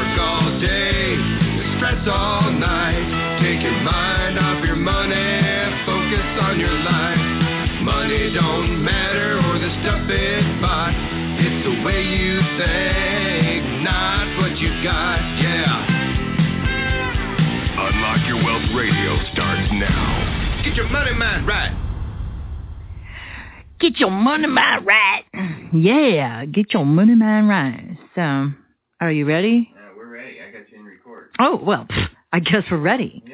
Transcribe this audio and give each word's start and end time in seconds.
Work 0.00 0.16
all 0.18 0.48
day, 0.64 1.12
stress 1.76 2.08
all 2.08 2.50
night. 2.56 3.04
Take 3.44 3.60
your 3.60 3.84
mind 3.84 4.38
off 4.38 4.64
your 4.64 4.76
money, 4.76 5.12
focus 5.84 6.24
on 6.40 6.58
your 6.58 6.72
life. 6.72 7.20
Money 7.84 8.32
don't 8.32 8.82
matter 8.82 9.36
or 9.44 9.58
the 9.58 9.68
stuff 9.84 10.00
it 10.08 10.62
buys. 10.62 10.96
It's 11.44 11.64
the 11.68 11.84
way 11.84 12.00
you 12.00 12.40
think, 12.56 13.84
not 13.84 14.24
what 14.40 14.56
you 14.56 14.72
got. 14.82 15.20
Yeah. 15.36 15.84
Unlock 17.76 18.26
Your 18.26 18.42
Wealth 18.42 18.72
Radio 18.74 19.20
starts 19.34 19.68
now. 19.72 20.62
Get 20.64 20.76
your 20.76 20.88
money 20.88 21.12
mind 21.12 21.46
right. 21.46 21.76
Get 23.78 23.98
your 23.98 24.10
money 24.10 24.46
mind 24.46 24.86
right. 24.86 25.24
Yeah, 25.74 26.46
get 26.46 26.72
your 26.72 26.86
money 26.86 27.14
mind 27.14 27.50
right. 27.50 27.98
So, 28.14 28.50
are 28.98 29.12
you 29.12 29.26
ready? 29.26 29.74
Oh, 31.40 31.56
well, 31.56 31.86
pff, 31.86 32.08
I 32.32 32.40
guess 32.40 32.64
we're 32.70 32.76
ready. 32.78 33.24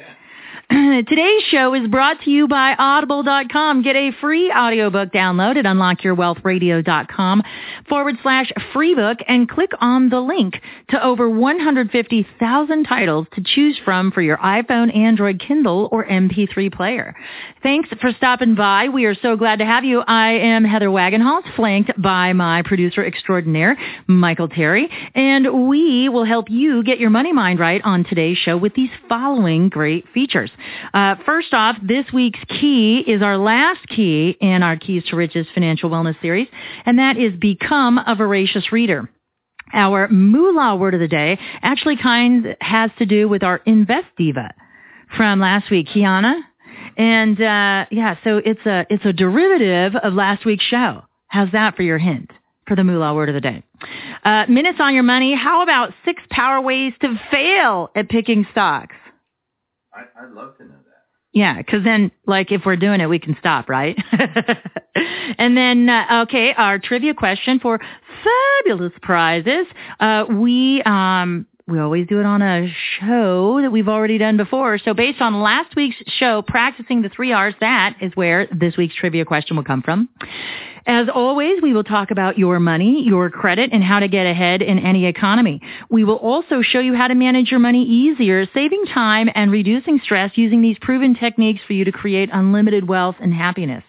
Today's 0.70 1.42
show 1.48 1.74
is 1.74 1.86
brought 1.86 2.20
to 2.22 2.30
you 2.30 2.48
by 2.48 2.74
Audible.com. 2.76 3.82
Get 3.82 3.94
a 3.94 4.10
free 4.20 4.50
audiobook 4.50 5.12
download 5.12 5.56
at 5.56 5.64
unlockyourwealthradio.com 5.64 7.42
forward 7.88 8.16
slash 8.22 8.50
free 8.72 8.96
book 8.96 9.18
and 9.28 9.48
click 9.48 9.70
on 9.80 10.08
the 10.08 10.18
link 10.18 10.60
to 10.90 11.00
over 11.00 11.30
150,000 11.30 12.84
titles 12.84 13.28
to 13.34 13.42
choose 13.44 13.78
from 13.84 14.10
for 14.10 14.22
your 14.22 14.38
iPhone, 14.38 14.94
Android, 14.96 15.38
Kindle, 15.38 15.88
or 15.92 16.04
MP3 16.04 16.74
player. 16.74 17.14
Thanks 17.62 17.88
for 18.00 18.10
stopping 18.16 18.56
by. 18.56 18.88
We 18.88 19.04
are 19.04 19.14
so 19.14 19.36
glad 19.36 19.60
to 19.60 19.66
have 19.66 19.84
you. 19.84 20.00
I 20.00 20.32
am 20.32 20.64
Heather 20.64 20.88
Wagenhals, 20.88 21.54
flanked 21.54 21.92
by 22.02 22.32
my 22.32 22.62
producer 22.62 23.04
extraordinaire, 23.04 23.76
Michael 24.08 24.48
Terry, 24.48 24.88
and 25.14 25.68
we 25.68 26.08
will 26.08 26.24
help 26.24 26.50
you 26.50 26.82
get 26.82 26.98
your 26.98 27.10
money 27.10 27.32
mind 27.32 27.60
right 27.60 27.80
on 27.84 28.02
today's 28.02 28.38
show 28.38 28.56
with 28.56 28.74
these 28.74 28.90
following 29.08 29.68
great 29.68 30.08
features. 30.12 30.50
Uh, 30.94 31.16
first 31.24 31.52
off, 31.52 31.76
this 31.82 32.06
week's 32.12 32.40
key 32.48 33.04
is 33.06 33.22
our 33.22 33.36
last 33.36 33.86
key 33.88 34.36
in 34.40 34.62
our 34.62 34.76
Keys 34.76 35.04
to 35.10 35.16
Riches 35.16 35.46
Financial 35.54 35.90
Wellness 35.90 36.20
series, 36.20 36.48
and 36.84 36.98
that 36.98 37.16
is 37.16 37.32
become 37.34 37.98
a 37.98 38.14
voracious 38.14 38.72
reader. 38.72 39.08
Our 39.72 40.08
moolah 40.08 40.76
word 40.76 40.94
of 40.94 41.00
the 41.00 41.08
day 41.08 41.38
actually 41.62 41.96
kind 41.96 42.56
has 42.60 42.90
to 42.98 43.06
do 43.06 43.28
with 43.28 43.42
our 43.42 43.60
invest 43.66 44.06
diva 44.16 44.54
from 45.16 45.40
last 45.40 45.70
week, 45.70 45.88
Kiana. 45.88 46.40
And 46.96 47.40
uh, 47.40 47.86
yeah, 47.90 48.16
so 48.24 48.40
it's 48.44 48.64
a 48.64 48.86
it's 48.88 49.04
a 49.04 49.12
derivative 49.12 49.96
of 49.96 50.14
last 50.14 50.44
week's 50.44 50.64
show. 50.64 51.02
How's 51.28 51.50
that 51.52 51.76
for 51.76 51.82
your 51.82 51.98
hint 51.98 52.30
for 52.66 52.76
the 52.76 52.84
moolah 52.84 53.14
word 53.14 53.28
of 53.28 53.34
the 53.34 53.40
day? 53.40 53.62
Uh, 54.24 54.46
minutes 54.48 54.78
on 54.80 54.94
your 54.94 55.02
money. 55.02 55.34
How 55.34 55.62
about 55.62 55.92
six 56.04 56.22
power 56.30 56.60
ways 56.60 56.92
to 57.02 57.20
fail 57.30 57.90
at 57.94 58.08
picking 58.08 58.46
stocks? 58.52 58.94
I'd 59.96 60.32
love 60.32 60.56
to 60.58 60.64
know 60.64 60.70
that. 60.70 60.96
Yeah, 61.32 61.58
because 61.58 61.84
then, 61.84 62.12
like, 62.26 62.50
if 62.50 62.62
we're 62.64 62.76
doing 62.76 63.00
it, 63.00 63.08
we 63.10 63.18
can 63.18 63.36
stop, 63.38 63.68
right? 63.68 63.96
and 65.38 65.56
then, 65.56 65.88
uh, 65.88 66.22
okay, 66.22 66.54
our 66.54 66.78
trivia 66.78 67.12
question 67.12 67.60
for 67.60 67.78
fabulous 68.24 68.92
prizes. 69.02 69.66
Uh, 70.00 70.24
we 70.30 70.82
um, 70.86 71.46
we 71.68 71.80
always 71.80 72.06
do 72.06 72.20
it 72.20 72.26
on 72.26 72.42
a 72.42 72.72
show 73.00 73.60
that 73.60 73.70
we've 73.70 73.88
already 73.88 74.18
done 74.18 74.36
before. 74.36 74.78
So 74.78 74.94
based 74.94 75.20
on 75.20 75.42
last 75.42 75.74
week's 75.74 75.96
show, 76.06 76.42
practicing 76.46 77.02
the 77.02 77.08
three 77.08 77.32
R's, 77.32 77.54
that 77.60 77.96
is 78.00 78.12
where 78.14 78.46
this 78.46 78.76
week's 78.76 78.94
trivia 78.94 79.24
question 79.24 79.56
will 79.56 79.64
come 79.64 79.82
from. 79.82 80.08
As 80.88 81.08
always, 81.12 81.60
we 81.60 81.72
will 81.72 81.82
talk 81.82 82.12
about 82.12 82.38
your 82.38 82.60
money, 82.60 83.02
your 83.04 83.28
credit, 83.28 83.70
and 83.72 83.82
how 83.82 83.98
to 83.98 84.06
get 84.06 84.24
ahead 84.24 84.62
in 84.62 84.78
any 84.78 85.06
economy. 85.06 85.60
We 85.90 86.04
will 86.04 86.14
also 86.14 86.62
show 86.62 86.78
you 86.78 86.94
how 86.94 87.08
to 87.08 87.14
manage 87.16 87.50
your 87.50 87.58
money 87.58 87.82
easier, 87.82 88.46
saving 88.54 88.84
time 88.94 89.28
and 89.34 89.50
reducing 89.50 89.98
stress 90.04 90.30
using 90.36 90.62
these 90.62 90.78
proven 90.80 91.16
techniques 91.16 91.60
for 91.66 91.72
you 91.72 91.84
to 91.84 91.92
create 91.92 92.30
unlimited 92.32 92.86
wealth 92.86 93.16
and 93.20 93.34
happiness. 93.34 93.82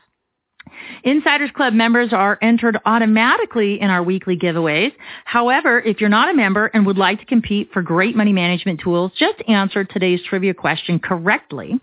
Insiders 1.03 1.51
Club 1.55 1.73
members 1.73 2.13
are 2.13 2.37
entered 2.41 2.77
automatically 2.85 3.79
in 3.79 3.89
our 3.89 4.03
weekly 4.03 4.37
giveaways. 4.37 4.91
However, 5.25 5.79
if 5.79 6.01
you're 6.01 6.09
not 6.09 6.29
a 6.29 6.33
member 6.33 6.67
and 6.67 6.85
would 6.85 6.97
like 6.97 7.19
to 7.19 7.25
compete 7.25 7.69
for 7.71 7.81
great 7.81 8.15
money 8.15 8.33
management 8.33 8.81
tools, 8.81 9.11
just 9.17 9.41
answer 9.47 9.83
today's 9.83 10.21
trivia 10.27 10.53
question 10.53 10.99
correctly. 10.99 11.79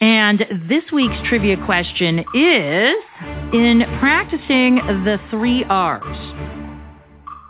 And 0.00 0.44
this 0.68 0.84
week's 0.92 1.16
trivia 1.28 1.56
question 1.64 2.20
is, 2.34 2.94
in 3.52 3.84
practicing 4.00 4.76
the 5.04 5.18
three 5.30 5.64
R's, 5.64 6.18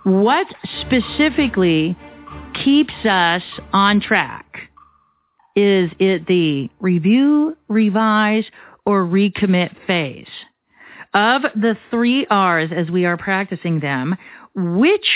what 0.05 0.47
specifically 0.81 1.97
keeps 2.65 2.95
us 3.05 3.43
on 3.73 4.01
track? 4.01 4.45
Is 5.55 5.91
it 5.99 6.27
the 6.27 6.71
review, 6.81 7.57
revise, 7.69 8.45
or 8.87 9.05
recommit 9.05 9.75
phase? 9.87 10.29
Of 11.15 11.43
the 11.55 11.77
three 11.91 12.27
R's 12.27 12.71
as 12.75 12.91
we 12.91 13.07
are 13.07 13.17
practicing 13.17 13.81
them, 13.81 14.17
which 14.55 15.07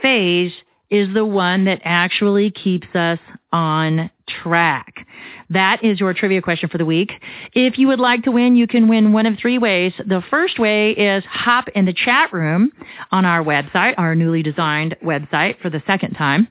phase 0.00 0.52
is 0.90 1.12
the 1.14 1.24
one 1.24 1.64
that 1.64 1.80
actually 1.84 2.50
keeps 2.50 2.88
us 2.94 3.18
on 3.52 4.10
track? 4.42 5.06
That 5.50 5.84
is 5.84 6.00
your 6.00 6.14
trivia 6.14 6.40
question 6.40 6.68
for 6.68 6.78
the 6.78 6.86
week. 6.86 7.12
If 7.52 7.78
you 7.78 7.88
would 7.88 8.00
like 8.00 8.22
to 8.24 8.30
win, 8.30 8.56
you 8.56 8.66
can 8.66 8.88
win 8.88 9.12
one 9.12 9.26
of 9.26 9.38
three 9.38 9.58
ways. 9.58 9.92
The 9.98 10.22
first 10.30 10.58
way 10.58 10.92
is 10.92 11.24
hop 11.24 11.68
in 11.68 11.84
the 11.84 11.92
chat 11.92 12.32
room 12.32 12.72
on 13.10 13.24
our 13.26 13.44
website, 13.44 13.94
our 13.98 14.14
newly 14.14 14.42
designed 14.42 14.96
website 15.04 15.60
for 15.60 15.68
the 15.68 15.82
second 15.86 16.14
time. 16.14 16.48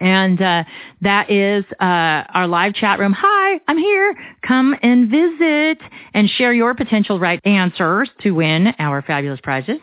And 0.00 0.40
uh, 0.40 0.64
that 1.02 1.30
is 1.30 1.64
uh, 1.80 2.24
our 2.32 2.46
live 2.46 2.74
chat 2.74 2.98
room. 2.98 3.12
Hi, 3.12 3.39
I'm 3.66 3.78
here. 3.78 4.14
Come 4.46 4.76
and 4.82 5.10
visit 5.10 5.78
and 6.14 6.28
share 6.28 6.52
your 6.52 6.74
potential 6.74 7.18
right 7.18 7.40
answers 7.44 8.08
to 8.20 8.30
win 8.32 8.68
our 8.78 9.00
fabulous 9.02 9.40
prizes. 9.40 9.78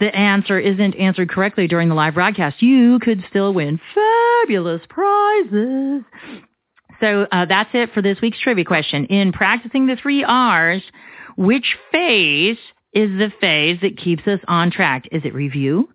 the 0.00 0.14
answer 0.14 0.58
isn't 0.58 0.94
answered 0.94 1.30
correctly 1.30 1.66
during 1.66 1.88
the 1.88 1.94
live 1.94 2.14
broadcast, 2.14 2.62
you 2.62 2.98
could 3.00 3.24
still 3.28 3.52
win 3.52 3.80
fabulous 3.94 4.82
prizes. 4.88 6.02
So 7.00 7.26
uh, 7.30 7.44
that's 7.46 7.70
it 7.74 7.92
for 7.92 8.02
this 8.02 8.20
week's 8.20 8.40
trivia 8.40 8.64
question. 8.64 9.06
In 9.06 9.32
practicing 9.32 9.86
the 9.86 9.96
three 9.96 10.24
R's, 10.24 10.82
which 11.36 11.76
phase 11.92 12.58
is 12.92 13.10
the 13.10 13.32
phase 13.40 13.78
that 13.82 13.96
keeps 13.96 14.26
us 14.26 14.40
on 14.48 14.70
track? 14.70 15.04
Is 15.12 15.22
it 15.24 15.34
review? 15.34 15.88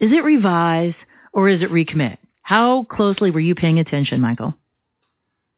Is 0.00 0.12
it 0.12 0.24
revise? 0.24 0.94
Or 1.32 1.48
is 1.48 1.62
it 1.62 1.70
recommit? 1.70 2.16
How 2.42 2.84
closely 2.84 3.30
were 3.30 3.40
you 3.40 3.54
paying 3.54 3.78
attention, 3.78 4.20
Michael? 4.20 4.54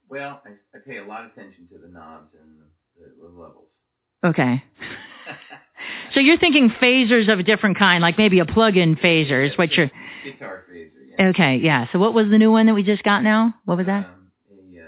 Well, 0.09 0.43
I, 0.45 0.51
I 0.77 0.81
pay 0.85 0.99
a 0.99 1.05
lot 1.05 1.25
of 1.25 1.31
attention 1.31 1.69
to 1.73 1.79
the 1.79 1.89
knobs 1.89 2.31
and 2.41 2.59
the, 2.99 3.23
the 3.23 3.29
levels. 3.29 3.69
Okay. 4.25 4.65
So 6.15 6.21
you're 6.21 6.39
thinking 6.39 6.71
phasers 6.71 7.33
of 7.33 7.39
a 7.39 7.43
different 7.43 7.79
kind, 7.79 8.03
like 8.03 8.19
maybe 8.19 8.39
a 8.39 8.47
plug-in 8.47 8.97
phaser 8.97 9.49
is 9.49 9.57
what 9.57 9.73
you're... 9.73 9.91
Guitar 10.25 10.65
phaser, 10.71 10.91
Yeah. 11.19 11.27
Okay, 11.29 11.57
yeah. 11.63 11.87
So 11.93 11.99
what 11.99 12.15
was 12.15 12.29
the 12.31 12.39
new 12.39 12.51
one 12.51 12.67
that 12.67 12.75
we 12.75 12.83
just 12.83 13.03
got 13.03 13.23
now? 13.23 13.55
What 13.65 13.79
was 13.79 13.87
that? 13.87 14.07
Um, 14.07 14.31
a, 14.51 14.81
uh, 14.81 14.85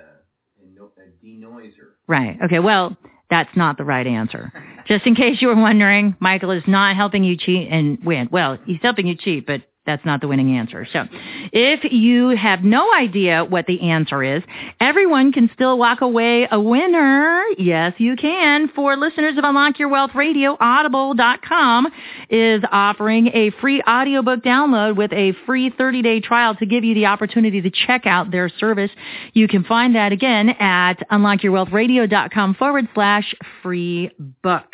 a, 0.63 0.79
no, 0.79 0.91
a 0.97 1.25
denoiser. 1.25 1.93
Right. 2.07 2.39
Okay. 2.45 2.59
Well, 2.59 2.97
that's 3.31 3.57
not 3.57 3.79
the 3.79 3.85
right 3.85 4.07
answer. 4.07 4.53
Just 4.87 5.07
in 5.07 5.15
case 5.15 5.41
you 5.41 5.47
were 5.49 5.55
wondering, 5.55 6.17
Michael 6.19 6.51
is 6.51 6.65
not 6.67 6.97
helping 6.97 7.23
you 7.23 7.37
cheat 7.37 7.69
and 7.71 7.99
win. 8.05 8.29
Well, 8.33 8.59
he's 8.67 8.81
helping 8.83 9.07
you 9.07 9.15
cheat, 9.15 9.47
but 9.47 9.63
that's 9.85 10.05
not 10.05 10.21
the 10.21 10.29
winning 10.29 10.57
answer. 10.57 10.87
So 10.93 11.07
if 11.53 11.91
you 11.91 12.29
have 12.31 12.63
no 12.63 12.95
idea 12.95 13.45
what 13.45 13.67
the 13.67 13.91
answer 13.91 14.23
is, 14.23 14.43
everyone 14.81 15.33
can 15.33 15.51
still 15.55 15.77
walk 15.77 16.03
away 16.03 16.47
a 16.51 16.61
winner. 16.61 17.43
Yes, 17.59 17.95
you 17.99 18.15
can. 18.15 18.69
For 18.69 18.97
listeners 18.97 19.37
of 19.37 19.45
Unlock 19.45 19.81
Your 19.81 19.89
Wealth 19.89 20.13
Radio, 20.15 20.57
audible.com 20.61 21.89
is 22.31 22.63
offering 22.71 23.29
a 23.35 23.51
free 23.61 23.83
audiobook 23.83 24.45
download 24.45 24.97
with 24.97 25.13
a 25.13 25.33
free 25.47 25.71
30-day 25.71 26.21
trial 26.21 26.55
to 26.57 26.67
give 26.67 26.85
you 26.85 26.95
the 26.95 27.07
opportunity 27.07 27.61
to 27.61 27.71
check 27.71 28.07
out 28.07 28.31
their 28.31 28.49
service. 28.49 28.91
You 29.33 29.49
can 29.49 29.65
find 29.65 29.97
that 29.97 30.13
again 30.13 30.51
at 30.51 30.99
unlockyourwealthradio.com 31.11 32.55
forward 32.55 32.89
slash 32.95 33.35
free 33.63 34.13
book. 34.43 34.67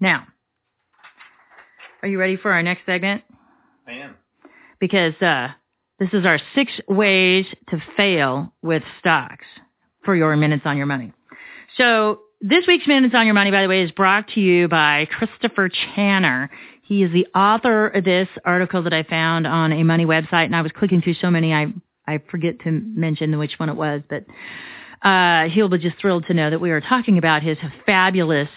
Now, 0.00 0.26
are 2.02 2.08
you 2.08 2.18
ready 2.18 2.36
for 2.36 2.52
our 2.52 2.62
next 2.62 2.86
segment? 2.86 3.22
I 3.86 3.92
am. 3.92 4.16
because 4.80 5.14
uh, 5.22 5.48
this 5.98 6.10
is 6.12 6.26
our 6.26 6.38
six 6.54 6.72
ways 6.88 7.46
to 7.70 7.82
fail 7.96 8.52
with 8.62 8.82
stocks 8.98 9.46
for 10.04 10.14
your 10.14 10.36
minutes 10.36 10.62
on 10.66 10.76
your 10.76 10.86
money. 10.86 11.12
So 11.76 12.20
this 12.40 12.64
week's 12.66 12.86
minutes 12.86 13.14
on 13.14 13.26
your 13.26 13.34
money, 13.34 13.50
by 13.50 13.62
the 13.62 13.68
way, 13.68 13.82
is 13.82 13.90
brought 13.92 14.28
to 14.34 14.40
you 14.40 14.68
by 14.68 15.06
Christopher 15.06 15.70
Channer. 15.70 16.48
He 16.82 17.02
is 17.02 17.12
the 17.12 17.26
author 17.34 17.88
of 17.88 18.04
this 18.04 18.28
article 18.44 18.82
that 18.84 18.92
I 18.92 19.02
found 19.02 19.46
on 19.46 19.72
a 19.72 19.82
money 19.82 20.04
website, 20.04 20.44
and 20.46 20.54
I 20.56 20.62
was 20.62 20.72
clicking 20.72 21.00
through 21.02 21.14
so 21.14 21.30
many, 21.30 21.52
I 21.52 21.72
I 22.08 22.18
forget 22.30 22.60
to 22.60 22.70
mention 22.70 23.36
which 23.38 23.54
one 23.56 23.68
it 23.68 23.74
was, 23.74 24.00
but 24.08 24.24
uh, 25.02 25.48
he'll 25.48 25.68
be 25.68 25.78
just 25.78 25.98
thrilled 25.98 26.26
to 26.26 26.34
know 26.34 26.50
that 26.50 26.60
we 26.60 26.70
are 26.70 26.80
talking 26.80 27.18
about 27.18 27.42
his 27.42 27.58
fabulous 27.84 28.48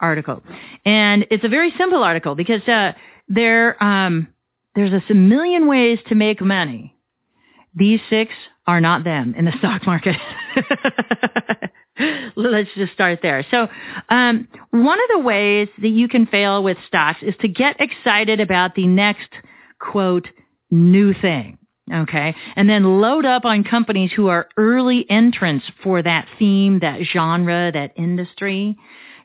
article, 0.00 0.42
and 0.86 1.26
it's 1.30 1.44
a 1.44 1.48
very 1.48 1.72
simple 1.76 2.02
article 2.02 2.34
because 2.34 2.62
uh, 2.68 2.92
there. 3.28 3.82
Um, 3.82 4.28
there's 4.74 4.92
a 5.10 5.14
million 5.14 5.66
ways 5.66 5.98
to 6.08 6.14
make 6.14 6.40
money. 6.40 6.94
These 7.74 8.00
six 8.08 8.32
are 8.66 8.80
not 8.80 9.04
them 9.04 9.34
in 9.36 9.44
the 9.44 9.52
stock 9.58 9.86
market. 9.86 10.16
Let's 12.36 12.70
just 12.74 12.92
start 12.92 13.20
there. 13.22 13.46
So, 13.50 13.68
um, 14.08 14.48
one 14.70 14.98
of 14.98 15.08
the 15.12 15.20
ways 15.20 15.68
that 15.80 15.88
you 15.88 16.08
can 16.08 16.26
fail 16.26 16.62
with 16.62 16.76
stocks 16.86 17.20
is 17.22 17.34
to 17.40 17.48
get 17.48 17.80
excited 17.80 18.40
about 18.40 18.74
the 18.74 18.86
next 18.86 19.28
quote 19.78 20.26
new 20.70 21.14
thing. 21.14 21.58
Okay. 21.92 22.34
And 22.56 22.68
then 22.68 23.00
load 23.00 23.26
up 23.26 23.44
on 23.44 23.62
companies 23.62 24.10
who 24.10 24.28
are 24.28 24.48
early 24.56 25.08
entrants 25.10 25.66
for 25.82 26.02
that 26.02 26.26
theme, 26.38 26.80
that 26.80 27.02
genre, 27.02 27.70
that 27.72 27.92
industry. 27.96 28.76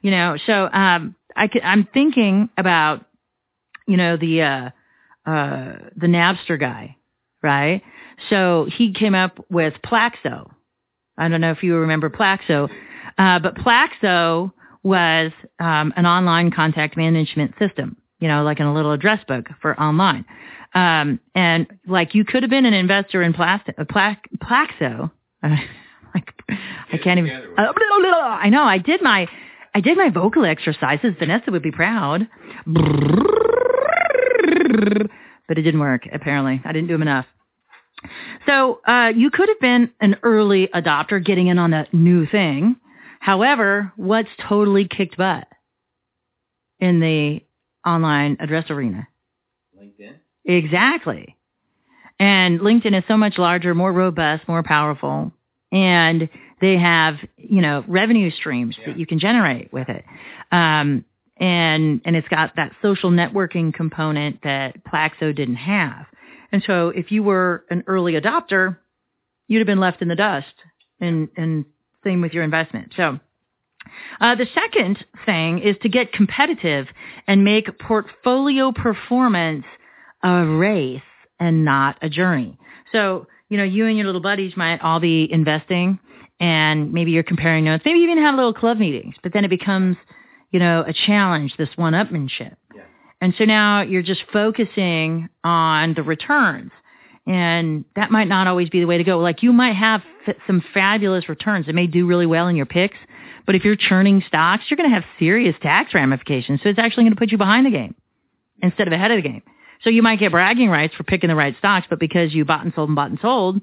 You 0.02 0.12
know, 0.12 0.38
so, 0.46 0.70
um, 0.72 1.16
I, 1.36 1.50
I'm 1.64 1.88
thinking 1.94 2.50
about, 2.58 3.06
you 3.88 3.98
know, 3.98 4.18
the, 4.18 4.42
uh, 4.42 4.70
uh, 5.30 5.90
the 5.96 6.08
Napster 6.08 6.60
guy, 6.60 6.96
right? 7.44 7.84
So 8.30 8.68
he 8.76 8.94
came 8.94 9.14
up 9.14 9.46
with 9.52 9.76
Plaxo. 9.86 10.50
I 11.18 11.28
don't 11.28 11.42
know 11.42 11.52
if 11.52 11.62
you 11.62 11.76
remember 11.76 12.10
Plaxo, 12.10 12.68
uh, 13.18 13.40
but 13.40 13.56
Plaxo 13.56 14.52
was 14.82 15.32
um, 15.60 15.94
an 15.96 16.06
online 16.08 16.50
contact 16.50 16.98
management 16.98 17.54
system, 17.60 17.98
you 18.20 18.28
know, 18.28 18.42
like 18.44 18.60
in 18.60 18.66
a 18.66 18.74
little 18.74 18.92
address 18.92 19.24
book 19.28 19.48
for 19.62 19.80
online. 19.80 20.26
Um, 20.74 21.20
and 21.36 21.68
like 21.88 22.16
you 22.16 22.26
could 22.26 22.42
have 22.42 22.50
been 22.50 22.66
an 22.66 22.74
investor 22.74 23.22
in 23.22 23.34
Plasti- 23.34 23.78
uh, 23.78 23.86
Pla- 23.86 24.16
Plaxo. 24.42 25.12
like 25.44 26.34
I 26.92 26.98
can't 26.98 27.20
even. 27.20 27.30
Uh, 27.58 27.72
I 28.42 28.50
know. 28.50 28.64
I 28.64 28.80
did 28.80 29.02
my 29.04 29.28
I 29.76 29.82
did 29.82 29.96
my 29.96 30.10
vocal 30.10 30.46
exercises. 30.46 31.14
Vanessa 31.20 31.52
would 31.52 31.62
be 31.62 31.72
proud 31.72 32.28
but 35.48 35.58
it 35.58 35.62
didn't 35.64 35.80
work, 35.80 36.08
apparently. 36.12 36.62
I 36.66 36.72
didn't 36.72 36.88
do 36.88 36.94
them 36.94 37.02
enough. 37.02 37.26
So 38.48 38.80
uh, 38.88 39.12
you 39.16 39.30
could 39.30 39.50
have 39.50 39.60
been 39.60 39.92
an 40.00 40.16
early 40.24 40.70
adopter 40.74 41.24
getting 41.24 41.48
in 41.48 41.60
on 41.60 41.72
that 41.72 41.94
new 41.94 42.26
thing. 42.26 42.78
However, 43.20 43.92
what's 43.98 44.30
totally 44.48 44.88
kicked 44.88 45.18
butt 45.18 45.48
in 46.80 47.00
the 47.02 47.42
online 47.86 48.38
address 48.40 48.70
arena? 48.70 49.08
LinkedIn. 49.78 50.14
Exactly. 50.46 51.36
And 52.20 52.60
LinkedIn 52.60 52.98
is 52.98 53.04
so 53.08 53.18
much 53.18 53.38
larger, 53.38 53.76
more 53.76 53.92
robust, 53.92 54.48
more 54.48 54.64
powerful, 54.64 55.32
and 55.72 56.30
they 56.62 56.78
have, 56.78 57.16
you 57.38 57.62
know, 57.62 57.84
revenue 57.88 58.32
streams 58.32 58.76
Yeah. 58.80 58.88
that 58.88 59.00
you 59.00 59.06
can 59.06 59.20
generate 59.20 59.72
with 59.72 59.88
it. 59.90 60.04
Um, 60.52 61.06
and 61.40 62.02
and 62.06 62.16
it's 62.16 62.28
got 62.28 62.56
that 62.56 62.72
social 62.82 63.12
networking 63.12 63.74
component 63.74 64.42
that 64.44 64.84
Plaxo 64.86 65.36
didn't 65.36 65.56
have. 65.56 66.06
And 66.52 66.64
so 66.66 66.90
if 66.90 67.12
you 67.12 67.24
were 67.24 67.64
an 67.70 67.84
early 67.88 68.14
adopter, 68.14 68.78
you'd 69.48 69.60
have 69.60 69.68
been 69.68 69.80
left 69.80 70.02
in 70.02 70.08
the 70.08 70.16
dust. 70.16 70.54
And 71.00 71.30
and 71.38 71.66
same 72.04 72.22
with 72.22 72.34
your 72.34 72.44
investment. 72.44 72.94
So 72.96 73.20
uh, 74.20 74.36
the 74.36 74.48
second 74.54 75.06
thing 75.26 75.60
is 75.60 75.76
to 75.82 75.90
get 75.90 76.12
competitive 76.12 76.88
and 77.28 77.44
make 77.44 77.80
portfolio 77.80 78.72
performance 78.72 79.66
a 80.24 80.46
race 80.46 81.02
and 81.40 81.64
not 81.64 81.98
a 82.02 82.10
journey. 82.10 82.58
So, 82.92 83.28
you 83.50 83.58
know, 83.58 83.64
you 83.64 83.86
and 83.86 83.98
your 83.98 84.06
little 84.06 84.22
buddies 84.22 84.54
might 84.58 84.82
all 84.82 85.00
be 85.00 85.28
investing 85.32 86.00
and 86.40 86.94
maybe 86.94 87.12
you're 87.12 87.24
comparing 87.24 87.66
notes, 87.66 87.84
maybe 87.86 88.00
you 88.00 88.06
even 88.06 88.24
have 88.24 88.36
little 88.36 88.54
club 88.54 88.78
meetings, 88.78 89.16
but 89.22 89.34
then 89.34 89.44
it 89.44 89.50
becomes, 89.50 89.98
you 90.52 90.60
know, 90.60 90.84
a 90.88 90.94
challenge, 90.94 91.56
this 91.58 91.70
one-upmanship. 91.76 92.56
Yeah. 92.76 92.82
And 93.22 93.34
so 93.38 93.46
now 93.46 93.82
you're 93.82 94.02
just 94.02 94.24
focusing 94.32 95.30
on 95.44 95.94
the 95.94 96.04
returns. 96.04 96.72
And 97.28 97.86
that 97.96 98.12
might 98.12 98.28
not 98.28 98.48
always 98.48 98.70
be 98.70 98.80
the 98.80 98.86
way 98.86 98.98
to 98.98 99.04
go. 99.04 99.20
Like 99.20 99.44
you 99.44 99.54
might 99.54 99.76
have 99.76 100.02
f- 100.28 100.36
some 100.48 100.64
fabulous 100.74 101.30
returns 101.30 101.68
that 101.68 101.76
may 101.76 101.86
do 101.86 102.08
really 102.08 102.26
well 102.26 102.48
in 102.48 102.56
your 102.56 102.66
picks, 102.66 102.98
but 103.46 103.56
if 103.56 103.64
you're 103.64 103.76
churning 103.76 104.24
stocks, 104.28 104.66
you're 104.70 104.78
going 104.78 104.90
to 104.90 104.94
have 104.94 105.04
serious 105.20 105.56
tax 105.62 105.94
ramifications. 105.94 106.62
So 106.64 106.70
it's 106.70 106.80
actually 106.80 107.04
going 107.04 107.14
to 107.14 107.20
put 107.20 107.32
you 107.32 107.38
behind 107.38 107.66
the 107.66 107.72
game 107.72 107.96
instead 108.62 108.88
of 108.88 108.94
ahead 108.94 109.12
of 109.12 109.18
the 109.18 109.30
game. 109.30 109.44
So 109.84 109.90
you 109.90 110.02
might 110.02 110.20
get 110.20 110.32
bragging 110.32 110.70
rights 110.70 110.96
for 110.96 111.04
picking 111.04 111.30
the 111.30 111.36
right 111.36 111.56
stocks, 111.58 111.88
but 111.90 112.00
because 112.00 112.34
you 112.34 112.46
bought 112.46 112.66
and 112.66 112.74
sold 112.74 112.90
and 112.90 112.96
bought 112.96 113.12
and 113.12 113.20
sold, 113.22 113.62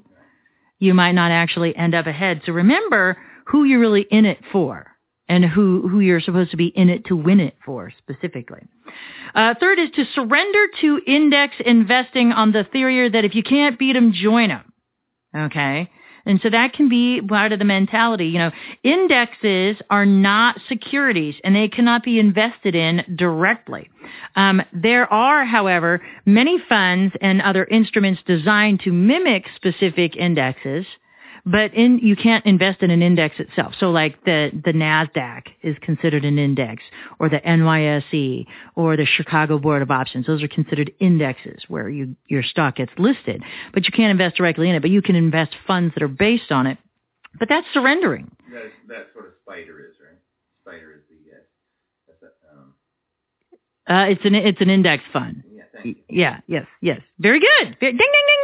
you 0.79 0.93
might 0.93 1.11
not 1.11 1.31
actually 1.31 1.75
end 1.75 1.93
up 1.93 2.07
ahead. 2.07 2.41
So 2.45 2.53
remember 2.53 3.17
who 3.45 3.65
you're 3.65 3.79
really 3.79 4.05
in 4.09 4.25
it 4.25 4.39
for 4.51 4.87
and 5.29 5.45
who, 5.45 5.87
who 5.87 5.99
you're 5.99 6.21
supposed 6.21 6.51
to 6.51 6.57
be 6.57 6.67
in 6.67 6.89
it 6.89 7.05
to 7.05 7.15
win 7.15 7.39
it 7.39 7.55
for 7.65 7.91
specifically. 7.97 8.61
Uh, 9.35 9.53
third 9.59 9.79
is 9.79 9.89
to 9.95 10.05
surrender 10.13 10.67
to 10.81 11.01
index 11.05 11.55
investing 11.65 12.31
on 12.31 12.51
the 12.51 12.63
theory 12.63 13.09
that 13.09 13.25
if 13.25 13.35
you 13.35 13.43
can't 13.43 13.77
beat 13.77 13.93
them, 13.93 14.13
join 14.13 14.49
them. 14.49 14.73
Okay. 15.35 15.89
And 16.25 16.41
so 16.43 16.49
that 16.49 16.73
can 16.73 16.89
be 16.89 17.21
part 17.21 17.53
of 17.53 17.59
the 17.59 17.65
mentality. 17.65 18.27
You 18.27 18.39
know, 18.39 18.51
indexes 18.83 19.77
are 19.89 20.05
not 20.05 20.59
securities 20.67 21.35
and 21.43 21.55
they 21.55 21.69
cannot 21.69 22.03
be 22.03 22.19
invested 22.19 22.75
in 22.75 23.03
directly. 23.15 23.89
Um, 24.35 24.61
there 24.73 25.11
are, 25.11 25.45
however, 25.45 26.01
many 26.25 26.57
funds 26.67 27.15
and 27.21 27.41
other 27.41 27.63
instruments 27.65 28.21
designed 28.25 28.81
to 28.81 28.91
mimic 28.91 29.45
specific 29.55 30.17
indexes, 30.17 30.85
but 31.49 31.73
in, 31.73 31.99
you 31.99 32.15
can't 32.15 32.45
invest 32.45 32.81
in 32.81 32.91
an 32.91 33.01
index 33.01 33.39
itself. 33.39 33.73
So 33.79 33.89
like 33.89 34.23
the, 34.25 34.51
the 34.65 34.73
NASDAQ 34.73 35.43
is 35.63 35.77
considered 35.81 36.25
an 36.25 36.37
index 36.37 36.83
or 37.19 37.29
the 37.29 37.39
NYSE 37.39 38.45
or 38.75 38.97
the 38.97 39.05
Chicago 39.05 39.57
Board 39.57 39.81
of 39.81 39.89
Options. 39.89 40.27
Those 40.27 40.43
are 40.43 40.47
considered 40.49 40.91
indexes 40.99 41.63
where 41.69 41.87
you, 41.89 42.15
your 42.27 42.43
stock 42.43 42.75
gets 42.75 42.91
listed, 42.97 43.41
but 43.73 43.85
you 43.85 43.91
can't 43.93 44.11
invest 44.11 44.35
directly 44.35 44.69
in 44.69 44.75
it, 44.75 44.81
but 44.81 44.91
you 44.91 45.01
can 45.01 45.15
invest 45.15 45.55
funds 45.65 45.93
that 45.93 46.03
are 46.03 46.09
based 46.09 46.51
on 46.51 46.67
it. 46.67 46.77
But 47.39 47.47
that's 47.49 47.67
surrendering. 47.73 48.29
That 48.51 48.65
is, 48.65 48.71
that's 48.87 49.09
what 49.13 49.25
a 49.25 49.31
spider 49.43 49.79
is, 49.79 49.95
right? 50.03 50.19
Spider 50.63 50.93
is 50.93 51.01
the 51.09 51.33
uh, 51.33 51.39
that's 52.07 52.23
a, 52.23 52.57
um, 52.57 52.73
Uh, 53.87 54.11
it's 54.11 54.25
an, 54.25 54.35
it's 54.35 54.59
an 54.59 54.69
index 54.69 55.03
fund. 55.13 55.43
yeah. 55.49 55.63
Thank 55.73 55.85
you. 55.85 55.95
Yeah, 56.09 56.39
yes, 56.47 56.65
yes. 56.81 57.01
Very 57.19 57.39
good. 57.39 57.77
Ding, 57.79 57.91
ding, 57.91 57.97
ding. 57.99 58.36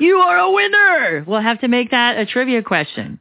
You 0.00 0.16
are 0.16 0.38
a 0.38 0.50
winner. 0.50 1.24
We'll 1.26 1.42
have 1.42 1.60
to 1.60 1.68
make 1.68 1.90
that 1.90 2.18
a 2.18 2.24
trivia 2.24 2.62
question. 2.62 3.20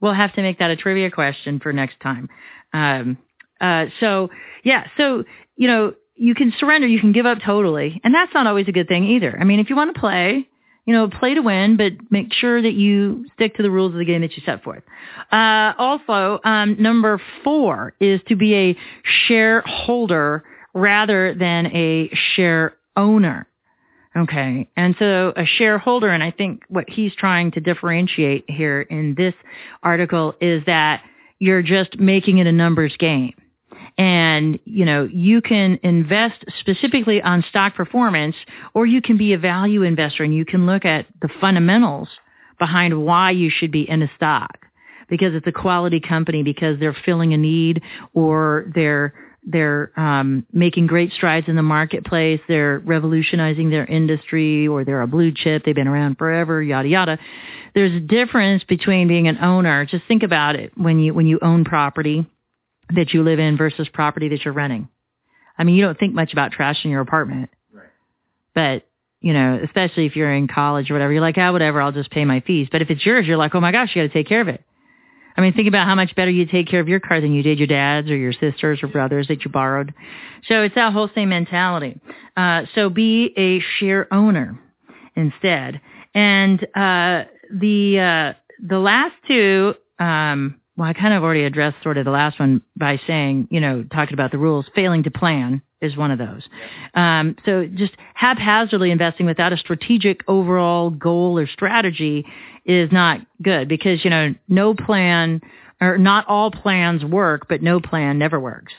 We'll 0.00 0.12
have 0.12 0.34
to 0.34 0.42
make 0.42 0.58
that 0.58 0.70
a 0.70 0.76
trivia 0.76 1.10
question 1.10 1.60
for 1.60 1.72
next 1.72 2.00
time. 2.00 2.28
Um, 2.72 3.16
uh, 3.60 3.86
so, 4.00 4.30
yeah, 4.64 4.88
so, 4.96 5.24
you 5.56 5.68
know, 5.68 5.94
you 6.16 6.34
can 6.34 6.52
surrender, 6.58 6.86
you 6.86 7.00
can 7.00 7.12
give 7.12 7.26
up 7.26 7.38
totally, 7.44 8.00
and 8.02 8.14
that's 8.14 8.34
not 8.34 8.46
always 8.46 8.66
a 8.68 8.72
good 8.72 8.88
thing 8.88 9.04
either. 9.04 9.38
I 9.40 9.44
mean, 9.44 9.60
if 9.60 9.70
you 9.70 9.76
want 9.76 9.94
to 9.94 10.00
play, 10.00 10.48
you 10.84 10.92
know, 10.92 11.08
play 11.08 11.34
to 11.34 11.42
win, 11.42 11.76
but 11.76 11.92
make 12.10 12.32
sure 12.32 12.60
that 12.60 12.74
you 12.74 13.26
stick 13.34 13.56
to 13.56 13.62
the 13.62 13.70
rules 13.70 13.92
of 13.92 13.98
the 13.98 14.04
game 14.04 14.22
that 14.22 14.36
you 14.36 14.42
set 14.44 14.62
forth. 14.62 14.82
Uh, 15.30 15.72
also, 15.78 16.40
um, 16.44 16.76
number 16.80 17.20
four 17.44 17.94
is 18.00 18.20
to 18.28 18.36
be 18.36 18.54
a 18.54 18.76
shareholder 19.04 20.44
rather 20.74 21.34
than 21.34 21.66
a 21.66 22.10
share 22.34 22.74
owner. 22.96 23.46
Okay. 24.16 24.66
And 24.76 24.96
so 24.98 25.32
a 25.36 25.44
shareholder, 25.44 26.08
and 26.08 26.22
I 26.22 26.30
think 26.30 26.62
what 26.68 26.88
he's 26.88 27.14
trying 27.14 27.50
to 27.52 27.60
differentiate 27.60 28.44
here 28.48 28.82
in 28.82 29.14
this 29.14 29.34
article 29.82 30.34
is 30.40 30.64
that 30.66 31.02
you're 31.38 31.62
just 31.62 31.98
making 31.98 32.38
it 32.38 32.46
a 32.46 32.52
numbers 32.52 32.96
game. 32.98 33.34
And, 33.98 34.58
you 34.64 34.84
know, 34.84 35.08
you 35.10 35.42
can 35.42 35.78
invest 35.82 36.44
specifically 36.60 37.20
on 37.22 37.44
stock 37.48 37.74
performance 37.74 38.36
or 38.74 38.86
you 38.86 39.02
can 39.02 39.16
be 39.16 39.32
a 39.32 39.38
value 39.38 39.82
investor 39.82 40.22
and 40.22 40.34
you 40.34 40.44
can 40.44 40.66
look 40.66 40.84
at 40.84 41.06
the 41.20 41.28
fundamentals 41.40 42.08
behind 42.58 43.04
why 43.04 43.30
you 43.30 43.50
should 43.50 43.70
be 43.70 43.88
in 43.88 44.02
a 44.02 44.10
stock 44.16 44.66
because 45.08 45.34
it's 45.34 45.46
a 45.46 45.52
quality 45.52 46.00
company, 46.00 46.42
because 46.42 46.78
they're 46.80 46.96
filling 47.04 47.32
a 47.32 47.36
need 47.36 47.82
or 48.14 48.70
they're 48.74 49.14
they're 49.46 49.92
um, 49.96 50.44
making 50.52 50.88
great 50.88 51.12
strides 51.12 51.46
in 51.48 51.54
the 51.54 51.62
marketplace. 51.62 52.40
They're 52.48 52.80
revolutionizing 52.80 53.70
their 53.70 53.84
industry, 53.86 54.66
or 54.66 54.84
they're 54.84 55.02
a 55.02 55.06
blue 55.06 55.32
chip. 55.32 55.64
They've 55.64 55.74
been 55.74 55.86
around 55.88 56.18
forever. 56.18 56.60
Yada 56.62 56.88
yada. 56.88 57.18
There's 57.74 57.92
a 57.92 58.00
difference 58.00 58.64
between 58.64 59.06
being 59.06 59.28
an 59.28 59.38
owner. 59.38 59.86
Just 59.86 60.04
think 60.08 60.24
about 60.24 60.56
it 60.56 60.72
when 60.76 60.98
you 60.98 61.14
when 61.14 61.26
you 61.26 61.38
own 61.40 61.64
property 61.64 62.26
that 62.94 63.14
you 63.14 63.22
live 63.22 63.38
in 63.38 63.56
versus 63.56 63.88
property 63.92 64.28
that 64.30 64.44
you're 64.44 64.54
renting. 64.54 64.88
I 65.58 65.64
mean, 65.64 65.76
you 65.76 65.82
don't 65.84 65.98
think 65.98 66.12
much 66.12 66.32
about 66.32 66.52
trash 66.52 66.84
in 66.84 66.90
your 66.90 67.00
apartment, 67.00 67.50
Right. 67.72 67.88
but 68.54 68.86
you 69.20 69.32
know, 69.32 69.60
especially 69.64 70.06
if 70.06 70.14
you're 70.14 70.32
in 70.32 70.46
college 70.48 70.90
or 70.90 70.94
whatever, 70.94 71.12
you're 71.12 71.22
like, 71.22 71.38
ah, 71.38 71.50
whatever, 71.50 71.80
I'll 71.80 71.92
just 71.92 72.10
pay 72.10 72.24
my 72.24 72.40
fees. 72.40 72.68
But 72.70 72.82
if 72.82 72.90
it's 72.90 73.04
yours, 73.04 73.26
you're 73.26 73.38
like, 73.38 73.54
oh 73.54 73.60
my 73.60 73.72
gosh, 73.72 73.94
you 73.94 74.02
got 74.02 74.08
to 74.08 74.12
take 74.12 74.28
care 74.28 74.40
of 74.40 74.48
it. 74.48 74.62
I 75.36 75.40
mean, 75.40 75.52
think 75.52 75.68
about 75.68 75.86
how 75.86 75.94
much 75.94 76.14
better 76.14 76.30
you 76.30 76.46
take 76.46 76.68
care 76.68 76.80
of 76.80 76.88
your 76.88 77.00
car 77.00 77.20
than 77.20 77.32
you 77.32 77.42
did 77.42 77.58
your 77.58 77.66
dad's 77.66 78.10
or 78.10 78.16
your 78.16 78.32
sisters 78.32 78.82
or 78.82 78.88
brothers 78.88 79.28
that 79.28 79.44
you 79.44 79.50
borrowed. 79.50 79.92
So 80.48 80.62
it's 80.62 80.74
that 80.74 80.92
whole 80.92 81.10
same 81.14 81.28
mentality. 81.28 82.00
Uh, 82.36 82.62
so 82.74 82.88
be 82.88 83.32
a 83.36 83.60
share 83.78 84.12
owner 84.12 84.58
instead. 85.14 85.80
And 86.14 86.62
uh, 86.74 87.24
the 87.50 88.00
uh, 88.00 88.38
the 88.66 88.78
last 88.78 89.14
two, 89.28 89.74
um, 89.98 90.60
well, 90.76 90.88
I 90.88 90.92
kind 90.92 91.14
of 91.14 91.22
already 91.22 91.44
addressed 91.44 91.82
sort 91.82 91.98
of 91.98 92.04
the 92.04 92.10
last 92.10 92.38
one 92.38 92.62
by 92.76 93.00
saying, 93.06 93.48
you 93.50 93.60
know, 93.60 93.84
talking 93.84 94.14
about 94.14 94.30
the 94.30 94.38
rules. 94.38 94.66
Failing 94.74 95.02
to 95.04 95.10
plan 95.10 95.62
is 95.80 95.96
one 95.96 96.10
of 96.10 96.18
those. 96.18 96.42
Um, 96.94 97.36
so 97.44 97.66
just 97.66 97.92
haphazardly 98.14 98.90
investing 98.90 99.26
without 99.26 99.52
a 99.52 99.58
strategic 99.58 100.20
overall 100.28 100.90
goal 100.90 101.38
or 101.38 101.46
strategy 101.46 102.24
is 102.66 102.90
not 102.92 103.20
good 103.42 103.68
because, 103.68 104.04
you 104.04 104.10
know, 104.10 104.34
no 104.48 104.74
plan 104.74 105.40
or 105.80 105.96
not 105.98 106.26
all 106.26 106.50
plans 106.50 107.04
work, 107.04 107.46
but 107.48 107.62
no 107.62 107.80
plan 107.80 108.18
never 108.18 108.38
works. 108.40 108.72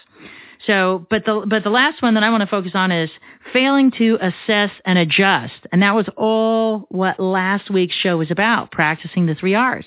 So, 0.65 1.05
but 1.09 1.23
the, 1.25 1.45
but 1.47 1.63
the 1.63 1.69
last 1.69 2.01
one 2.01 2.15
that 2.15 2.23
I 2.23 2.29
want 2.29 2.41
to 2.41 2.47
focus 2.47 2.71
on 2.73 2.91
is 2.91 3.09
failing 3.53 3.91
to 3.91 4.17
assess 4.21 4.71
and 4.85 4.97
adjust. 4.97 5.53
And 5.71 5.81
that 5.81 5.95
was 5.95 6.07
all 6.17 6.85
what 6.89 7.19
last 7.19 7.69
week's 7.69 7.95
show 7.95 8.17
was 8.17 8.31
about, 8.31 8.71
practicing 8.71 9.27
the 9.27 9.35
three 9.35 9.55
R's. 9.55 9.85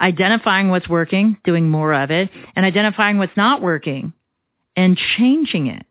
Identifying 0.00 0.68
what's 0.70 0.88
working, 0.88 1.38
doing 1.44 1.68
more 1.68 1.94
of 1.94 2.10
it, 2.10 2.30
and 2.54 2.64
identifying 2.64 3.18
what's 3.18 3.36
not 3.36 3.62
working 3.62 4.12
and 4.76 4.96
changing 5.16 5.66
it. 5.66 5.84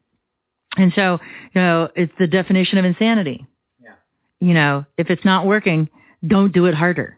And 0.78 0.94
so, 0.96 1.20
you 1.54 1.62
know, 1.62 1.90
it's 1.96 2.14
the 2.20 2.28
definition 2.28 2.78
of 2.78 2.86
insanity. 2.86 3.46
Yeah. 3.84 3.94
You 4.40 4.54
know, 4.54 4.86
if 4.98 5.10
it's 5.10 5.26
not 5.26 5.46
working, 5.46 5.90
don't 6.28 6.52
do 6.52 6.66
it 6.66 6.76
harder. 6.76 7.18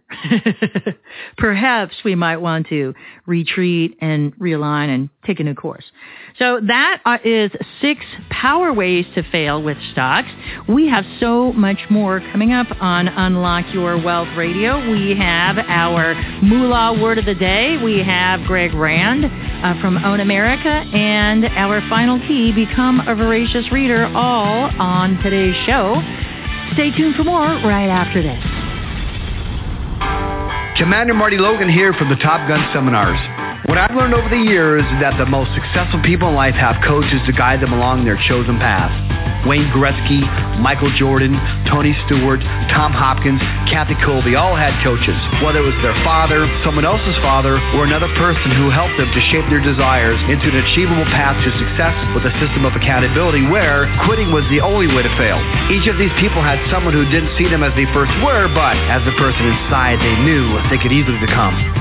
Perhaps 1.37 1.95
we 2.05 2.13
might 2.13 2.37
want 2.37 2.67
to 2.67 2.93
retreat 3.25 3.97
and 3.99 4.35
realign 4.37 4.93
and 4.93 5.09
take 5.25 5.39
a 5.39 5.43
new 5.43 5.55
course. 5.55 5.85
So 6.37 6.59
that 6.67 7.01
uh, 7.03 7.17
six 7.81 8.05
power 8.29 8.71
ways 8.71 9.05
to 9.15 9.23
fail 9.31 9.61
with 9.61 9.77
stocks. 9.91 10.29
We 10.69 10.87
have 10.89 11.03
so 11.19 11.51
much 11.53 11.79
more 11.89 12.19
coming 12.31 12.51
up 12.51 12.67
on 12.79 13.07
Unlock 13.07 13.73
Your 13.73 14.01
Wealth 14.01 14.29
Radio. 14.37 14.91
We 14.91 15.15
have 15.17 15.57
our 15.57 16.13
Moolah 16.43 17.01
Word 17.01 17.17
of 17.17 17.25
the 17.25 17.35
Day. 17.35 17.77
We 17.83 18.03
have 18.03 18.41
Greg 18.41 18.73
Rand 18.73 19.25
uh, 19.25 19.81
from 19.81 19.97
OwnAmerica 19.97 20.93
and 20.93 21.45
our 21.45 21.81
final 21.89 22.19
key, 22.27 22.51
Become 22.51 23.01
a 23.07 23.15
Voracious 23.15 23.71
Reader, 23.71 24.05
all 24.15 24.69
on 24.79 25.17
today's 25.23 25.55
show. 25.65 25.95
Stay 26.73 26.95
tuned 26.95 27.15
for 27.15 27.23
more 27.23 27.41
right 27.41 27.89
after 27.89 28.21
this. 28.21 28.50
Commander 30.77 31.13
Marty 31.13 31.37
Logan 31.37 31.69
here 31.69 31.93
from 31.93 32.09
the 32.09 32.15
Top 32.15 32.47
Gun 32.47 32.63
Seminars. 32.73 33.19
What 33.67 33.77
I've 33.77 33.95
learned 33.95 34.13
over 34.13 34.29
the 34.29 34.39
years 34.39 34.81
is 34.81 34.99
that 35.01 35.17
the 35.17 35.25
most 35.25 35.51
successful 35.53 36.01
people 36.01 36.29
in 36.29 36.35
life 36.35 36.55
have 36.55 36.81
coaches 36.87 37.19
to 37.27 37.33
guide 37.33 37.61
them 37.61 37.73
along 37.73 38.05
their 38.05 38.17
chosen 38.27 38.57
path. 38.57 39.10
Wayne 39.45 39.69
Gretzky, 39.73 40.21
Michael 40.61 40.93
Jordan, 40.93 41.33
Tony 41.65 41.97
Stewart, 42.05 42.41
Tom 42.69 42.93
Hopkins, 42.93 43.41
Kathy 43.65 43.97
Colby 44.05 44.37
all 44.37 44.53
had 44.53 44.75
coaches. 44.85 45.17
Whether 45.41 45.65
it 45.65 45.67
was 45.67 45.79
their 45.81 45.97
father, 46.05 46.45
someone 46.61 46.85
else's 46.85 47.17
father, 47.25 47.57
or 47.73 47.83
another 47.83 48.09
person 48.19 48.53
who 48.53 48.69
helped 48.69 48.97
them 49.01 49.09
to 49.09 49.21
shape 49.33 49.47
their 49.49 49.63
desires 49.63 50.19
into 50.29 50.53
an 50.53 50.57
achievable 50.61 51.07
path 51.09 51.37
to 51.41 51.49
success 51.57 51.95
with 52.13 52.27
a 52.29 52.33
system 52.37 52.65
of 52.67 52.77
accountability 52.77 53.41
where 53.49 53.89
quitting 54.05 54.29
was 54.29 54.45
the 54.53 54.61
only 54.61 54.85
way 54.85 55.01
to 55.01 55.13
fail. 55.17 55.41
Each 55.73 55.89
of 55.89 55.97
these 55.97 56.13
people 56.21 56.45
had 56.45 56.61
someone 56.69 56.93
who 56.93 57.07
didn't 57.09 57.33
see 57.37 57.49
them 57.49 57.65
as 57.65 57.73
they 57.73 57.89
first 57.95 58.13
were, 58.21 58.45
but 58.53 58.77
as 58.93 59.01
the 59.09 59.15
person 59.17 59.49
inside 59.49 59.97
they 59.97 60.15
knew 60.21 60.53
they 60.69 60.77
could 60.77 60.93
easily 60.93 61.17
become. 61.17 61.80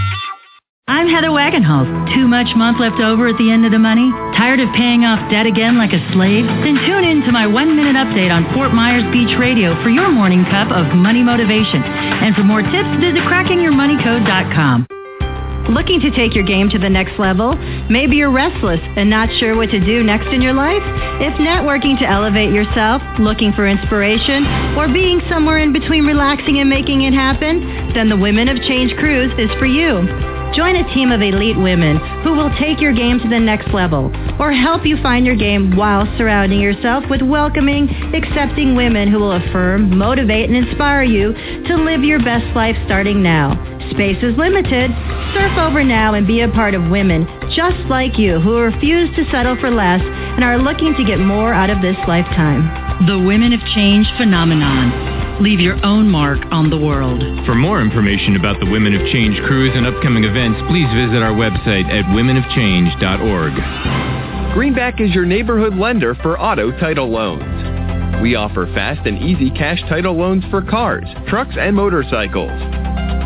I'm 0.91 1.07
Heather 1.07 1.31
Wagenhals. 1.31 1.87
Too 2.13 2.27
much 2.27 2.51
month 2.51 2.83
left 2.83 2.99
over 2.99 3.31
at 3.31 3.39
the 3.39 3.47
end 3.47 3.63
of 3.63 3.71
the 3.71 3.79
money? 3.79 4.11
Tired 4.35 4.59
of 4.59 4.67
paying 4.75 5.07
off 5.07 5.23
debt 5.31 5.47
again 5.47 5.79
like 5.79 5.95
a 5.95 6.03
slave? 6.11 6.43
Then 6.67 6.75
tune 6.83 7.07
in 7.07 7.23
to 7.23 7.31
my 7.31 7.47
one-minute 7.47 7.95
update 7.95 8.27
on 8.27 8.43
Fort 8.51 8.75
Myers 8.75 9.07
Beach 9.07 9.31
Radio 9.39 9.71
for 9.87 9.89
your 9.89 10.11
morning 10.11 10.43
cup 10.51 10.67
of 10.67 10.91
money 10.91 11.23
motivation. 11.23 11.79
And 11.79 12.35
for 12.35 12.43
more 12.43 12.59
tips, 12.59 12.91
visit 12.99 13.23
crackingyourmoneycode.com. 13.23 15.71
Looking 15.71 16.03
to 16.03 16.11
take 16.11 16.35
your 16.35 16.43
game 16.43 16.67
to 16.75 16.77
the 16.77 16.91
next 16.91 17.15
level? 17.15 17.55
Maybe 17.87 18.19
you're 18.19 18.27
restless 18.27 18.83
and 18.99 19.07
not 19.07 19.31
sure 19.39 19.55
what 19.55 19.71
to 19.71 19.79
do 19.79 20.03
next 20.03 20.27
in 20.35 20.43
your 20.43 20.51
life? 20.51 20.83
If 21.23 21.39
networking 21.39 22.03
to 22.03 22.05
elevate 22.05 22.51
yourself, 22.51 22.99
looking 23.15 23.55
for 23.55 23.63
inspiration, 23.63 24.43
or 24.75 24.91
being 24.91 25.23
somewhere 25.31 25.63
in 25.63 25.71
between 25.71 26.03
relaxing 26.03 26.59
and 26.59 26.67
making 26.67 27.07
it 27.07 27.15
happen, 27.15 27.63
then 27.95 28.11
the 28.11 28.19
Women 28.19 28.51
of 28.51 28.59
Change 28.67 28.91
Cruise 28.99 29.31
is 29.39 29.47
for 29.55 29.65
you. 29.65 30.03
Join 30.53 30.75
a 30.75 30.93
team 30.93 31.11
of 31.11 31.21
elite 31.21 31.57
women 31.57 31.97
who 32.23 32.33
will 32.33 32.51
take 32.59 32.81
your 32.81 32.93
game 32.93 33.19
to 33.19 33.29
the 33.29 33.39
next 33.39 33.73
level 33.73 34.11
or 34.37 34.51
help 34.51 34.85
you 34.85 35.01
find 35.01 35.25
your 35.25 35.35
game 35.35 35.77
while 35.77 36.05
surrounding 36.17 36.59
yourself 36.59 37.05
with 37.09 37.21
welcoming, 37.21 37.87
accepting 38.13 38.75
women 38.75 39.09
who 39.09 39.19
will 39.19 39.31
affirm, 39.31 39.97
motivate, 39.97 40.49
and 40.49 40.67
inspire 40.67 41.03
you 41.03 41.31
to 41.67 41.75
live 41.75 42.03
your 42.03 42.19
best 42.19 42.45
life 42.53 42.75
starting 42.85 43.23
now. 43.23 43.55
Space 43.91 44.21
is 44.21 44.35
limited. 44.37 44.91
Surf 45.33 45.57
over 45.57 45.83
now 45.83 46.15
and 46.15 46.27
be 46.27 46.41
a 46.41 46.49
part 46.49 46.73
of 46.73 46.91
women 46.91 47.25
just 47.55 47.79
like 47.89 48.17
you 48.17 48.39
who 48.39 48.57
refuse 48.59 49.13
to 49.15 49.29
settle 49.31 49.55
for 49.59 49.71
less 49.71 50.01
and 50.03 50.43
are 50.43 50.57
looking 50.57 50.93
to 50.95 51.05
get 51.05 51.19
more 51.19 51.53
out 51.53 51.69
of 51.69 51.81
this 51.81 51.97
lifetime. 52.07 53.07
The 53.07 53.19
Women 53.19 53.53
of 53.53 53.59
Change 53.73 54.07
phenomenon. 54.17 55.10
Leave 55.41 55.59
your 55.59 55.83
own 55.83 56.07
mark 56.07 56.39
on 56.51 56.69
the 56.69 56.77
world. 56.77 57.19
For 57.47 57.55
more 57.55 57.81
information 57.81 58.35
about 58.35 58.59
the 58.59 58.69
Women 58.69 58.93
of 58.93 59.01
Change 59.11 59.41
cruise 59.47 59.71
and 59.73 59.87
upcoming 59.87 60.23
events, 60.23 60.61
please 60.69 60.85
visit 60.93 61.23
our 61.23 61.33
website 61.33 61.89
at 61.89 62.05
womenofchange.org. 62.13 64.53
Greenback 64.53 65.01
is 65.01 65.09
your 65.15 65.25
neighborhood 65.25 65.73
lender 65.73 66.13
for 66.21 66.39
auto 66.39 66.69
title 66.79 67.09
loans. 67.09 68.21
We 68.21 68.35
offer 68.35 68.71
fast 68.75 69.07
and 69.07 69.17
easy 69.17 69.49
cash 69.49 69.81
title 69.89 70.15
loans 70.15 70.43
for 70.51 70.61
cars, 70.61 71.07
trucks, 71.27 71.55
and 71.57 71.75
motorcycles. 71.75 72.61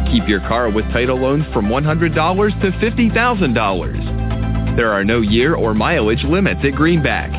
Keep 0.10 0.30
your 0.30 0.40
car 0.48 0.70
with 0.70 0.86
title 0.94 1.20
loans 1.20 1.44
from 1.52 1.66
$100 1.66 2.62
to 2.62 2.72
$50,000. 2.72 4.78
There 4.78 4.94
are 4.94 5.04
no 5.04 5.20
year 5.20 5.56
or 5.56 5.74
mileage 5.74 6.24
limits 6.24 6.62
at 6.64 6.76
Greenback, 6.76 7.32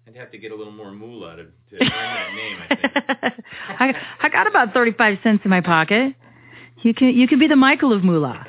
I'd 0.08 0.16
have 0.16 0.32
to 0.32 0.38
get 0.38 0.52
a 0.52 0.56
little 0.56 0.74
more 0.74 0.92
moolah 0.92 1.36
to, 1.36 1.44
to 1.44 1.84
earn 1.84 1.90
that 1.90 2.34
name, 2.34 2.58
I 2.70 2.76
think. 2.76 3.34
I, 3.80 3.94
I 4.22 4.30
got 4.30 4.48
about 4.48 4.74
35 4.74 5.20
cents 5.22 5.42
in 5.44 5.50
my 5.50 5.62
pocket. 5.62 6.16
You 6.82 6.94
can, 6.94 7.10
you 7.10 7.28
can 7.28 7.40
be 7.40 7.48
the 7.48 7.56
Michael 7.56 7.94
of 7.94 8.04
moolah. 8.04 8.46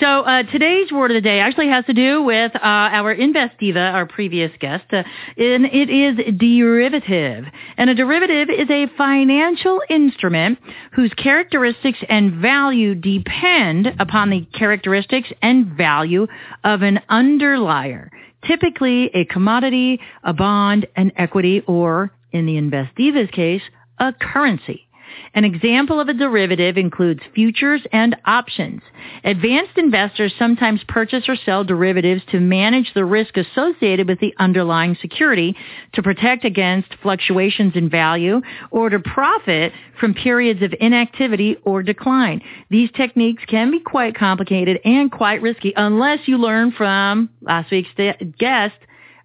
So 0.00 0.06
uh, 0.06 0.44
today's 0.44 0.90
word 0.90 1.10
of 1.10 1.16
the 1.16 1.20
day 1.20 1.38
actually 1.38 1.68
has 1.68 1.84
to 1.84 1.92
do 1.92 2.22
with 2.22 2.54
uh, 2.56 2.58
our 2.62 3.12
Invest 3.12 3.58
Diva, 3.58 3.78
our 3.78 4.06
previous 4.06 4.50
guest, 4.58 4.84
uh, 4.90 5.02
and 5.36 5.66
it 5.66 5.90
is 5.90 6.34
derivative. 6.38 7.44
And 7.76 7.90
a 7.90 7.94
derivative 7.94 8.48
is 8.48 8.70
a 8.70 8.86
financial 8.96 9.82
instrument 9.90 10.58
whose 10.92 11.12
characteristics 11.14 11.98
and 12.08 12.40
value 12.40 12.94
depend 12.94 13.88
upon 14.00 14.30
the 14.30 14.46
characteristics 14.54 15.28
and 15.42 15.66
value 15.76 16.26
of 16.64 16.80
an 16.80 17.00
underlier, 17.10 18.10
typically 18.46 19.10
a 19.12 19.26
commodity, 19.26 20.00
a 20.24 20.32
bond, 20.32 20.86
an 20.96 21.12
equity, 21.16 21.62
or, 21.66 22.10
in 22.32 22.46
the 22.46 22.56
Invest 22.56 22.94
Diva's 22.96 23.30
case, 23.30 23.62
a 23.98 24.14
currency. 24.14 24.88
An 25.34 25.44
example 25.44 25.98
of 25.98 26.08
a 26.08 26.14
derivative 26.14 26.76
includes 26.76 27.20
futures 27.34 27.82
and 27.92 28.14
options. 28.26 28.82
Advanced 29.24 29.76
investors 29.76 30.34
sometimes 30.38 30.80
purchase 30.88 31.24
or 31.28 31.36
sell 31.36 31.64
derivatives 31.64 32.22
to 32.30 32.40
manage 32.40 32.92
the 32.94 33.04
risk 33.04 33.36
associated 33.36 34.08
with 34.08 34.20
the 34.20 34.34
underlying 34.38 34.96
security, 35.00 35.56
to 35.94 36.02
protect 36.02 36.44
against 36.44 36.94
fluctuations 37.02 37.72
in 37.74 37.88
value, 37.88 38.40
or 38.70 38.90
to 38.90 38.98
profit 38.98 39.72
from 39.98 40.14
periods 40.14 40.62
of 40.62 40.74
inactivity 40.80 41.56
or 41.64 41.82
decline. 41.82 42.42
These 42.70 42.90
techniques 42.92 43.42
can 43.46 43.70
be 43.70 43.80
quite 43.80 44.14
complicated 44.14 44.80
and 44.84 45.10
quite 45.10 45.40
risky 45.40 45.72
unless 45.76 46.20
you 46.26 46.38
learn 46.38 46.72
from 46.72 47.30
last 47.40 47.70
week's 47.70 47.90
guest, 48.38 48.74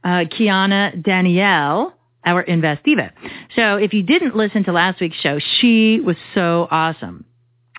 uh, 0.03 0.23
Kiana 0.25 1.03
Danielle, 1.03 1.96
our 2.27 2.41
Invest 2.41 2.83
Diva. 2.83 3.11
So 3.55 3.77
if 3.77 3.93
you 3.93 4.03
didn't 4.03 4.35
listen 4.35 4.63
to 4.65 4.71
last 4.71 4.99
week's 4.99 5.17
show, 5.17 5.39
she 5.59 5.99
was 6.01 6.17
so 6.35 6.67
awesome. 6.69 7.25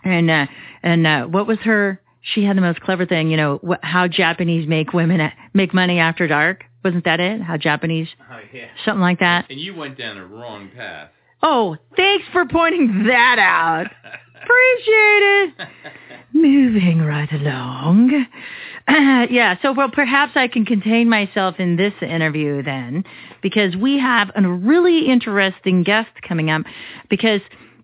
And, 0.04 0.30
uh, 0.30 0.46
and, 0.82 1.06
uh, 1.06 1.26
what 1.26 1.46
was 1.46 1.58
her, 1.64 2.00
she 2.22 2.44
had 2.44 2.56
the 2.56 2.60
most 2.62 2.80
clever 2.80 3.04
thing, 3.06 3.30
you 3.30 3.36
know, 3.36 3.60
wh- 3.66 3.84
how 3.84 4.08
Japanese 4.08 4.66
make 4.66 4.92
women, 4.92 5.30
make 5.54 5.72
money 5.74 5.98
after 5.98 6.26
dark. 6.26 6.64
Wasn't 6.84 7.04
that 7.04 7.20
it? 7.20 7.40
How 7.42 7.56
Japanese, 7.56 8.08
Oh, 8.30 8.38
yeah. 8.52 8.66
something 8.84 9.00
like 9.00 9.18
that. 9.20 9.46
And 9.50 9.58
you 9.60 9.74
went 9.74 9.98
down 9.98 10.16
a 10.16 10.24
wrong 10.26 10.70
path. 10.74 11.10
Oh, 11.42 11.76
thanks 11.96 12.24
for 12.32 12.46
pointing 12.46 13.04
that 13.08 13.38
out. 13.38 13.86
Appreciate 14.42 15.22
it. 15.22 15.68
Moving 16.32 17.00
right 17.02 17.30
along. 17.32 18.26
yeah, 18.88 19.56
so 19.62 19.72
well, 19.72 19.90
perhaps 19.90 20.32
I 20.34 20.48
can 20.48 20.64
contain 20.64 21.08
myself 21.08 21.56
in 21.58 21.76
this 21.76 21.94
interview 22.00 22.62
then, 22.62 23.04
because 23.42 23.76
we 23.76 23.98
have 23.98 24.30
a 24.34 24.42
really 24.48 25.08
interesting 25.08 25.82
guest 25.82 26.10
coming 26.26 26.50
up, 26.50 26.62
because 27.08 27.40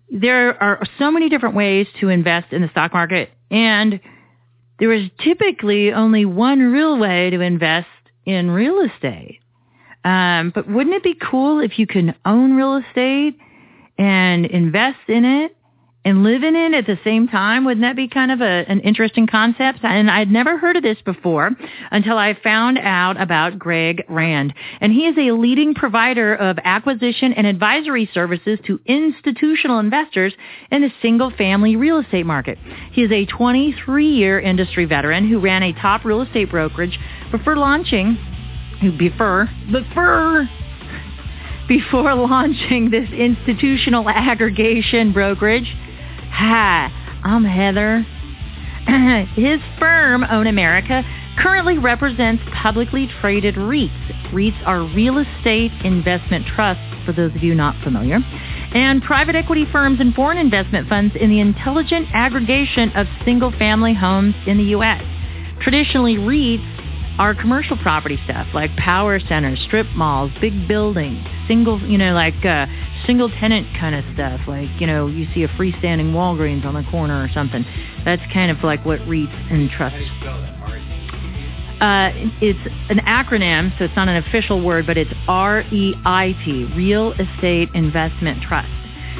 there 0.09 0.61
are 0.61 0.81
so 0.97 1.11
many 1.11 1.29
different 1.29 1.55
ways 1.55 1.87
to 1.99 2.09
invest 2.09 2.53
in 2.53 2.61
the 2.61 2.69
stock 2.69 2.93
market, 2.93 3.29
and 3.51 3.99
there 4.79 4.91
is 4.91 5.09
typically 5.23 5.93
only 5.93 6.25
one 6.25 6.59
real 6.59 6.97
way 6.97 7.29
to 7.29 7.41
invest 7.41 7.87
in 8.25 8.51
real 8.51 8.79
estate. 8.81 9.39
Um, 10.03 10.51
but 10.53 10.69
wouldn't 10.69 10.95
it 10.95 11.03
be 11.03 11.15
cool 11.15 11.59
if 11.59 11.79
you 11.79 11.87
can 11.87 12.15
own 12.25 12.55
real 12.55 12.75
estate 12.75 13.37
and 13.97 14.45
invest 14.45 14.99
in 15.07 15.25
it 15.25 15.54
and 16.05 16.23
live 16.23 16.43
in 16.43 16.55
it 16.55 16.73
at 16.73 16.85
the 16.85 16.97
same 17.03 17.27
time? 17.27 17.65
Wouldn't 17.65 17.83
that 17.83 17.95
be 17.95 18.07
kind 18.07 18.31
of 18.31 18.39
a, 18.39 18.63
an 18.67 18.79
interesting 18.81 19.25
concept? 19.25 19.79
And 19.83 20.09
I'd 20.09 20.31
never 20.31 20.57
heard 20.57 20.77
of 20.77 20.83
this 20.83 20.99
before 21.03 21.51
until 21.91 22.17
I 22.17 22.37
found 22.41 22.77
out 22.77 23.19
about 23.19 23.57
Greg 23.57 24.05
Rand. 24.07 24.53
And 24.79 24.93
he 24.93 25.07
is 25.07 25.17
a 25.17 25.31
leading 25.31 25.73
provider 25.73 26.35
of 26.35 26.57
acquisition 26.63 27.33
and 27.33 27.47
advisory 27.47 28.09
services 28.13 28.59
to 28.67 28.79
institutional 28.85 29.79
investors 29.79 30.33
in 30.71 30.83
the 30.83 30.91
single-family 31.01 31.75
real 31.75 31.99
estate 31.99 32.25
market. 32.25 32.59
He 32.91 33.01
is 33.01 33.11
a 33.11 33.25
23-year 33.25 34.39
industry 34.39 34.85
veteran 34.85 35.27
who 35.27 35.39
ran 35.39 35.63
a 35.63 35.73
top 35.73 36.05
real 36.05 36.21
estate 36.21 36.51
brokerage 36.51 36.99
before 37.31 37.57
launching 37.57 38.17
before 38.97 39.49
before 39.71 40.47
before 41.67 42.13
launching 42.27 42.91
this 42.91 43.09
institutional 43.11 44.07
aggregation 44.09 45.11
brokerage. 45.13 45.73
Hi, 46.37 46.91
I'm 47.23 47.45
Heather. 47.45 48.05
His 49.35 49.61
firm, 49.79 50.23
OwnAmerica, 50.23 51.05
currently 51.39 51.77
represents 51.77 52.43
publicly 52.61 53.07
traded 53.21 53.55
REITs. 53.55 54.33
REITs 54.33 54.61
are 54.67 54.83
real 54.83 55.17
estate 55.17 55.71
investment 55.85 56.45
trusts, 56.45 56.83
for 57.05 57.13
those 57.13 57.33
of 57.33 57.41
you 57.41 57.55
not 57.55 57.81
familiar, 57.85 58.19
and 58.73 59.01
private 59.01 59.35
equity 59.35 59.63
firms 59.71 60.01
and 60.01 60.13
foreign 60.13 60.37
investment 60.37 60.89
funds 60.89 61.15
in 61.17 61.29
the 61.29 61.39
intelligent 61.39 62.09
aggregation 62.13 62.91
of 62.97 63.07
single-family 63.23 63.93
homes 63.93 64.35
in 64.45 64.57
the 64.57 64.75
U.S. 64.75 65.01
Traditionally, 65.61 66.17
REITs 66.17 66.74
are 67.17 67.33
commercial 67.33 67.77
property 67.77 68.19
stuff 68.25 68.47
like 68.53 68.75
power 68.75 69.19
centers, 69.19 69.59
strip 69.65 69.87
malls, 69.95 70.31
big 70.41 70.67
buildings, 70.67 71.25
single, 71.47 71.79
you 71.81 71.97
know, 71.97 72.13
like 72.13 72.45
uh, 72.45 72.65
single 73.05 73.29
tenant 73.29 73.67
kind 73.79 73.95
of 73.95 74.03
stuff. 74.13 74.41
Like, 74.47 74.69
you 74.79 74.87
know, 74.87 75.07
you 75.07 75.27
see 75.33 75.43
a 75.43 75.47
freestanding 75.49 76.11
Walgreens 76.11 76.65
on 76.65 76.73
the 76.73 76.83
corner 76.89 77.23
or 77.23 77.29
something. 77.33 77.65
That's 78.03 78.21
kind 78.33 78.51
of 78.51 78.63
like 78.63 78.85
what 78.85 78.99
REITs 79.01 79.51
and 79.51 79.69
trusts. 79.69 79.99
Uh, 81.81 82.09
it's 82.41 82.59
an 82.89 82.99
acronym, 82.99 83.77
so 83.77 83.85
it's 83.85 83.95
not 83.95 84.07
an 84.07 84.17
official 84.17 84.63
word, 84.63 84.87
but 84.87 84.97
it's 84.97 85.11
R-E-I-T, 85.27 86.73
Real 86.75 87.11
Estate 87.13 87.69
Investment 87.73 88.41
Trust. 88.41 88.69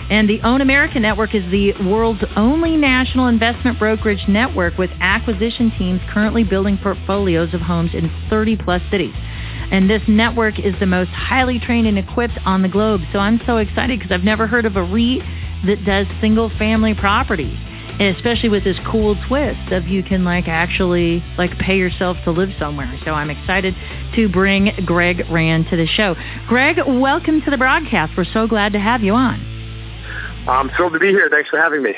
And 0.09 0.29
the 0.29 0.39
OwnAmerica 0.39 1.01
Network 1.01 1.33
is 1.33 1.43
the 1.49 1.73
world's 1.83 2.23
only 2.35 2.77
national 2.77 3.25
investment 3.25 3.79
brokerage 3.79 4.23
network 4.27 4.77
with 4.77 4.91
acquisition 5.01 5.71
teams 5.79 5.99
currently 6.11 6.43
building 6.43 6.77
portfolios 6.77 7.53
of 7.55 7.61
homes 7.61 7.91
in 7.95 8.11
30 8.29 8.57
plus 8.57 8.81
cities. 8.91 9.15
And 9.71 9.89
this 9.89 10.03
network 10.07 10.59
is 10.59 10.75
the 10.79 10.85
most 10.85 11.09
highly 11.09 11.59
trained 11.59 11.87
and 11.87 11.97
equipped 11.97 12.37
on 12.45 12.61
the 12.61 12.69
globe. 12.69 13.01
So 13.11 13.17
I'm 13.17 13.41
so 13.47 13.57
excited 13.57 13.99
because 13.99 14.11
I've 14.11 14.23
never 14.23 14.45
heard 14.45 14.65
of 14.65 14.75
a 14.75 14.83
REIT 14.83 15.23
that 15.65 15.83
does 15.85 16.05
single 16.21 16.51
family 16.59 16.93
properties. 16.93 17.57
And 17.99 18.15
especially 18.15 18.49
with 18.49 18.63
this 18.63 18.77
cool 18.85 19.15
twist 19.27 19.71
of 19.71 19.87
you 19.87 20.03
can 20.03 20.23
like 20.23 20.47
actually 20.47 21.23
like 21.37 21.57
pay 21.57 21.77
yourself 21.77 22.17
to 22.25 22.31
live 22.31 22.49
somewhere. 22.59 22.93
So 23.05 23.11
I'm 23.11 23.31
excited 23.31 23.73
to 24.15 24.29
bring 24.29 24.71
Greg 24.85 25.25
Rand 25.31 25.67
to 25.71 25.77
the 25.77 25.87
show. 25.87 26.15
Greg, 26.47 26.77
welcome 26.85 27.41
to 27.41 27.49
the 27.49 27.57
broadcast. 27.57 28.13
We're 28.15 28.25
so 28.25 28.45
glad 28.45 28.73
to 28.73 28.79
have 28.79 29.01
you 29.01 29.13
on. 29.13 29.54
I'm 30.47 30.69
thrilled 30.75 30.93
to 30.93 30.99
be 30.99 31.09
here. 31.09 31.27
Thanks 31.29 31.49
for 31.49 31.57
having 31.57 31.81
me. 31.81 31.93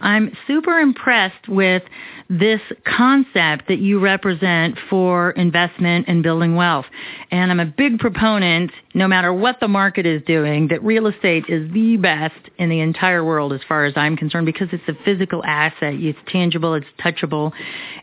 I'm 0.00 0.36
super 0.46 0.80
impressed 0.80 1.48
with 1.48 1.82
this 2.28 2.60
concept 2.84 3.68
that 3.68 3.78
you 3.78 4.00
represent 4.00 4.78
for 4.90 5.30
investment 5.32 6.06
and 6.08 6.22
building 6.22 6.56
wealth. 6.56 6.86
And 7.30 7.50
I'm 7.50 7.60
a 7.60 7.66
big 7.66 7.98
proponent, 8.00 8.72
no 8.94 9.06
matter 9.06 9.32
what 9.32 9.60
the 9.60 9.68
market 9.68 10.06
is 10.06 10.22
doing, 10.24 10.68
that 10.68 10.82
real 10.82 11.06
estate 11.06 11.44
is 11.48 11.70
the 11.72 11.96
best 11.96 12.34
in 12.58 12.70
the 12.70 12.80
entire 12.80 13.24
world 13.24 13.52
as 13.52 13.60
far 13.68 13.84
as 13.84 13.92
I'm 13.96 14.16
concerned 14.16 14.46
because 14.46 14.68
it's 14.72 14.88
a 14.88 15.04
physical 15.04 15.44
asset. 15.44 15.94
It's 15.94 16.18
tangible, 16.26 16.74
it's 16.74 16.86
touchable, 16.98 17.52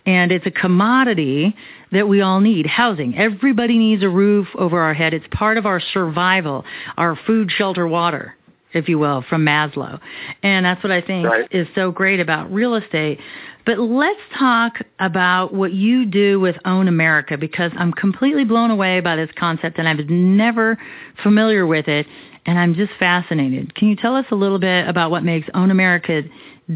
and 0.06 0.32
it's 0.32 0.46
a 0.46 0.52
commodity 0.52 1.56
that 1.92 2.08
we 2.08 2.22
all 2.22 2.40
need. 2.40 2.68
Housing. 2.68 3.18
Everybody 3.18 3.78
needs 3.78 4.04
a 4.04 4.10
roof 4.10 4.48
over 4.56 4.80
our 4.80 4.94
head. 4.94 5.14
It's 5.14 5.28
part 5.32 5.58
of 5.58 5.66
our 5.66 5.82
survival, 5.82 6.64
our 6.96 7.20
food, 7.28 7.52
shelter, 7.52 7.86
water 7.88 8.38
if 8.74 8.88
you 8.90 9.00
will, 9.00 9.24
from 9.30 9.46
Maslow. 9.46 10.00
And 10.44 10.66
that's 10.66 10.84
what 10.84 10.92
I 10.92 11.02
think 11.02 11.28
Right. 11.28 11.48
is 11.52 11.68
so 11.76 11.92
great 11.92 12.20
about 12.20 12.52
real 12.52 12.76
estate. 12.76 13.20
But 13.66 13.80
let's 13.80 14.20
talk 14.38 14.82
about 15.00 15.54
what 15.54 15.72
you 15.74 16.06
do 16.06 16.40
with 16.40 16.56
OwnAmerica 16.66 17.40
because 17.40 17.72
I'm 17.78 17.94
completely 17.94 18.44
blown 18.44 18.72
away 18.72 19.00
by 19.02 19.16
this 19.16 19.30
concept 19.36 19.78
and 19.78 19.88
I 19.88 19.94
was 19.94 20.06
never 20.10 20.78
familiar 21.22 21.68
with 21.68 21.88
it 21.88 22.08
and 22.46 22.58
I'm 22.58 22.74
just 22.74 22.92
fascinated. 23.00 23.76
Can 23.76 23.88
you 23.88 23.96
tell 23.96 24.16
us 24.16 24.26
a 24.32 24.36
little 24.36 24.58
bit 24.58 24.88
about 24.88 25.12
what 25.12 25.24
makes 25.24 25.48
OwnAmerica 25.50 26.30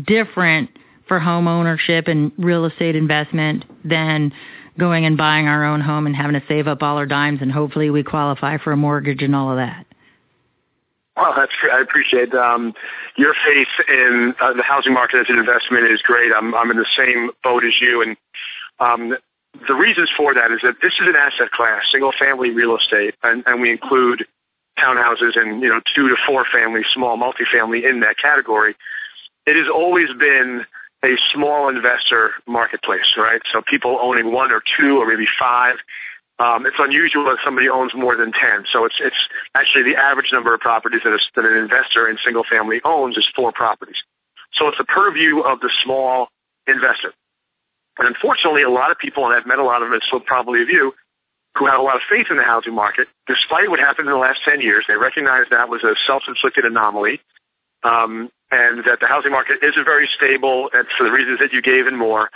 different 0.05 0.69
for 1.07 1.19
home 1.19 1.47
ownership 1.47 2.07
and 2.07 2.31
real 2.37 2.65
estate 2.65 2.95
investment 2.95 3.65
than 3.83 4.31
going 4.77 5.05
and 5.05 5.17
buying 5.17 5.47
our 5.47 5.63
own 5.63 5.81
home 5.81 6.05
and 6.05 6.15
having 6.15 6.39
to 6.39 6.43
save 6.47 6.67
up 6.67 6.83
all 6.83 6.97
our 6.97 7.05
dimes 7.05 7.39
and 7.41 7.51
hopefully 7.51 7.89
we 7.89 8.03
qualify 8.03 8.57
for 8.57 8.71
a 8.71 8.77
mortgage 8.77 9.21
and 9.21 9.35
all 9.35 9.49
of 9.49 9.57
that? 9.57 9.84
Well, 11.15 11.33
that's 11.35 11.53
I 11.71 11.79
appreciate 11.79 12.33
um, 12.33 12.73
your 13.15 13.33
faith 13.33 13.87
in 13.87 14.35
uh, 14.41 14.53
the 14.53 14.63
housing 14.63 14.93
market 14.93 15.21
as 15.21 15.27
an 15.29 15.37
investment 15.37 15.85
is 15.89 16.01
great. 16.01 16.31
I'm 16.35 16.53
I'm 16.53 16.69
in 16.71 16.77
the 16.77 16.85
same 16.97 17.31
boat 17.41 17.63
as 17.63 17.73
you, 17.79 18.01
and 18.01 18.17
um, 18.79 19.15
the 19.67 19.73
reasons 19.73 20.09
for 20.17 20.33
that 20.33 20.51
is 20.51 20.59
that 20.63 20.75
this 20.81 20.93
is 20.99 21.07
an 21.07 21.15
asset 21.15 21.51
class, 21.51 21.83
single 21.91 22.11
family 22.11 22.49
real 22.49 22.75
estate, 22.75 23.15
and, 23.23 23.43
and 23.45 23.61
we 23.61 23.71
include 23.71 24.25
townhouses 24.77 25.39
and 25.39 25.61
you 25.61 25.69
know 25.69 25.79
two 25.95 26.09
to 26.09 26.15
four 26.27 26.45
family, 26.51 26.81
small 26.93 27.17
multifamily 27.17 27.89
in 27.89 28.01
that 28.01 28.17
category. 28.17 28.75
It 29.45 29.55
has 29.55 29.69
always 29.73 30.09
been 30.19 30.65
a 31.03 31.15
small 31.33 31.69
investor 31.69 32.31
marketplace, 32.47 33.15
right? 33.15 33.41
So 33.53 33.61
people 33.61 33.97
owning 34.01 34.31
one 34.33 34.51
or 34.51 34.61
two 34.77 34.97
or 34.97 35.07
maybe 35.07 35.27
five. 35.39 35.75
Um, 36.37 36.65
it's 36.65 36.75
unusual 36.77 37.25
that 37.25 37.37
somebody 37.45 37.69
owns 37.69 37.93
more 37.95 38.17
than 38.17 38.33
ten. 38.33 38.65
So 38.71 38.83
it's 38.85 38.95
it's 38.99 39.15
actually 39.55 39.83
the 39.83 39.95
average 39.95 40.31
number 40.33 40.53
of 40.53 40.59
properties 40.59 41.01
that, 41.03 41.13
a, 41.13 41.19
that 41.35 41.45
an 41.45 41.57
investor 41.57 42.09
in 42.09 42.17
single 42.25 42.43
family 42.43 42.81
owns 42.83 43.15
is 43.17 43.27
four 43.35 43.53
properties. 43.53 43.95
So 44.53 44.67
it's 44.67 44.77
the 44.77 44.85
purview 44.85 45.39
of 45.39 45.61
the 45.61 45.71
small 45.83 46.27
investor. 46.67 47.13
And 47.97 48.07
unfortunately, 48.07 48.63
a 48.63 48.69
lot 48.69 48.91
of 48.91 48.97
people, 48.97 49.25
and 49.25 49.33
I've 49.33 49.45
met 49.45 49.59
a 49.59 49.63
lot 49.63 49.81
of 49.81 49.89
them, 49.89 49.99
so 50.11 50.19
probably 50.19 50.61
of 50.61 50.69
you, 50.69 50.93
who 51.57 51.65
have 51.67 51.79
a 51.79 51.83
lot 51.83 51.95
of 51.95 52.01
faith 52.09 52.27
in 52.29 52.35
the 52.37 52.43
housing 52.43 52.75
market, 52.75 53.07
despite 53.27 53.69
what 53.69 53.79
happened 53.79 54.07
in 54.07 54.13
the 54.13 54.19
last 54.19 54.39
10 54.43 54.59
years, 54.59 54.83
they 54.87 54.95
recognize 54.95 55.45
that 55.51 55.69
was 55.69 55.83
a 55.83 55.95
self-inflicted 56.05 56.65
anomaly, 56.65 57.21
um, 57.83 58.29
and 58.51 58.83
that 58.83 58.99
the 58.99 59.07
housing 59.07 59.31
market 59.31 59.59
isn't 59.63 59.85
very 59.85 60.09
stable, 60.17 60.69
and 60.73 60.85
for 60.97 61.05
the 61.05 61.11
reasons 61.11 61.39
that 61.39 61.53
you 61.53 61.61
gave 61.61 61.87
and 61.87 61.97
more, 61.97 62.29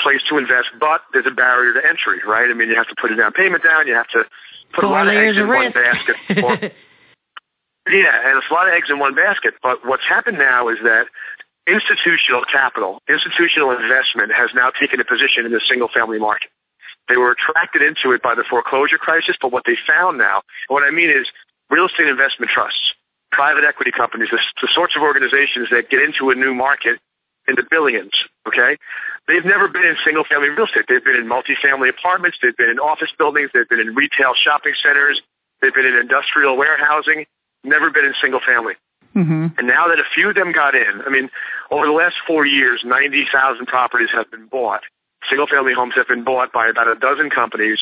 place 0.00 0.20
to 0.28 0.38
invest, 0.38 0.68
but 0.80 1.02
there's 1.12 1.26
a 1.26 1.34
barrier 1.34 1.74
to 1.74 1.82
entry, 1.86 2.20
right? 2.26 2.50
I 2.50 2.54
mean, 2.54 2.68
you 2.68 2.76
have 2.76 2.88
to 2.88 2.96
put 3.00 3.12
a 3.12 3.16
down 3.16 3.32
payment 3.32 3.62
down, 3.62 3.86
you 3.86 3.94
have 3.94 4.08
to 4.08 4.24
put 4.74 4.82
Four 4.82 4.90
a 4.90 4.92
lot 4.92 5.08
of 5.08 5.14
eggs 5.14 5.36
in 5.36 5.46
one 5.48 5.72
risk. 5.72 5.74
basket. 5.74 6.16
Or, 7.84 7.90
yeah, 7.90 8.14
and 8.14 8.38
it's 8.38 8.46
a 8.48 8.54
lot 8.54 8.68
of 8.68 8.74
eggs 8.74 8.90
in 8.90 9.00
one 9.00 9.14
basket. 9.14 9.54
But 9.60 9.84
what's 9.84 10.06
happened 10.08 10.38
now 10.38 10.68
is 10.68 10.78
that 10.84 11.06
institutional 11.66 12.42
capital, 12.46 13.02
institutional 13.08 13.70
investment 13.72 14.30
has 14.32 14.50
now 14.54 14.70
taken 14.70 15.00
a 15.00 15.04
position 15.04 15.46
in 15.46 15.52
the 15.52 15.60
single 15.68 15.88
family 15.88 16.18
market. 16.18 16.50
They 17.08 17.16
were 17.16 17.32
attracted 17.32 17.82
into 17.82 18.14
it 18.14 18.22
by 18.22 18.34
the 18.34 18.44
foreclosure 18.48 18.98
crisis, 18.98 19.36
but 19.40 19.50
what 19.50 19.64
they 19.66 19.74
found 19.86 20.18
now, 20.18 20.42
and 20.68 20.74
what 20.74 20.84
I 20.84 20.90
mean 20.90 21.10
is 21.10 21.26
real 21.70 21.86
estate 21.86 22.06
investment 22.06 22.50
trusts, 22.54 22.94
private 23.32 23.64
equity 23.64 23.90
companies, 23.90 24.28
the, 24.30 24.38
the 24.60 24.68
sorts 24.72 24.94
of 24.94 25.02
organizations 25.02 25.68
that 25.70 25.90
get 25.90 26.00
into 26.02 26.30
a 26.30 26.34
new 26.34 26.54
market 26.54 27.00
in 27.48 27.56
the 27.56 27.64
billions, 27.68 28.12
okay? 28.46 28.76
They've 29.28 29.44
never 29.44 29.68
been 29.68 29.84
in 29.84 29.96
single 30.04 30.24
family 30.24 30.48
real 30.48 30.66
estate. 30.66 30.86
They've 30.88 31.04
been 31.04 31.16
in 31.16 31.26
multifamily 31.26 31.88
apartments, 31.90 32.38
they've 32.42 32.56
been 32.56 32.70
in 32.70 32.78
office 32.78 33.10
buildings, 33.16 33.50
they've 33.54 33.68
been 33.68 33.80
in 33.80 33.94
retail 33.94 34.34
shopping 34.34 34.74
centers, 34.82 35.22
they've 35.60 35.74
been 35.74 35.86
in 35.86 35.94
industrial 35.94 36.56
warehousing, 36.56 37.26
never 37.62 37.90
been 37.90 38.04
in 38.04 38.14
single 38.20 38.40
family. 38.44 38.74
hmm 39.12 39.46
And 39.58 39.66
now 39.66 39.86
that 39.88 40.00
a 40.00 40.08
few 40.14 40.30
of 40.30 40.34
them 40.34 40.52
got 40.52 40.74
in, 40.74 41.02
I 41.06 41.10
mean, 41.10 41.30
over 41.70 41.86
the 41.86 41.92
last 41.92 42.16
four 42.26 42.44
years, 42.46 42.82
90,000 42.84 43.66
properties 43.66 44.10
have 44.12 44.30
been 44.30 44.46
bought. 44.46 44.82
Single-family 45.30 45.72
homes 45.72 45.94
have 45.94 46.08
been 46.08 46.24
bought 46.24 46.52
by 46.52 46.66
about 46.68 46.88
a 46.88 46.96
dozen 46.96 47.30
companies 47.30 47.78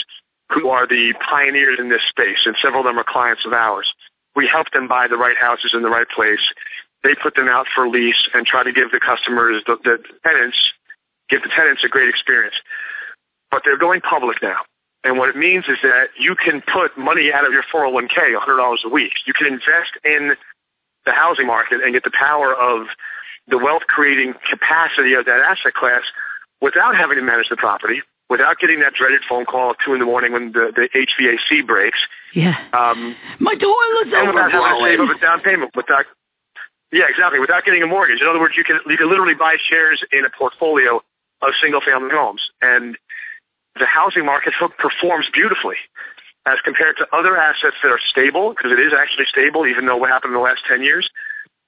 who 0.53 0.69
are 0.69 0.87
the 0.87 1.15
pioneers 1.27 1.79
in 1.79 1.89
this 1.89 2.03
space, 2.11 2.45
and 2.45 2.55
several 2.61 2.81
of 2.81 2.87
them 2.87 2.99
are 2.99 3.05
clients 3.07 3.47
of 3.47 3.53
ours. 3.53 3.91
We 4.37 4.47
help 4.47 4.71
them 4.73 4.89
buy 4.89 5.09
the 5.09 5.17
right 5.17 5.37
houses 5.37 5.73
in 5.73 5.83
the 5.83 5.89
right 5.89 6.09
place. 6.09 6.43
They 7.03 7.15
put 7.15 7.35
them 7.35 7.49
out 7.49 7.67
for 7.75 7.89
lease 7.89 8.29
and 8.35 8.47
try 8.47 8.63
to 8.63 8.73
give 8.73 8.91
the 8.91 9.01
customers, 9.01 9.63
the, 9.67 9.77
the 9.83 9.99
tenants, 10.23 10.59
give 11.31 11.43
the 11.43 11.49
tenants 11.55 11.83
a 11.85 11.89
great 11.89 12.09
experience. 12.09 12.55
But 13.51 13.63
they're 13.65 13.79
going 13.79 14.01
public 14.01 14.43
now. 14.43 14.59
And 15.03 15.17
what 15.19 15.29
it 15.31 15.37
means 15.37 15.65
is 15.69 15.79
that 15.83 16.09
you 16.19 16.35
can 16.35 16.61
put 16.61 16.99
money 16.99 17.33
out 17.33 17.47
of 17.47 17.53
your 17.53 17.63
401k, 17.73 18.37
$100 18.37 18.77
a 18.85 18.89
week. 18.89 19.13
You 19.27 19.33
can 19.33 19.47
invest 19.47 19.97
in 20.05 20.33
the 21.07 21.13
housing 21.13 21.47
market 21.47 21.81
and 21.83 21.95
get 21.95 22.05
the 22.05 22.13
power 22.13 22.55
of 22.55 22.87
the 23.49 23.57
wealth 23.57 23.83
creating 23.89 24.35
capacity 24.49 25.15
of 25.15 25.25
that 25.25 25.41
asset 25.41 25.73
class 25.73 26.03
without 26.61 26.95
having 26.95 27.17
to 27.17 27.23
manage 27.23 27.49
the 27.49 27.57
property, 27.57 28.03
without 28.29 28.59
getting 28.61 28.81
that 28.81 28.93
dreaded 28.93 29.23
phone 29.27 29.47
call 29.47 29.71
at 29.71 29.77
two 29.85 29.95
in 29.95 29.99
the 30.01 30.05
morning 30.05 30.33
when 30.33 30.53
the, 30.53 30.71
the 30.77 30.89
HVAC 30.95 31.67
breaks, 31.67 31.99
Yeah. 32.35 32.55
um, 32.75 33.17
My 33.41 33.55
toilet's 33.55 34.13
and 34.13 34.29
without 34.29 34.53
having 34.53 34.85
to 34.85 34.85
save 34.85 35.01
up 35.01 35.17
a 35.17 35.19
down 35.19 35.41
payment, 35.41 35.71
without 35.75 36.05
yeah, 36.93 37.05
exactly, 37.09 37.39
without 37.39 37.65
getting 37.65 37.83
a 37.83 37.87
mortgage. 37.87 38.21
In 38.21 38.27
other 38.27 38.41
words, 38.41 38.55
you 38.57 38.65
can 38.65 38.81
you 38.87 38.97
can 38.99 39.09
literally 39.09 39.35
buy 39.35 39.57
shares 39.71 40.05
in 40.13 40.25
a 40.25 40.31
portfolio 40.37 41.01
of 41.43 41.53
single 41.61 41.81
family 41.81 42.11
homes, 42.13 42.51
and 42.61 42.97
the 43.79 43.87
housing 43.87 44.27
market 44.27 44.53
performs 44.79 45.27
beautifully 45.33 45.77
as 46.47 46.59
compared 46.65 46.97
to 46.97 47.07
other 47.13 47.37
assets 47.37 47.77
that 47.83 47.91
are 47.91 48.01
stable, 48.11 48.51
because 48.51 48.73
it 48.73 48.81
is 48.81 48.93
actually 48.97 49.27
stable, 49.27 49.67
even 49.67 49.87
though 49.87 49.97
what 49.97 50.11
happened 50.11 50.33
in 50.33 50.39
the 50.39 50.43
last 50.43 50.63
10 50.69 50.83
years. 50.83 51.09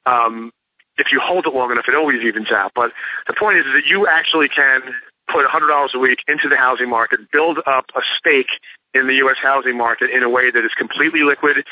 Um, 0.06 0.52
if 0.98 1.12
you 1.12 1.20
hold 1.20 1.46
it 1.46 1.54
long 1.54 1.70
enough, 1.70 1.84
it 1.88 1.94
always 1.94 2.22
evens 2.22 2.50
out. 2.50 2.72
But 2.74 2.92
the 3.26 3.34
point 3.34 3.58
is 3.58 3.64
that 3.72 3.86
you 3.86 4.06
actually 4.06 4.48
can 4.48 4.82
put 5.30 5.46
$100 5.46 5.94
a 5.94 5.98
week 5.98 6.20
into 6.28 6.48
the 6.48 6.56
housing 6.56 6.88
market, 6.88 7.20
build 7.30 7.58
up 7.66 7.86
a 7.94 8.00
stake 8.18 8.50
in 8.94 9.06
the 9.06 9.14
U.S. 9.14 9.36
housing 9.40 9.76
market 9.76 10.10
in 10.10 10.22
a 10.22 10.28
way 10.28 10.50
that 10.50 10.64
is 10.64 10.72
completely 10.76 11.22
liquid, 11.22 11.64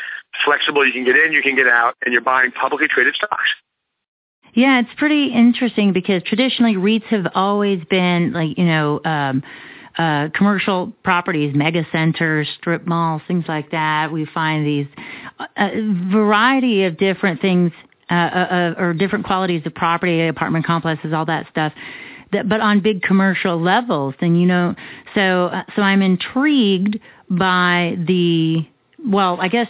flexible. 0.44 0.86
You 0.86 0.92
can 0.92 1.04
get 1.04 1.16
in, 1.16 1.32
you 1.32 1.42
can 1.42 1.56
get 1.56 1.68
out, 1.68 1.96
and 2.04 2.12
you're 2.12 2.22
buying 2.22 2.50
publicly 2.52 2.88
traded 2.88 3.14
stocks. 3.14 3.50
Yeah, 4.54 4.80
it's 4.80 4.90
pretty 4.96 5.26
interesting 5.26 5.92
because 5.92 6.22
traditionally 6.24 6.74
REITs 6.74 7.04
have 7.04 7.26
always 7.34 7.84
been 7.88 8.32
like, 8.32 8.58
you 8.58 8.64
know, 8.64 9.00
um, 9.04 9.42
uh, 9.98 10.28
commercial 10.34 10.92
properties, 11.04 11.54
mega 11.54 11.86
centers, 11.92 12.48
strip 12.58 12.86
malls, 12.86 13.22
things 13.28 13.44
like 13.48 13.70
that. 13.70 14.12
We 14.12 14.26
find 14.26 14.66
these 14.66 14.86
a 15.56 15.70
variety 16.10 16.84
of 16.84 16.96
different 16.96 17.40
things 17.40 17.72
uh, 18.10 18.14
uh, 18.14 18.74
or 18.78 18.94
different 18.94 19.24
qualities 19.24 19.62
of 19.66 19.74
property, 19.74 20.26
apartment 20.26 20.66
complexes, 20.66 21.12
all 21.12 21.26
that 21.26 21.46
stuff. 21.50 21.72
That, 22.32 22.48
but 22.48 22.60
on 22.60 22.80
big 22.80 23.02
commercial 23.02 23.60
levels, 23.60 24.14
and 24.20 24.40
you 24.40 24.46
know, 24.46 24.74
so 25.14 25.46
uh, 25.46 25.64
so 25.74 25.82
I'm 25.82 26.02
intrigued 26.02 26.98
by 27.28 27.96
the 28.06 28.66
well, 29.04 29.38
I 29.40 29.48
guess 29.48 29.68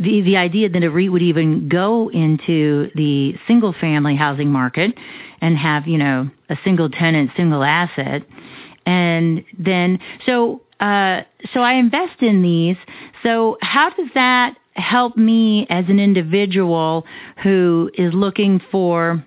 the 0.00 0.22
the 0.22 0.36
idea 0.36 0.68
that 0.68 0.82
a 0.82 0.90
REIT 0.90 1.12
would 1.12 1.22
even 1.22 1.68
go 1.68 2.10
into 2.10 2.90
the 2.94 3.34
single 3.46 3.74
family 3.74 4.16
housing 4.16 4.48
market 4.50 4.94
and 5.40 5.56
have 5.56 5.86
you 5.86 5.98
know 5.98 6.28
a 6.48 6.56
single 6.64 6.88
tenant, 6.90 7.30
single 7.36 7.62
asset, 7.62 8.22
and 8.86 9.44
then 9.58 9.98
so 10.26 10.62
uh, 10.80 11.22
so 11.52 11.60
I 11.60 11.74
invest 11.74 12.22
in 12.22 12.42
these. 12.42 12.76
So 13.22 13.58
how 13.60 13.90
does 13.90 14.08
that 14.14 14.56
help 14.74 15.16
me 15.16 15.66
as 15.68 15.84
an 15.88 16.00
individual 16.00 17.04
who 17.42 17.90
is 17.94 18.14
looking 18.14 18.60
for 18.70 19.22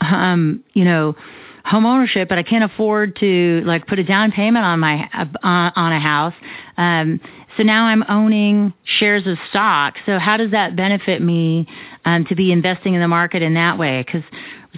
um, 0.00 0.62
you 0.74 0.84
know 0.84 1.16
home 1.64 1.84
ownership, 1.84 2.28
but 2.28 2.38
I 2.38 2.44
can't 2.44 2.62
afford 2.62 3.16
to 3.16 3.62
like 3.64 3.86
put 3.86 3.98
a 3.98 4.04
down 4.04 4.30
payment 4.30 4.64
on 4.64 4.78
my 4.78 5.08
uh, 5.12 5.70
on 5.74 5.92
a 5.92 6.00
house. 6.00 6.34
Um, 6.76 7.20
so 7.56 7.62
now 7.62 7.86
I'm 7.86 8.04
owning 8.08 8.74
shares 8.84 9.26
of 9.26 9.38
stock. 9.48 9.94
So 10.04 10.18
how 10.18 10.36
does 10.36 10.50
that 10.50 10.76
benefit 10.76 11.22
me 11.22 11.66
um, 12.04 12.24
to 12.26 12.34
be 12.34 12.52
investing 12.52 12.94
in 12.94 13.00
the 13.00 13.08
market 13.08 13.42
in 13.42 13.54
that 13.54 13.78
way? 13.78 14.04
Because 14.04 14.22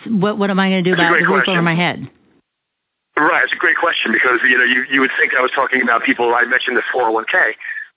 what 0.07 0.39
what 0.39 0.51
am 0.51 0.61
I 0.61 0.71
going 0.71 0.85
to 0.85 0.91
do 0.91 0.97
That's 0.97 1.09
about 1.09 1.21
the 1.21 1.27
roof 1.27 1.45
question. 1.45 1.55
over 1.55 1.63
my 1.63 1.75
head? 1.75 2.09
Right, 3.17 3.43
it's 3.43 3.53
a 3.53 3.57
great 3.57 3.77
question 3.77 4.13
because 4.13 4.41
you 4.49 4.57
know 4.57 4.65
you 4.65 4.85
you 4.91 5.01
would 5.01 5.11
think 5.19 5.35
I 5.35 5.43
was 5.43 5.51
talking 5.51 5.83
about 5.83 6.05
people. 6.05 6.35
I 6.35 6.45
mentioned 6.45 6.77
the 6.77 6.87
401k, 6.95 7.55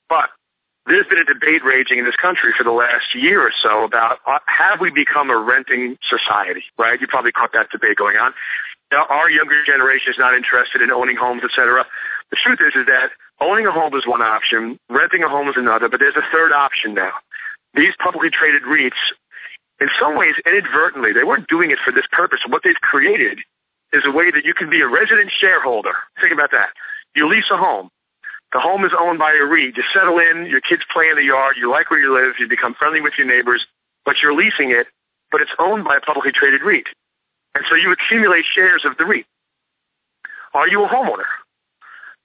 but 0.10 0.30
there's 0.88 1.06
been 1.06 1.20
a 1.20 1.26
debate 1.26 1.64
raging 1.64 2.00
in 2.00 2.06
this 2.06 2.16
country 2.16 2.54
for 2.58 2.64
the 2.64 2.72
last 2.72 3.14
year 3.14 3.40
or 3.40 3.52
so 3.62 3.84
about 3.84 4.18
uh, 4.26 4.40
have 4.48 4.82
we 4.82 4.90
become 4.90 5.30
a 5.30 5.38
renting 5.38 5.98
society? 6.10 6.64
Right, 6.78 7.00
you 7.00 7.06
probably 7.06 7.32
caught 7.32 7.54
that 7.54 7.70
debate 7.70 7.98
going 7.98 8.18
on. 8.18 8.34
Now, 8.92 9.06
our 9.08 9.30
younger 9.30 9.64
generation 9.64 10.12
is 10.12 10.18
not 10.18 10.36
interested 10.36 10.82
in 10.82 10.92
owning 10.92 11.16
homes, 11.16 11.44
etc. 11.46 11.86
The 12.30 12.38
truth 12.44 12.60
is, 12.60 12.76
is 12.76 12.86
that 12.88 13.12
owning 13.42 13.66
a 13.66 13.72
home 13.72 13.94
is 13.96 14.06
one 14.08 14.22
option, 14.22 14.80
renting 14.90 15.24
a 15.24 15.30
home 15.30 15.50
is 15.50 15.56
another, 15.58 15.90
but 15.90 16.00
there's 16.00 16.16
a 16.16 16.32
third 16.32 16.54
option 16.54 16.94
now. 16.94 17.12
These 17.74 17.94
publicly 18.00 18.30
traded 18.30 18.64
REITs, 18.64 19.02
in 19.82 19.90
some 20.00 20.16
ways, 20.16 20.36
inadvertently, 20.46 21.12
they 21.12 21.24
weren't 21.24 21.48
doing 21.48 21.72
it 21.72 21.80
for 21.84 21.92
this 21.92 22.06
purpose. 22.12 22.40
What 22.48 22.62
they've 22.64 22.80
created 22.82 23.40
is 23.92 24.04
a 24.06 24.12
way 24.12 24.30
that 24.30 24.46
you 24.46 24.54
can 24.54 24.70
be 24.70 24.80
a 24.80 24.88
resident 24.88 25.32
shareholder. 25.32 25.94
Think 26.22 26.34
about 26.34 26.52
that. 26.52 26.70
You 27.16 27.28
lease 27.28 27.50
a 27.52 27.58
home. 27.58 27.90
The 28.54 28.60
home 28.60 28.86
is 28.86 28.92
owned 28.98 29.18
by 29.18 29.34
a 29.34 29.44
REIT. 29.44 29.76
You 29.76 29.84
settle 29.92 30.20
in, 30.20 30.46
your 30.46 30.62
kids 30.62 30.84
play 30.94 31.10
in 31.10 31.16
the 31.16 31.24
yard, 31.24 31.56
you 31.58 31.70
like 31.72 31.90
where 31.90 32.00
you 32.00 32.14
live, 32.14 32.36
you 32.40 32.48
become 32.48 32.76
friendly 32.76 33.02
with 33.02 33.14
your 33.18 33.26
neighbors, 33.26 33.66
but 34.06 34.18
you're 34.22 34.36
leasing 34.36 34.72
it, 34.72 34.88
but 35.32 35.42
it's 35.42 35.52
owned 35.58 35.84
by 35.84 35.98
a 35.98 36.02
publicly 36.02 36.32
traded 36.32 36.62
REIT. 36.62 36.86
And 37.56 37.66
so 37.68 37.76
you 37.76 37.92
accumulate 37.92 38.46
shares 38.46 38.86
of 38.86 38.98
the 38.98 39.06
REIT. 39.06 39.26
Are 40.54 40.68
you 40.68 40.84
a 40.84 40.88
homeowner? 40.88 41.26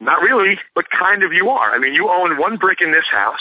Not 0.01 0.21
really, 0.23 0.59
but 0.75 0.91
kind 0.91 1.23
of 1.23 1.33
you 1.33 1.49
are. 1.49 1.75
I 1.75 1.79
mean, 1.79 1.95
you 1.95 2.11
own 2.11 2.39
one 2.39 2.57
brick 2.57 2.81
in 2.81 2.93
this 2.93 3.07
house, 3.11 3.41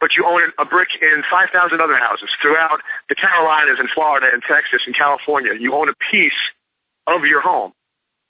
but 0.00 0.16
you 0.16 0.26
own 0.26 0.42
a 0.58 0.64
brick 0.64 0.88
in 1.00 1.22
5,000 1.30 1.80
other 1.80 1.96
houses 1.96 2.28
throughout 2.42 2.80
the 3.08 3.14
Carolinas 3.14 3.78
and 3.78 3.88
Florida 3.90 4.26
and 4.32 4.42
Texas 4.42 4.82
and 4.86 4.94
California. 4.94 5.52
You 5.58 5.74
own 5.74 5.88
a 5.88 5.94
piece 6.10 6.32
of 7.06 7.24
your 7.24 7.40
home. 7.40 7.72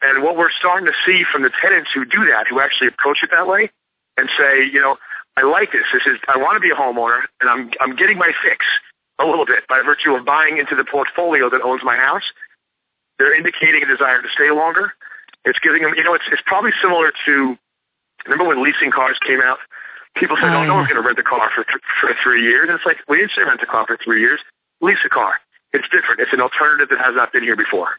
And 0.03 0.23
what 0.23 0.37
we're 0.37 0.51
starting 0.51 0.87
to 0.87 0.93
see 1.07 1.25
from 1.33 1.43
the 1.43 1.51
tenants 1.63 1.91
who 1.95 2.05
do 2.05 2.27
that, 2.27 2.47
who 2.49 2.61
actually 2.61 2.89
approach 2.89 3.23
it 3.23 3.31
that 3.31 3.47
way 3.47 3.71
and 4.19 4.29
say, 4.37 4.65
you 4.71 4.81
know, 4.81 4.97
I 5.37 5.43
like 5.43 5.73
this. 5.73 5.85
This 5.93 6.03
is, 6.07 6.19
I 6.29 6.37
want 6.37 6.57
to 6.57 6.61
be 6.61 6.71
a 6.71 6.75
homeowner 6.75 7.23
and 7.41 7.49
I'm, 7.49 7.71
I'm 7.81 7.97
getting 7.97 8.19
my 8.19 8.31
fix 8.43 8.67
a 9.19 9.25
little 9.25 9.47
bit 9.47 9.67
by 9.69 9.81
virtue 9.83 10.15
of 10.15 10.25
buying 10.25 10.59
into 10.59 10.75
the 10.77 10.85
portfolio 10.85 11.49
that 11.49 11.63
owns 11.63 11.83
my 11.83 11.97
house. 11.97 12.25
They're 13.19 13.35
indicating 13.35 13.83
a 13.83 13.87
desire 13.87 14.21
to 14.21 14.29
stay 14.29 14.51
longer. 14.51 14.93
It's 15.45 15.59
giving 15.59 15.83
them, 15.83 15.93
you 15.97 16.05
know, 16.05 16.15
it's, 16.15 16.25
it's 16.33 16.43
probably 16.47 16.71
similar 16.81 17.13
to, 17.27 17.57
remember 18.25 18.45
when 18.49 18.63
leasing 18.65 18.91
cars 18.91 19.19
came 19.27 19.41
out? 19.41 19.59
People 20.17 20.37
said, 20.41 20.51
Oh, 20.55 20.63
"Oh, 20.63 20.65
no 20.65 20.75
one's 20.75 20.89
going 20.89 21.03
to 21.03 21.07
rent 21.07 21.19
a 21.19 21.25
car 21.25 21.51
for 21.55 21.65
th- 21.65 21.83
for 22.01 22.15
three 22.23 22.43
years." 22.43 22.69
And 22.69 22.77
it's 22.77 22.87
like, 22.87 22.99
we 23.09 23.17
didn't 23.19 23.33
say 23.37 23.43
rent 23.43 23.61
a 23.63 23.67
car 23.67 23.85
for 23.87 23.99
three 24.03 24.21
years. 24.21 24.41
Lease 24.81 24.99
a 25.05 25.09
car. 25.09 25.35
It's 25.73 25.89
different. 25.91 26.21
It's 26.21 26.33
an 26.33 26.41
alternative 26.41 26.89
that 26.91 27.05
has 27.05 27.17
not 27.17 27.33
been 27.33 27.43
here 27.43 27.57
before. 27.57 27.99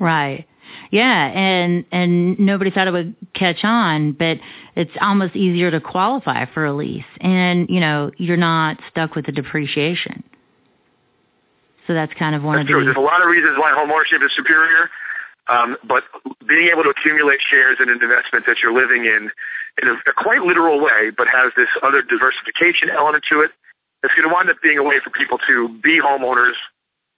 Right. 0.00 0.46
Yeah, 0.90 1.30
and 1.30 1.84
and 1.92 2.38
nobody 2.40 2.72
thought 2.72 2.88
it 2.88 2.92
would 2.92 3.14
catch 3.34 3.62
on, 3.62 4.12
but 4.12 4.38
it's 4.74 4.90
almost 5.00 5.36
easier 5.36 5.70
to 5.70 5.80
qualify 5.80 6.46
for 6.46 6.64
a 6.64 6.72
lease, 6.72 7.04
and 7.20 7.68
you 7.70 7.78
know 7.78 8.10
you're 8.16 8.36
not 8.36 8.80
stuck 8.90 9.14
with 9.14 9.26
the 9.26 9.32
depreciation. 9.32 10.24
So 11.86 11.94
that's 11.94 12.12
kind 12.14 12.34
of 12.34 12.42
one 12.42 12.56
That's 12.56 12.64
of 12.64 12.68
true. 12.70 12.80
the 12.80 12.86
There's 12.86 12.96
a 12.96 13.00
lot 13.00 13.20
of 13.22 13.28
reasons 13.28 13.58
why 13.58 13.72
home 13.74 13.90
ownership 13.90 14.20
is 14.24 14.32
superior, 14.34 14.90
um, 15.48 15.76
but 15.86 16.04
being 16.46 16.68
able 16.68 16.82
to 16.84 16.90
accumulate 16.90 17.40
shares 17.40 17.78
in 17.80 17.88
an 17.88 18.02
investment 18.02 18.46
that 18.46 18.58
you're 18.62 18.72
living 18.72 19.04
in 19.04 19.30
in 19.82 19.88
a, 19.88 19.92
a 19.92 20.12
quite 20.16 20.42
literal 20.42 20.80
way, 20.80 21.10
but 21.16 21.28
has 21.28 21.52
this 21.56 21.68
other 21.82 22.02
diversification 22.02 22.88
element 22.90 23.24
to 23.30 23.40
it, 23.40 23.50
it's 24.02 24.14
going 24.14 24.28
to 24.28 24.32
wind 24.32 24.48
up 24.50 24.56
being 24.62 24.78
a 24.78 24.82
way 24.82 25.00
for 25.02 25.10
people 25.10 25.38
to 25.46 25.68
be 25.82 26.00
homeowners 26.00 26.54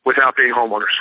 without 0.04 0.36
being 0.36 0.52
homeowners. 0.52 0.94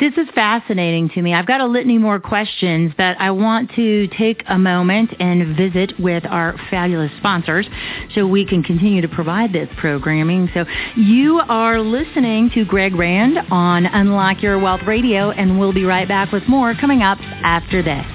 This 0.00 0.12
is 0.16 0.28
fascinating 0.34 1.08
to 1.10 1.22
me. 1.22 1.34
I've 1.34 1.46
got 1.46 1.60
a 1.60 1.66
litany 1.66 1.98
more 1.98 2.20
questions, 2.20 2.92
but 2.96 3.16
I 3.18 3.32
want 3.32 3.72
to 3.74 4.06
take 4.08 4.44
a 4.48 4.56
moment 4.56 5.12
and 5.18 5.56
visit 5.56 5.98
with 5.98 6.24
our 6.24 6.56
fabulous 6.70 7.10
sponsors 7.18 7.66
so 8.14 8.26
we 8.26 8.46
can 8.46 8.62
continue 8.62 9.00
to 9.00 9.08
provide 9.08 9.52
this 9.52 9.68
programming. 9.76 10.48
So 10.54 10.64
you 10.96 11.40
are 11.48 11.80
listening 11.80 12.50
to 12.54 12.64
Greg 12.64 12.94
Rand 12.94 13.38
on 13.50 13.86
Unlock 13.86 14.42
Your 14.42 14.58
Wealth 14.58 14.82
Radio, 14.86 15.30
and 15.30 15.58
we'll 15.58 15.72
be 15.72 15.84
right 15.84 16.06
back 16.06 16.30
with 16.30 16.46
more 16.48 16.74
coming 16.74 17.02
up 17.02 17.18
after 17.20 17.82
this. 17.82 18.06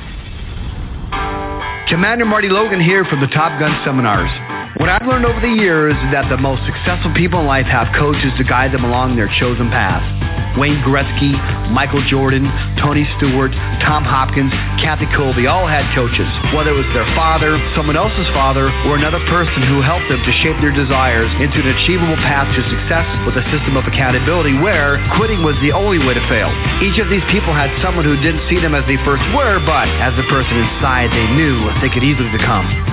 Commander 1.89 2.25
Marty 2.25 2.47
Logan 2.49 2.79
here 2.79 3.03
from 3.05 3.19
the 3.19 3.27
Top 3.27 3.59
Gun 3.59 3.77
Seminars. 3.83 4.31
What 4.79 4.89
I've 4.89 5.05
learned 5.05 5.25
over 5.25 5.39
the 5.39 5.53
years 5.53 5.93
is 5.93 6.11
that 6.11 6.29
the 6.29 6.37
most 6.37 6.65
successful 6.65 7.13
people 7.13 7.41
in 7.41 7.45
life 7.45 7.67
have 7.67 7.93
coaches 7.93 8.31
to 8.37 8.43
guide 8.43 8.71
them 8.71 8.85
along 8.85 9.17
their 9.17 9.29
chosen 9.37 9.69
path. 9.69 10.22
Wayne 10.57 10.81
Gretzky, 10.85 11.33
Michael 11.73 12.05
Jordan, 12.05 12.45
Tony 12.77 13.07
Stewart, 13.17 13.51
Tom 13.81 14.05
Hopkins, 14.05 14.53
Kathy 14.77 15.09
Colby 15.17 15.49
all 15.49 15.65
had 15.65 15.87
coaches. 15.97 16.29
Whether 16.53 16.71
it 16.71 16.77
was 16.77 16.89
their 16.93 17.07
father, 17.17 17.57
someone 17.73 17.97
else's 17.97 18.29
father, 18.37 18.69
or 18.85 18.95
another 18.95 19.21
person 19.25 19.65
who 19.65 19.81
helped 19.81 20.05
them 20.09 20.21
to 20.21 20.31
shape 20.45 20.57
their 20.61 20.73
desires 20.73 21.31
into 21.41 21.57
an 21.57 21.73
achievable 21.73 22.19
path 22.21 22.45
to 22.53 22.61
success 22.69 23.05
with 23.25 23.33
a 23.39 23.45
system 23.49 23.73
of 23.73 23.89
accountability 23.89 24.53
where 24.61 25.01
quitting 25.17 25.41
was 25.41 25.57
the 25.65 25.73
only 25.73 25.97
way 25.97 26.13
to 26.13 26.23
fail. 26.29 26.53
Each 26.85 27.01
of 27.01 27.09
these 27.09 27.25
people 27.33 27.53
had 27.53 27.73
someone 27.81 28.05
who 28.05 28.19
didn't 28.21 28.45
see 28.45 28.61
them 28.61 28.77
as 28.77 28.85
they 28.85 29.01
first 29.01 29.25
were, 29.33 29.57
but 29.65 29.89
as 30.03 30.13
the 30.13 30.27
person 30.29 30.53
inside 30.53 31.09
they 31.09 31.27
knew 31.33 31.65
they 31.81 31.89
could 31.89 32.05
easily 32.05 32.29
become. 32.29 32.92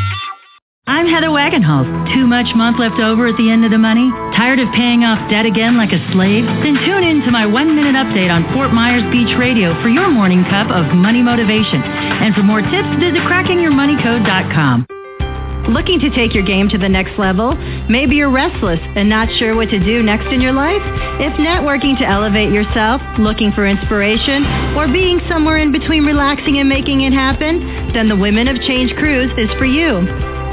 I'm 0.91 1.07
Heather 1.07 1.31
Wagenhals. 1.31 1.87
Too 2.11 2.27
much 2.27 2.51
month 2.51 2.75
left 2.75 2.99
over 2.99 3.23
at 3.23 3.39
the 3.39 3.47
end 3.47 3.63
of 3.63 3.71
the 3.71 3.79
money? 3.79 4.11
Tired 4.35 4.59
of 4.59 4.67
paying 4.75 5.07
off 5.07 5.23
debt 5.31 5.47
again 5.47 5.79
like 5.79 5.95
a 5.95 6.03
slave? 6.11 6.43
Then 6.43 6.75
tune 6.83 7.07
in 7.07 7.23
to 7.23 7.31
my 7.31 7.47
one-minute 7.47 7.95
update 7.95 8.27
on 8.27 8.43
Fort 8.51 8.75
Myers 8.75 9.07
Beach 9.07 9.31
Radio 9.39 9.71
for 9.79 9.87
your 9.87 10.11
morning 10.11 10.43
cup 10.51 10.67
of 10.67 10.91
money 10.91 11.23
motivation. 11.23 11.79
And 11.79 12.35
for 12.35 12.43
more 12.43 12.59
tips, 12.59 12.91
visit 12.99 13.23
crackingyourmoneycode.com. 13.23 15.71
Looking 15.71 16.03
to 16.03 16.11
take 16.11 16.35
your 16.35 16.43
game 16.43 16.67
to 16.67 16.77
the 16.77 16.91
next 16.91 17.15
level? 17.15 17.55
Maybe 17.87 18.19
you're 18.19 18.27
restless 18.27 18.83
and 18.83 19.07
not 19.07 19.31
sure 19.39 19.55
what 19.55 19.71
to 19.71 19.79
do 19.79 20.03
next 20.03 20.27
in 20.27 20.43
your 20.43 20.51
life? 20.51 20.83
If 21.23 21.39
networking 21.39 21.95
to 22.03 22.05
elevate 22.05 22.51
yourself, 22.51 22.99
looking 23.15 23.55
for 23.55 23.63
inspiration, 23.63 24.43
or 24.75 24.91
being 24.91 25.23
somewhere 25.31 25.55
in 25.55 25.71
between 25.71 26.03
relaxing 26.03 26.59
and 26.59 26.67
making 26.67 27.07
it 27.07 27.15
happen, 27.15 27.95
then 27.95 28.11
the 28.11 28.19
Women 28.19 28.51
of 28.51 28.59
Change 28.67 28.91
Cruise 28.99 29.31
is 29.39 29.47
for 29.55 29.63
you. 29.63 30.03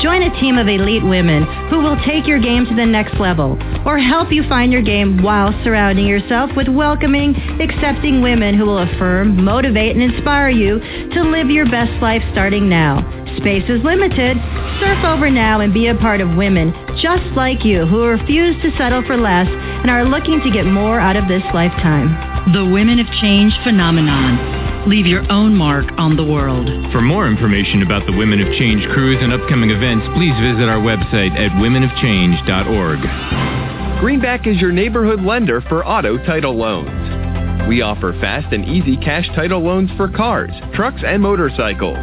Join 0.00 0.22
a 0.22 0.40
team 0.40 0.58
of 0.58 0.68
elite 0.68 1.02
women 1.02 1.42
who 1.70 1.80
will 1.80 1.98
take 2.06 2.26
your 2.26 2.38
game 2.38 2.64
to 2.66 2.74
the 2.74 2.86
next 2.86 3.18
level 3.18 3.58
or 3.84 3.98
help 3.98 4.30
you 4.30 4.46
find 4.48 4.72
your 4.72 4.82
game 4.82 5.22
while 5.22 5.50
surrounding 5.64 6.06
yourself 6.06 6.50
with 6.56 6.68
welcoming, 6.68 7.34
accepting 7.60 8.22
women 8.22 8.56
who 8.56 8.64
will 8.64 8.78
affirm, 8.78 9.42
motivate, 9.42 9.96
and 9.96 10.02
inspire 10.02 10.50
you 10.50 10.78
to 10.78 11.22
live 11.22 11.50
your 11.50 11.66
best 11.66 11.90
life 12.00 12.22
starting 12.30 12.68
now. 12.68 13.02
Space 13.38 13.68
is 13.68 13.82
limited. 13.82 14.36
Surf 14.78 15.04
over 15.04 15.30
now 15.30 15.60
and 15.60 15.74
be 15.74 15.88
a 15.88 15.94
part 15.96 16.20
of 16.20 16.36
women 16.36 16.72
just 17.02 17.26
like 17.34 17.64
you 17.64 17.86
who 17.86 18.04
refuse 18.04 18.60
to 18.62 18.76
settle 18.76 19.02
for 19.02 19.16
less 19.16 19.48
and 19.48 19.90
are 19.90 20.04
looking 20.04 20.40
to 20.40 20.50
get 20.50 20.66
more 20.66 21.00
out 21.00 21.16
of 21.16 21.26
this 21.26 21.42
lifetime. 21.54 22.52
The 22.52 22.64
Women 22.64 22.98
of 22.98 23.06
Change 23.20 23.52
phenomenon. 23.64 24.57
Leave 24.86 25.06
your 25.06 25.30
own 25.30 25.54
mark 25.54 25.86
on 25.98 26.16
the 26.16 26.24
world. 26.24 26.66
For 26.92 27.00
more 27.00 27.26
information 27.26 27.82
about 27.82 28.06
the 28.06 28.16
Women 28.16 28.40
of 28.40 28.46
Change 28.58 28.86
cruise 28.94 29.18
and 29.20 29.32
upcoming 29.32 29.70
events, 29.70 30.06
please 30.14 30.32
visit 30.40 30.68
our 30.68 30.78
website 30.78 31.32
at 31.36 31.50
womenofchange.org. 31.60 34.00
Greenback 34.00 34.46
is 34.46 34.60
your 34.60 34.70
neighborhood 34.72 35.20
lender 35.20 35.60
for 35.62 35.84
auto 35.84 36.16
title 36.24 36.56
loans. 36.56 37.68
We 37.68 37.82
offer 37.82 38.16
fast 38.20 38.52
and 38.54 38.64
easy 38.64 38.96
cash 38.96 39.26
title 39.34 39.60
loans 39.60 39.90
for 39.96 40.08
cars, 40.08 40.52
trucks, 40.74 41.02
and 41.04 41.20
motorcycles. 41.22 41.98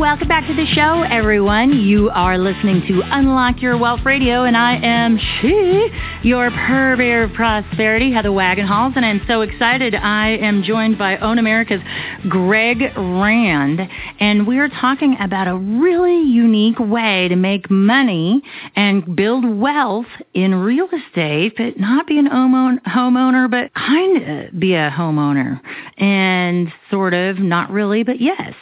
Welcome 0.00 0.28
back 0.28 0.46
to 0.46 0.54
the 0.54 0.64
show, 0.64 1.02
everyone. 1.02 1.78
You 1.78 2.08
are 2.08 2.38
listening 2.38 2.80
to 2.88 3.02
Unlock 3.04 3.60
Your 3.60 3.76
Wealth 3.76 4.00
Radio, 4.02 4.44
and 4.44 4.56
I 4.56 4.76
am 4.76 5.18
she, 5.18 5.88
your 6.22 6.50
purveyor 6.50 7.24
of 7.24 7.34
prosperity, 7.34 8.10
Heather 8.10 8.30
Wagenhals, 8.30 8.96
and 8.96 9.04
I'm 9.04 9.20
so 9.28 9.42
excited. 9.42 9.94
I 9.94 10.38
am 10.38 10.62
joined 10.62 10.96
by 10.96 11.18
OwnAmerica's 11.18 11.82
Greg 12.30 12.80
Rand, 12.96 13.80
and 14.18 14.46
we're 14.46 14.70
talking 14.70 15.18
about 15.20 15.48
a 15.48 15.56
really 15.56 16.22
unique 16.22 16.78
way 16.78 17.28
to 17.28 17.36
make 17.36 17.70
money 17.70 18.40
and 18.76 19.14
build 19.14 19.44
wealth 19.60 20.06
in 20.32 20.54
real 20.54 20.88
estate, 20.88 21.52
but 21.58 21.78
not 21.78 22.06
be 22.06 22.18
an 22.18 22.26
homeowner 22.26 23.50
but 23.50 23.74
kind 23.74 24.16
of 24.16 24.58
be 24.58 24.72
a 24.72 24.90
homeowner, 24.90 25.60
and 25.98 26.72
sort 26.90 27.12
of, 27.12 27.38
not 27.38 27.70
really, 27.70 28.02
but 28.02 28.18
yes. 28.18 28.54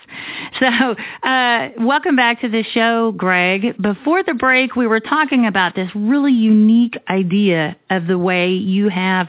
So, 0.58 0.96
uh, 1.28 1.68
welcome 1.80 2.16
back 2.16 2.40
to 2.40 2.48
the 2.48 2.62
show, 2.72 3.12
Greg. 3.12 3.76
Before 3.82 4.22
the 4.22 4.32
break, 4.32 4.76
we 4.76 4.86
were 4.86 4.98
talking 4.98 5.44
about 5.44 5.74
this 5.74 5.90
really 5.94 6.32
unique 6.32 6.96
idea 7.10 7.76
of 7.90 8.06
the 8.06 8.16
way 8.16 8.52
you 8.52 8.88
have 8.88 9.28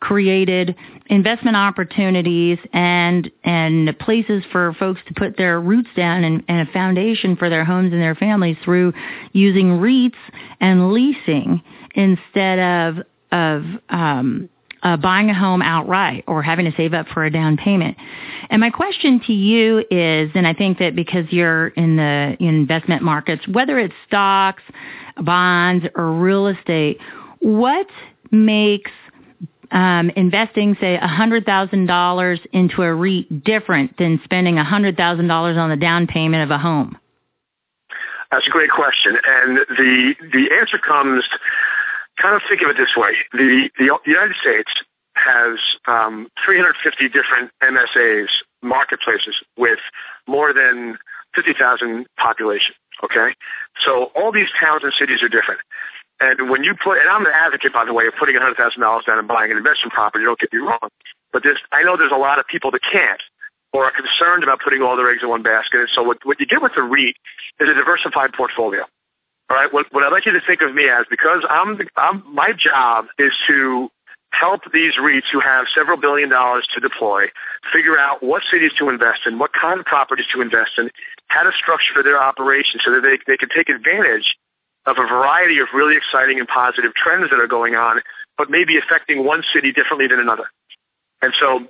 created 0.00 0.74
investment 1.08 1.54
opportunities 1.54 2.56
and 2.72 3.30
and 3.44 3.98
places 3.98 4.42
for 4.50 4.72
folks 4.78 5.02
to 5.06 5.12
put 5.12 5.36
their 5.36 5.60
roots 5.60 5.90
down 5.94 6.24
and, 6.24 6.42
and 6.48 6.66
a 6.66 6.72
foundation 6.72 7.36
for 7.36 7.50
their 7.50 7.64
homes 7.64 7.92
and 7.92 8.00
their 8.00 8.14
families 8.14 8.56
through 8.64 8.94
using 9.34 9.78
REITs 9.78 10.14
and 10.60 10.94
leasing 10.94 11.62
instead 11.94 12.58
of 12.58 13.04
of 13.32 13.64
um, 13.90 14.48
uh, 14.84 14.96
buying 14.96 15.30
a 15.30 15.34
home 15.34 15.62
outright 15.62 16.24
or 16.26 16.42
having 16.42 16.66
to 16.66 16.76
save 16.76 16.94
up 16.94 17.08
for 17.08 17.24
a 17.24 17.30
down 17.30 17.56
payment. 17.56 17.96
And 18.50 18.60
my 18.60 18.70
question 18.70 19.20
to 19.26 19.32
you 19.32 19.78
is, 19.90 20.30
and 20.34 20.46
I 20.46 20.52
think 20.52 20.78
that 20.78 20.94
because 20.94 21.24
you're 21.30 21.68
in 21.68 21.96
the 21.96 22.36
investment 22.38 23.02
markets, 23.02 23.48
whether 23.48 23.78
it's 23.78 23.94
stocks, 24.06 24.62
bonds, 25.16 25.86
or 25.96 26.12
real 26.12 26.46
estate, 26.46 27.00
what 27.40 27.86
makes 28.30 28.90
um, 29.70 30.10
investing, 30.10 30.76
say, 30.80 30.98
$100,000 31.02 32.46
into 32.52 32.82
a 32.82 32.94
REIT 32.94 33.44
different 33.44 33.96
than 33.96 34.20
spending 34.24 34.56
$100,000 34.56 35.58
on 35.58 35.70
the 35.70 35.76
down 35.76 36.06
payment 36.06 36.44
of 36.44 36.50
a 36.50 36.58
home? 36.58 36.98
That's 38.30 38.46
a 38.48 38.50
great 38.50 38.70
question, 38.70 39.16
and 39.24 39.58
the 39.78 40.14
the 40.32 40.50
answer 40.58 40.78
comes. 40.78 41.22
Kind 42.20 42.36
of 42.36 42.42
think 42.48 42.62
of 42.62 42.70
it 42.70 42.76
this 42.76 42.94
way: 42.96 43.14
the 43.32 43.70
the 43.78 43.98
United 44.06 44.36
States 44.40 44.70
has 45.16 45.58
um, 45.86 46.28
350 46.44 47.08
different 47.08 47.50
MSAs, 47.62 48.28
marketplaces, 48.62 49.36
with 49.56 49.78
more 50.26 50.52
than 50.52 50.98
50,000 51.34 52.06
population. 52.16 52.74
Okay, 53.02 53.34
so 53.84 54.10
all 54.14 54.32
these 54.32 54.48
towns 54.58 54.82
and 54.82 54.92
cities 54.92 55.22
are 55.22 55.28
different. 55.28 55.60
And 56.20 56.48
when 56.48 56.62
you 56.62 56.74
put, 56.74 56.98
and 56.98 57.08
I'm 57.08 57.26
an 57.26 57.32
advocate, 57.34 57.72
by 57.72 57.84
the 57.84 57.92
way, 57.92 58.06
of 58.06 58.14
putting 58.18 58.36
$100,000 58.36 58.54
down 58.78 59.18
and 59.18 59.28
buying 59.28 59.50
an 59.50 59.56
investment 59.56 59.92
property. 59.92 60.24
Don't 60.24 60.38
get 60.38 60.52
me 60.52 60.60
wrong, 60.60 60.88
but 61.32 61.42
I 61.72 61.82
know 61.82 61.96
there's 61.96 62.14
a 62.14 62.16
lot 62.16 62.38
of 62.38 62.46
people 62.46 62.70
that 62.70 62.82
can't 62.82 63.20
or 63.72 63.84
are 63.84 63.90
concerned 63.90 64.44
about 64.44 64.60
putting 64.62 64.82
all 64.82 64.96
their 64.96 65.10
eggs 65.10 65.22
in 65.22 65.28
one 65.28 65.42
basket. 65.42 65.80
And 65.80 65.88
so 65.92 66.02
what, 66.02 66.18
what 66.24 66.38
you 66.38 66.46
get 66.46 66.62
with 66.62 66.72
the 66.76 66.82
REIT 66.82 67.16
is 67.58 67.68
a 67.68 67.74
diversified 67.74 68.32
portfolio. 68.32 68.84
All 69.50 69.56
right. 69.56 69.72
What, 69.72 69.86
what 69.92 70.02
I'd 70.04 70.12
like 70.12 70.26
you 70.26 70.32
to 70.32 70.40
think 70.46 70.62
of 70.62 70.74
me 70.74 70.88
as, 70.88 71.06
because 71.10 71.44
I'm, 71.48 71.78
I'm, 71.96 72.22
my 72.34 72.52
job 72.52 73.06
is 73.18 73.32
to 73.48 73.90
help 74.30 74.62
these 74.72 74.94
REITs 74.98 75.30
who 75.32 75.40
have 75.40 75.66
several 75.74 75.96
billion 75.96 76.28
dollars 76.28 76.66
to 76.74 76.80
deploy 76.80 77.26
figure 77.72 77.98
out 77.98 78.22
what 78.22 78.42
cities 78.50 78.72
to 78.78 78.88
invest 78.88 79.20
in, 79.26 79.38
what 79.38 79.52
kind 79.52 79.78
of 79.78 79.86
properties 79.86 80.26
to 80.34 80.40
invest 80.40 80.72
in, 80.76 80.90
how 81.28 81.42
to 81.42 81.52
structure 81.52 82.02
their 82.02 82.20
operations 82.20 82.82
so 82.84 82.90
that 82.90 83.02
they, 83.02 83.18
they 83.26 83.36
can 83.36 83.48
take 83.54 83.68
advantage 83.68 84.36
of 84.86 84.96
a 84.98 85.06
variety 85.06 85.60
of 85.60 85.68
really 85.74 85.96
exciting 85.96 86.38
and 86.38 86.48
positive 86.48 86.92
trends 86.94 87.30
that 87.30 87.40
are 87.40 87.46
going 87.46 87.74
on, 87.74 88.00
but 88.36 88.50
maybe 88.50 88.76
affecting 88.76 89.24
one 89.24 89.42
city 89.54 89.72
differently 89.72 90.06
than 90.08 90.20
another. 90.20 90.44
And 91.22 91.32
so 91.40 91.66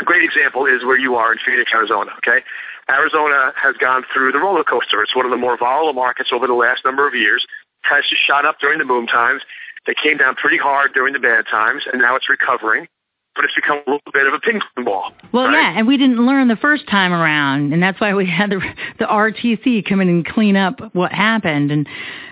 a 0.00 0.04
great 0.04 0.24
example 0.24 0.66
is 0.66 0.84
where 0.84 0.98
you 0.98 1.16
are 1.16 1.32
in 1.32 1.38
Phoenix, 1.44 1.70
Arizona, 1.72 2.12
okay? 2.18 2.44
Arizona 2.88 3.52
has 3.56 3.76
gone 3.76 4.04
through 4.12 4.32
the 4.32 4.38
roller 4.38 4.64
coaster. 4.64 5.02
It's 5.02 5.16
one 5.16 5.24
of 5.24 5.30
the 5.30 5.36
more 5.36 5.56
volatile 5.56 5.92
markets 5.92 6.30
over 6.32 6.46
the 6.46 6.54
last 6.54 6.84
number 6.84 7.06
of 7.06 7.14
years. 7.14 7.46
Prices 7.82 8.18
shot 8.26 8.44
up 8.44 8.58
during 8.60 8.78
the 8.78 8.84
boom 8.84 9.06
times. 9.06 9.42
They 9.86 9.94
came 9.94 10.18
down 10.18 10.34
pretty 10.34 10.58
hard 10.58 10.92
during 10.94 11.12
the 11.12 11.18
bad 11.18 11.46
times, 11.50 11.84
and 11.90 12.00
now 12.00 12.16
it's 12.16 12.28
recovering. 12.28 12.88
But 13.34 13.44
it's 13.44 13.54
become 13.54 13.82
a 13.86 13.90
little 13.90 14.12
bit 14.14 14.26
of 14.26 14.32
a 14.32 14.40
ping 14.40 14.60
pong 14.74 14.84
ball. 14.86 15.12
Well, 15.30 15.44
right? 15.44 15.52
yeah, 15.52 15.78
and 15.78 15.86
we 15.86 15.98
didn't 15.98 16.24
learn 16.24 16.48
the 16.48 16.56
first 16.56 16.88
time 16.88 17.12
around, 17.12 17.74
and 17.74 17.82
that's 17.82 18.00
why 18.00 18.14
we 18.14 18.26
had 18.26 18.48
the 18.48 18.60
the 18.98 19.04
RTC 19.04 19.86
come 19.86 20.00
in 20.00 20.08
and 20.08 20.24
clean 20.24 20.56
up 20.56 20.80
what 20.94 21.12
happened. 21.12 21.70
And 21.70 21.86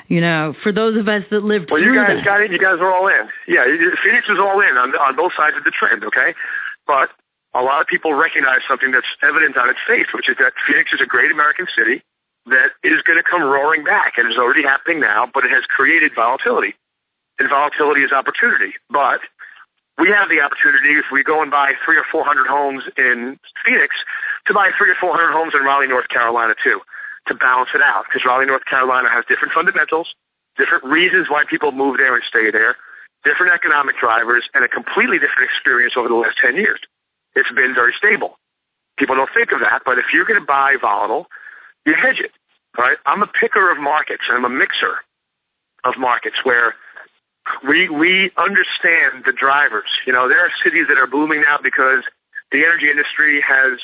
you 0.09 0.23
know, 0.23 0.55
for 0.63 0.73
those 0.73 0.97
of 0.99 1.07
us 1.07 1.23
that 1.31 1.45
lived 1.45 1.71
well, 1.71 1.83
you 1.83 1.95
guys 1.95 2.17
that, 2.17 2.25
got 2.25 2.41
it. 2.41 2.51
You 2.51 2.59
guys 2.59 2.79
are 2.81 2.91
all 2.91 3.07
in. 3.09 3.29
Yeah, 3.47 3.65
Phoenix 4.03 4.27
is 4.31 4.39
all 4.41 4.61
in 4.63 4.79
on 4.79 4.97
on 4.97 5.15
both 5.15 5.33
sides 5.37 5.59
of 5.59 5.65
the 5.65 5.73
trend. 5.73 6.05
Okay, 6.05 6.35
but 6.87 7.11
a 7.55 7.63
lot 7.63 7.81
of 7.81 7.87
people 7.87 8.15
recognize 8.15 8.61
something 8.67 8.91
that's 8.91 9.07
evident 9.23 9.57
on 9.57 9.71
its 9.71 9.79
face, 9.87 10.07
which 10.13 10.29
is 10.29 10.37
that 10.39 10.53
Phoenix 10.67 10.93
is 10.93 11.01
a 11.01 11.07
great 11.07 11.31
American 11.31 11.67
city 11.71 12.03
that 12.47 12.77
is 12.83 13.01
going 13.03 13.17
to 13.17 13.23
come 13.23 13.43
roaring 13.43 13.85
back, 13.85 14.19
and 14.19 14.31
is 14.31 14.37
already 14.37 14.63
happening 14.63 15.01
now. 15.01 15.31
But 15.33 15.45
it 15.45 15.51
has 15.51 15.65
created 15.65 16.13
volatility, 16.15 16.75
and 17.39 17.49
volatility 17.49 18.03
is 18.03 18.13
opportunity. 18.13 18.75
But 18.91 19.21
we 19.99 20.11
have 20.11 20.29
the 20.29 20.41
opportunity 20.41 20.99
if 20.99 21.07
we 21.13 21.23
go 21.23 21.41
and 21.41 21.51
buy 21.51 21.73
three 21.85 21.97
or 21.97 22.05
four 22.11 22.25
hundred 22.25 22.47
homes 22.47 22.83
in 22.99 23.39
Phoenix 23.65 23.95
to 24.47 24.53
buy 24.53 24.71
three 24.77 24.91
or 24.91 24.99
four 25.01 25.17
hundred 25.17 25.33
homes 25.33 25.55
in 25.55 25.63
Raleigh, 25.63 25.87
North 25.87 26.09
Carolina 26.09 26.55
too, 26.63 26.81
to 27.29 27.35
balance 27.35 27.71
it 27.75 27.81
out. 27.81 28.05
Because 28.09 28.27
Raleigh, 28.27 28.47
North 28.47 28.67
Carolina 28.67 29.09
has 29.09 29.25
different 29.29 29.55
fundamentals, 29.55 30.13
different 30.59 30.85
reasons 30.85 31.31
why 31.31 31.45
people 31.49 31.71
move 31.71 31.97
there 31.97 32.15
and 32.15 32.25
stay 32.29 32.51
there, 32.51 32.77
different 33.25 33.55
economic 33.55 33.97
drivers, 33.97 34.45
and 34.53 34.65
a 34.65 34.69
completely 34.69 35.19
different 35.19 35.49
experience 35.49 35.95
over 35.97 36.09
the 36.09 36.15
last 36.15 36.37
ten 36.43 36.57
years. 36.57 36.81
It's 37.35 37.51
been 37.53 37.75
very 37.75 37.93
stable. 37.97 38.39
People 38.99 39.17
don't 39.17 39.31
think 39.35 39.53
of 39.53 39.61
that, 39.61 39.83
but 39.85 39.99
if 39.99 40.07
you're 40.13 40.25
going 40.25 40.41
to 40.41 40.47
buy 40.47 40.77
volatile, 40.81 41.27
you 41.85 41.95
hedge 41.95 42.21
it. 42.21 42.31
Right? 42.79 42.97
I'm 43.07 43.23
a 43.23 43.27
picker 43.27 43.71
of 43.71 43.79
markets, 43.79 44.25
I'm 44.31 44.45
a 44.45 44.49
mixer 44.49 44.99
of 45.85 45.95
markets 45.99 46.37
where 46.43 46.75
we 47.69 47.89
we 47.89 48.31
understand 48.37 49.25
the 49.27 49.33
drivers. 49.33 49.89
You 50.07 50.13
know, 50.13 50.29
there 50.29 50.41
are 50.41 50.51
cities 50.63 50.87
that 50.89 50.99
are 50.99 51.07
booming 51.07 51.43
now 51.43 51.59
because 51.63 52.03
the 52.51 52.59
energy 52.65 52.91
industry 52.91 53.43
has 53.47 53.79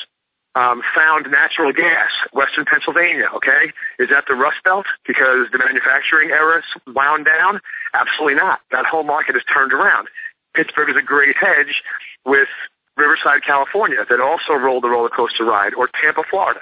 um, 0.55 0.81
found 0.95 1.27
natural 1.31 1.71
gas. 1.71 2.09
Western 2.33 2.65
Pennsylvania, 2.65 3.29
okay, 3.35 3.71
is 3.99 4.09
that 4.09 4.25
the 4.27 4.35
Rust 4.35 4.57
Belt 4.63 4.85
because 5.07 5.47
the 5.51 5.57
manufacturing 5.57 6.29
era 6.29 6.61
wound 6.87 7.25
down? 7.25 7.59
Absolutely 7.93 8.35
not. 8.35 8.59
That 8.71 8.85
whole 8.85 9.03
market 9.03 9.35
has 9.35 9.43
turned 9.45 9.73
around. 9.73 10.07
Pittsburgh 10.53 10.89
is 10.89 10.97
a 10.97 11.05
great 11.05 11.37
hedge 11.37 11.81
with 12.25 12.49
Riverside, 12.97 13.43
California, 13.45 14.05
that 14.09 14.19
also 14.19 14.53
rolled 14.53 14.83
the 14.83 14.89
roller 14.89 15.09
coaster 15.09 15.45
ride, 15.45 15.73
or 15.73 15.89
Tampa, 16.01 16.23
Florida, 16.29 16.59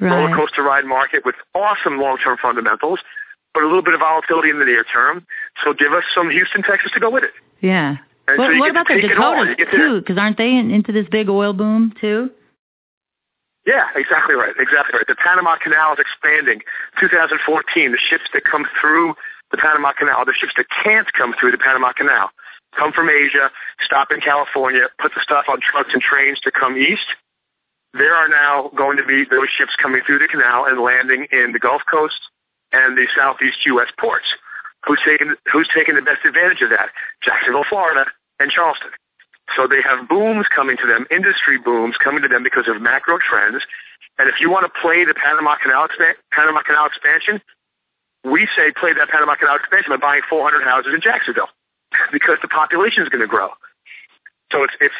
right. 0.00 0.10
roller 0.10 0.34
coaster 0.36 0.62
ride 0.62 0.84
market 0.84 1.24
with 1.24 1.34
awesome 1.54 1.98
long-term 2.00 2.38
fundamentals 2.40 3.00
but 3.54 3.62
a 3.62 3.66
little 3.66 3.82
bit 3.82 3.94
of 3.94 4.00
volatility 4.00 4.50
in 4.50 4.58
the 4.58 4.64
near 4.64 4.84
term. 4.84 5.26
So 5.62 5.72
give 5.72 5.92
us 5.92 6.04
some 6.14 6.30
Houston, 6.30 6.62
Texas 6.62 6.90
to 6.92 7.00
go 7.00 7.10
with 7.10 7.24
it. 7.24 7.32
Yeah. 7.60 7.96
And 8.28 8.38
What, 8.38 8.52
so 8.52 8.58
what 8.58 8.70
about 8.70 8.88
the. 8.88 9.00
Dakotas 9.00 9.48
You 9.50 9.56
get 9.56 9.70
to- 9.70 9.76
too? 9.76 10.00
Because 10.00 10.18
aren't 10.18 10.38
they 10.38 10.56
in, 10.56 10.70
into 10.70 10.92
this 10.92 11.06
big 11.10 11.28
oil 11.28 11.52
boom 11.52 11.92
too? 12.00 12.30
Yeah, 13.66 13.86
exactly 13.94 14.34
right. 14.34 14.54
Exactly 14.58 14.98
right. 14.98 15.06
The 15.06 15.14
Panama 15.14 15.56
Canal 15.62 15.92
is 15.94 16.00
expanding. 16.00 16.62
2014, 16.98 17.92
the 17.92 17.98
ships 17.98 18.24
that 18.32 18.42
come 18.44 18.66
through 18.80 19.14
the 19.52 19.56
Panama 19.56 19.92
Canal, 19.92 20.24
the 20.24 20.32
ships 20.34 20.52
that 20.56 20.66
can't 20.82 21.12
come 21.12 21.34
through 21.38 21.52
the 21.52 21.58
Panama 21.58 21.92
Canal, 21.92 22.30
come 22.76 22.92
from 22.92 23.08
Asia, 23.10 23.50
stop 23.84 24.10
in 24.10 24.20
California, 24.20 24.88
put 24.98 25.12
the 25.14 25.20
stuff 25.22 25.44
on 25.48 25.60
trucks 25.60 25.90
and 25.92 26.02
trains 26.02 26.40
to 26.40 26.50
come 26.50 26.76
east. 26.76 27.06
There 27.92 28.14
are 28.14 28.28
now 28.28 28.70
going 28.74 28.96
to 28.96 29.04
be 29.04 29.24
those 29.28 29.48
ships 29.52 29.76
coming 29.80 30.00
through 30.06 30.18
the 30.18 30.28
canal 30.28 30.64
and 30.64 30.80
landing 30.80 31.26
in 31.30 31.52
the 31.52 31.58
Gulf 31.58 31.82
Coast 31.90 32.20
and 32.72 32.96
the 32.96 33.06
southeast 33.14 33.64
U.S. 33.66 33.88
ports. 34.00 34.26
Who's 34.86 35.00
taking 35.04 35.34
Who's 35.52 35.68
taking 35.74 35.94
the 35.94 36.02
best 36.02 36.24
advantage 36.24 36.62
of 36.62 36.70
that? 36.70 36.88
Jacksonville, 37.22 37.68
Florida, 37.68 38.10
and 38.40 38.50
Charleston. 38.50 38.90
So 39.54 39.68
they 39.68 39.82
have 39.84 40.08
booms 40.08 40.46
coming 40.48 40.76
to 40.78 40.86
them, 40.86 41.06
industry 41.10 41.58
booms 41.58 41.96
coming 42.02 42.22
to 42.22 42.28
them 42.28 42.42
because 42.42 42.66
of 42.66 42.80
macro 42.80 43.18
trends. 43.18 43.62
And 44.18 44.28
if 44.28 44.40
you 44.40 44.50
want 44.50 44.64
to 44.64 44.72
play 44.80 45.04
the 45.04 45.14
Panama 45.14 45.56
Canal 45.60 45.88
Panama 46.32 46.62
Canal 46.62 46.86
expansion, 46.86 47.42
we 48.24 48.48
say 48.56 48.72
play 48.72 48.94
that 48.94 49.10
Panama 49.12 49.36
Canal 49.36 49.56
expansion 49.56 49.92
by 49.92 50.00
buying 50.00 50.22
400 50.28 50.64
houses 50.64 50.94
in 50.94 51.00
Jacksonville 51.00 51.52
because 52.10 52.38
the 52.42 52.48
population 52.48 53.02
is 53.02 53.08
going 53.08 53.20
to 53.20 53.30
grow. 53.30 53.50
So 54.50 54.64
it's 54.64 54.74
it's 54.80 54.94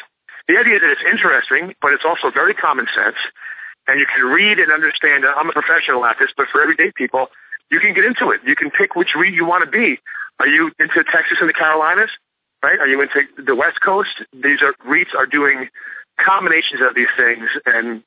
the 0.47 0.57
idea 0.57 0.79
that 0.79 0.89
it's 0.89 1.03
interesting, 1.09 1.73
but 1.81 1.93
it's 1.93 2.03
also 2.05 2.31
very 2.31 2.53
common 2.53 2.87
sense, 2.93 3.17
and 3.87 3.99
you 3.99 4.05
can 4.05 4.25
REIT 4.25 4.59
and 4.59 4.71
understand. 4.71 5.25
I'm 5.25 5.49
a 5.49 5.53
professional 5.53 6.05
at 6.05 6.17
this, 6.19 6.31
but 6.35 6.47
for 6.51 6.61
everyday 6.61 6.91
people, 6.95 7.27
you 7.71 7.79
can 7.79 7.93
get 7.93 8.05
into 8.05 8.31
it. 8.31 8.41
You 8.45 8.55
can 8.55 8.71
pick 8.71 8.95
which 8.95 9.15
read 9.15 9.33
you 9.33 9.45
want 9.45 9.63
to 9.63 9.69
be. 9.69 9.99
Are 10.39 10.47
you 10.47 10.71
into 10.79 11.03
Texas 11.03 11.37
and 11.39 11.49
the 11.49 11.53
Carolinas? 11.53 12.09
Right? 12.61 12.79
Are 12.79 12.87
you 12.87 13.01
into 13.01 13.21
the 13.37 13.55
West 13.55 13.81
Coast? 13.81 14.23
These 14.33 14.61
are 14.61 14.73
REITs 14.85 15.15
are 15.15 15.25
doing 15.25 15.69
combinations 16.17 16.81
of 16.81 16.95
these 16.95 17.11
things 17.17 17.49
and 17.65 18.03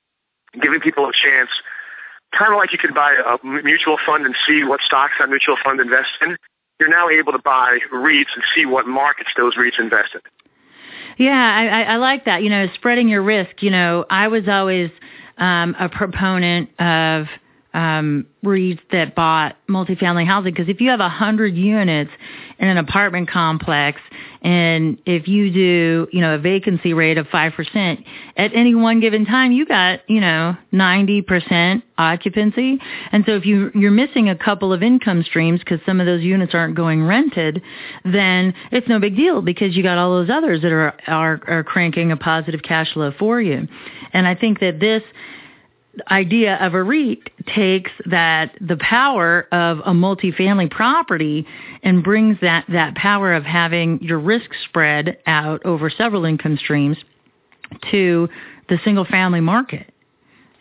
giving 0.60 0.80
people 0.80 1.06
a 1.06 1.12
chance. 1.12 1.50
Kind 2.32 2.52
of 2.52 2.58
like 2.58 2.72
you 2.72 2.78
could 2.78 2.94
buy 2.94 3.14
a 3.14 3.44
mutual 3.44 3.98
fund 4.04 4.26
and 4.26 4.34
see 4.46 4.64
what 4.64 4.80
stocks 4.80 5.14
that 5.18 5.28
mutual 5.28 5.56
fund 5.62 5.80
invests 5.80 6.16
in. 6.20 6.36
You're 6.78 6.90
now 6.90 7.08
able 7.08 7.32
to 7.32 7.38
buy 7.38 7.78
REITs 7.92 8.34
and 8.34 8.44
see 8.54 8.66
what 8.66 8.86
markets 8.86 9.30
those 9.36 9.56
REITs 9.56 9.78
invest 9.78 10.14
in. 10.14 10.20
Yeah, 11.18 11.32
I, 11.32 11.94
I, 11.94 11.96
like 11.96 12.26
that. 12.26 12.42
You 12.42 12.50
know, 12.50 12.66
spreading 12.74 13.08
your 13.08 13.22
risk. 13.22 13.62
You 13.62 13.70
know, 13.70 14.04
I 14.10 14.28
was 14.28 14.48
always 14.48 14.90
um, 15.38 15.74
a 15.78 15.88
proponent 15.88 16.68
of 16.78 17.26
um, 17.76 18.26
REITs 18.42 18.80
that 18.90 19.14
bought 19.14 19.56
multifamily 19.68 20.26
housing 20.26 20.54
because 20.54 20.68
if 20.68 20.80
you 20.80 20.88
have 20.88 21.00
a 21.00 21.10
hundred 21.10 21.54
units 21.54 22.10
in 22.58 22.68
an 22.68 22.78
apartment 22.78 23.28
complex, 23.30 24.00
and 24.40 24.96
if 25.04 25.28
you 25.28 25.52
do, 25.52 26.08
you 26.10 26.22
know, 26.22 26.36
a 26.36 26.38
vacancy 26.38 26.94
rate 26.94 27.18
of 27.18 27.26
five 27.28 27.52
percent 27.52 28.00
at 28.38 28.54
any 28.54 28.74
one 28.74 29.00
given 29.00 29.26
time, 29.26 29.52
you 29.52 29.66
got, 29.66 30.08
you 30.08 30.22
know, 30.22 30.56
ninety 30.72 31.20
percent 31.20 31.84
occupancy. 31.98 32.78
And 33.12 33.24
so 33.26 33.32
if 33.32 33.44
you 33.44 33.70
you're 33.74 33.90
missing 33.90 34.30
a 34.30 34.36
couple 34.36 34.72
of 34.72 34.82
income 34.82 35.22
streams 35.22 35.60
because 35.60 35.80
some 35.84 36.00
of 36.00 36.06
those 36.06 36.22
units 36.22 36.54
aren't 36.54 36.76
going 36.76 37.04
rented, 37.04 37.60
then 38.04 38.54
it's 38.72 38.88
no 38.88 38.98
big 38.98 39.16
deal 39.16 39.42
because 39.42 39.76
you 39.76 39.82
got 39.82 39.98
all 39.98 40.12
those 40.12 40.30
others 40.30 40.62
that 40.62 40.72
are 40.72 40.94
are, 41.08 41.40
are 41.46 41.62
cranking 41.62 42.10
a 42.10 42.16
positive 42.16 42.62
cash 42.62 42.90
flow 42.94 43.12
for 43.18 43.38
you. 43.38 43.68
And 44.14 44.26
I 44.26 44.34
think 44.34 44.60
that 44.60 44.80
this 44.80 45.02
idea 46.10 46.56
of 46.56 46.74
a 46.74 46.82
REIT 46.82 47.30
takes 47.54 47.90
that 48.06 48.56
the 48.60 48.76
power 48.76 49.48
of 49.52 49.78
a 49.80 49.92
multifamily 49.92 50.70
property 50.70 51.46
and 51.82 52.02
brings 52.02 52.38
that, 52.40 52.64
that 52.68 52.94
power 52.94 53.34
of 53.34 53.44
having 53.44 54.02
your 54.02 54.18
risk 54.18 54.50
spread 54.68 55.18
out 55.26 55.64
over 55.64 55.90
several 55.90 56.24
income 56.24 56.56
streams 56.56 56.96
to 57.90 58.28
the 58.68 58.78
single 58.84 59.04
family 59.04 59.40
market 59.40 59.92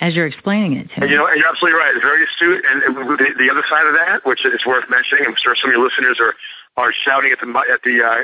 as 0.02 0.14
you're 0.14 0.28
explaining 0.28 0.74
it 0.74 0.90
to 0.90 1.02
And 1.02 1.10
you 1.10 1.18
know, 1.18 1.28
and 1.28 1.38
you're 1.38 1.48
absolutely 1.48 1.80
right. 1.80 1.96
It's 1.96 2.04
very 2.04 2.24
astute. 2.24 2.64
And, 2.70 2.84
and 2.84 2.96
the, 2.96 3.28
the 3.40 3.50
other 3.50 3.64
side 3.70 3.88
of 3.88 3.94
that, 3.94 4.26
which 4.26 4.46
is 4.46 4.66
worth 4.66 4.86
mentioning, 4.90 5.26
I'm 5.26 5.36
sure 5.42 5.56
some 5.56 5.70
of 5.70 5.76
your 5.76 5.84
listeners 5.84 6.20
are 6.20 6.36
are 6.78 6.92
shouting 6.94 7.32
at 7.32 7.40
the 7.40 7.48
at 7.72 7.82
the 7.84 8.04
uh, 8.04 8.24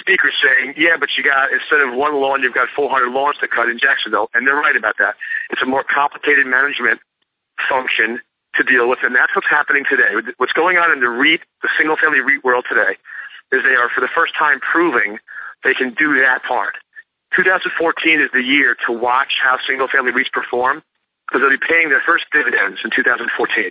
speakers 0.00 0.34
saying, 0.42 0.74
"Yeah, 0.76 0.96
but 0.98 1.10
you 1.16 1.22
got 1.22 1.52
instead 1.52 1.80
of 1.80 1.94
one 1.94 2.14
lawn, 2.20 2.42
you've 2.42 2.54
got 2.54 2.68
400 2.74 3.10
lawns 3.10 3.38
to 3.40 3.48
cut 3.48 3.68
in 3.68 3.78
Jacksonville," 3.78 4.28
and 4.34 4.46
they're 4.46 4.56
right 4.56 4.76
about 4.76 4.96
that. 4.98 5.14
It's 5.50 5.62
a 5.62 5.66
more 5.66 5.84
complicated 5.84 6.46
management 6.46 7.00
function 7.68 8.20
to 8.54 8.62
deal 8.64 8.88
with, 8.88 8.98
and 9.02 9.14
that's 9.14 9.34
what's 9.34 9.48
happening 9.48 9.84
today. 9.88 10.12
What's 10.36 10.52
going 10.52 10.76
on 10.76 10.90
in 10.92 11.00
the 11.00 11.08
REIT, 11.08 11.40
the 11.62 11.68
single-family 11.78 12.20
REIT 12.20 12.44
world 12.44 12.66
today, 12.68 12.98
is 13.50 13.62
they 13.62 13.76
are 13.76 13.88
for 13.88 14.00
the 14.00 14.10
first 14.14 14.34
time 14.36 14.60
proving 14.60 15.18
they 15.64 15.74
can 15.74 15.94
do 15.94 16.20
that 16.20 16.42
part. 16.42 16.74
2014 17.34 18.20
is 18.20 18.28
the 18.34 18.42
year 18.42 18.76
to 18.86 18.92
watch 18.92 19.40
how 19.42 19.56
single-family 19.66 20.12
REITs 20.12 20.32
perform. 20.32 20.82
because 21.28 21.40
they'll 21.40 21.56
be 21.56 21.66
paying 21.66 21.88
their 21.88 22.02
first 22.04 22.26
dividends 22.30 22.80
in 22.84 22.90
2014, 22.90 23.70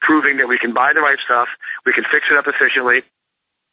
proving 0.00 0.38
that 0.38 0.48
we 0.48 0.56
can 0.56 0.72
buy 0.72 0.94
the 0.94 1.00
right 1.00 1.18
stuff, 1.22 1.48
we 1.84 1.92
can 1.92 2.04
fix 2.10 2.24
it 2.30 2.38
up 2.38 2.46
efficiently, 2.46 3.02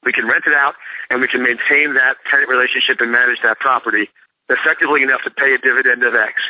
we 0.03 0.11
can 0.11 0.27
rent 0.27 0.45
it 0.47 0.53
out, 0.53 0.75
and 1.09 1.21
we 1.21 1.27
can 1.27 1.43
maintain 1.43 1.93
that 1.95 2.17
tenant 2.29 2.49
relationship 2.49 3.01
and 3.01 3.11
manage 3.11 3.39
that 3.43 3.59
property 3.59 4.09
effectively 4.49 5.03
enough 5.03 5.21
to 5.23 5.29
pay 5.29 5.53
a 5.53 5.57
dividend 5.57 6.03
of 6.03 6.15
X. 6.15 6.41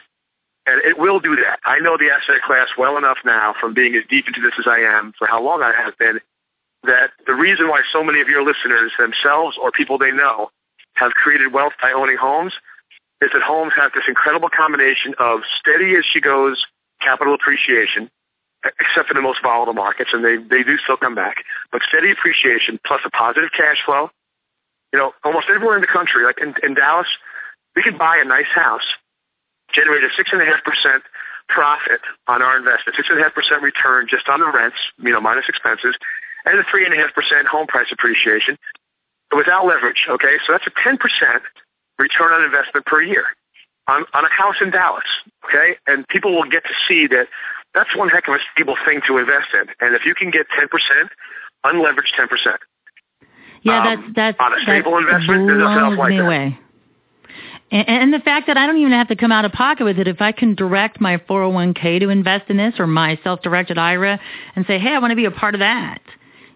And 0.66 0.82
it 0.86 1.00
will 1.00 1.20
do 1.20 1.36
that. 1.36 1.60
I 1.66 1.80
know 1.80 1.98
the 1.98 2.12
asset 2.12 2.42
class 2.46 2.68
well 2.78 2.98
enough 2.98 3.18
now 3.26 3.56
from 3.60 3.74
being 3.74 3.96
as 3.96 4.04
deep 4.10 4.28
into 4.28 4.42
this 4.42 4.54
as 4.60 4.68
I 4.68 4.80
am 4.80 5.14
for 5.18 5.28
how 5.28 5.42
long 5.42 5.64
I 5.64 5.74
have 5.74 5.98
been 5.98 6.20
that 6.84 7.12
the 7.28 7.34
reason 7.34 7.68
why 7.68 7.82
so 7.92 8.04
many 8.04 8.22
of 8.22 8.30
your 8.30 8.44
listeners 8.44 8.92
themselves 8.98 9.58
or 9.62 9.72
people 9.72 9.98
they 9.98 10.12
know 10.12 10.50
have 10.94 11.12
created 11.12 11.52
wealth 11.52 11.74
by 11.82 11.92
owning 11.92 12.18
homes 12.18 12.54
is 13.22 13.32
that 13.34 13.42
homes 13.42 13.74
have 13.76 13.92
this 13.94 14.06
incredible 14.08 14.50
combination 14.50 15.14
of 15.20 15.42
steady 15.60 15.96
as 15.96 16.06
she 16.06 16.22
goes 16.22 16.66
capital 17.02 17.34
appreciation, 17.34 18.10
except 18.66 19.10
in 19.10 19.16
the 19.16 19.22
most 19.22 19.40
volatile 19.42 19.74
markets, 19.74 20.12
and 20.14 20.24
they, 20.24 20.38
they 20.38 20.64
do 20.64 20.78
still 20.78 20.98
come 20.98 21.16
back, 21.16 21.44
but 21.72 21.82
steady 21.88 22.12
appreciation 22.12 22.80
plus 22.86 23.02
a 23.06 23.10
positive 23.10 23.50
cash 23.56 23.78
flow. 23.86 24.10
You 24.92 25.00
know, 25.00 25.14
almost 25.24 25.48
everywhere 25.50 25.76
in 25.76 25.82
the 25.82 25.88
country, 25.88 26.26
like 26.26 26.40
in, 26.42 26.56
in 26.64 26.74
Dallas, 26.74 27.08
we 27.76 27.84
could 27.84 27.98
buy 27.98 28.18
a 28.18 28.26
nice 28.26 28.50
house, 28.54 28.96
generate 29.72 30.04
a 30.04 30.10
6.5% 30.10 31.02
profit 31.48 32.02
on 32.28 32.42
our 32.42 32.58
investment, 32.58 32.98
6.5% 32.98 33.62
return 33.62 34.08
just 34.10 34.28
on 34.28 34.40
the 34.40 34.52
rents, 34.52 34.78
you 34.98 35.12
know, 35.12 35.22
minus 35.22 35.46
expenses, 35.48 35.96
and 36.46 36.60
a 36.60 36.64
3.5% 36.64 37.46
home 37.46 37.68
price 37.68 37.88
appreciation 37.92 38.58
without 39.36 39.66
leverage, 39.66 40.08
okay? 40.10 40.38
So 40.46 40.54
that's 40.54 40.68
a 40.68 40.72
10% 40.72 40.98
return 41.98 42.34
on 42.34 42.44
investment 42.44 42.86
per 42.86 43.02
year 43.02 43.26
on, 43.88 44.06
on 44.14 44.26
a 44.26 44.30
house 44.30 44.56
in 44.62 44.72
Dallas, 44.72 45.06
okay? 45.46 45.76
And 45.88 46.08
people 46.08 46.36
will 46.36 46.50
get 46.50 46.64
to 46.64 46.74
see 46.88 47.08
that 47.08 47.28
that's 47.74 47.96
one 47.96 48.10
heck 48.10 48.28
of 48.28 48.36
a 48.36 48.40
stable 48.54 48.76
thing 48.86 49.02
to 49.08 49.18
invest 49.18 49.48
in. 49.54 49.68
And 49.80 49.96
if 49.96 50.06
you 50.06 50.16
can 50.16 50.32
get 50.32 50.48
10%, 50.50 50.68
unleveraged 51.66 52.14
10%. 52.18 52.58
Yeah, 53.62 53.80
um, 53.80 54.14
that's 54.16 54.16
that's 54.16 54.38
on 54.40 54.54
a 54.54 54.62
stable 54.64 54.92
that 54.94 55.00
investment, 55.00 55.48
blows 55.48 55.98
like 55.98 56.10
me 56.10 56.18
that. 56.18 56.26
away. 56.26 56.60
And, 57.72 57.88
and 57.88 58.14
the 58.14 58.20
fact 58.20 58.48
that 58.48 58.58
I 58.58 58.66
don't 58.66 58.78
even 58.78 58.94
have 58.94 59.10
to 59.10 59.16
come 59.16 59.32
out 59.32 59.46
of 59.46 59.52
pocket 59.52 59.84
with 59.84 60.00
it, 60.00 60.08
if 60.08 60.22
I 60.22 60.32
can 60.32 60.56
direct 60.56 61.00
my 61.00 61.18
401k 61.18 62.00
to 62.00 62.10
invest 62.10 62.50
in 62.50 62.58
this 62.58 62.76
or 62.80 62.88
my 62.88 63.20
self-directed 63.24 63.78
IRA 63.78 64.20
and 64.56 64.66
say, 64.66 64.80
hey, 64.80 64.90
I 64.90 65.00
want 65.00 65.12
to 65.12 65.16
be 65.16 65.26
a 65.26 65.32
part 65.32 65.56
of 65.56 65.60
that. 65.60 66.00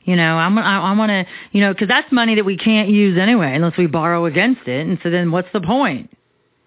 You 0.05 0.15
know, 0.15 0.35
I'm, 0.35 0.57
I, 0.57 0.79
I 0.79 0.97
want 0.97 1.09
to, 1.09 1.25
you 1.51 1.61
know, 1.61 1.73
because 1.73 1.87
that's 1.87 2.11
money 2.11 2.35
that 2.35 2.43
we 2.43 2.57
can't 2.57 2.89
use 2.89 3.17
anyway 3.17 3.53
unless 3.55 3.77
we 3.77 3.87
borrow 3.87 4.25
against 4.25 4.67
it. 4.67 4.85
And 4.85 4.99
so 5.01 5.09
then 5.09 5.31
what's 5.31 5.47
the 5.53 5.61
point? 5.61 6.09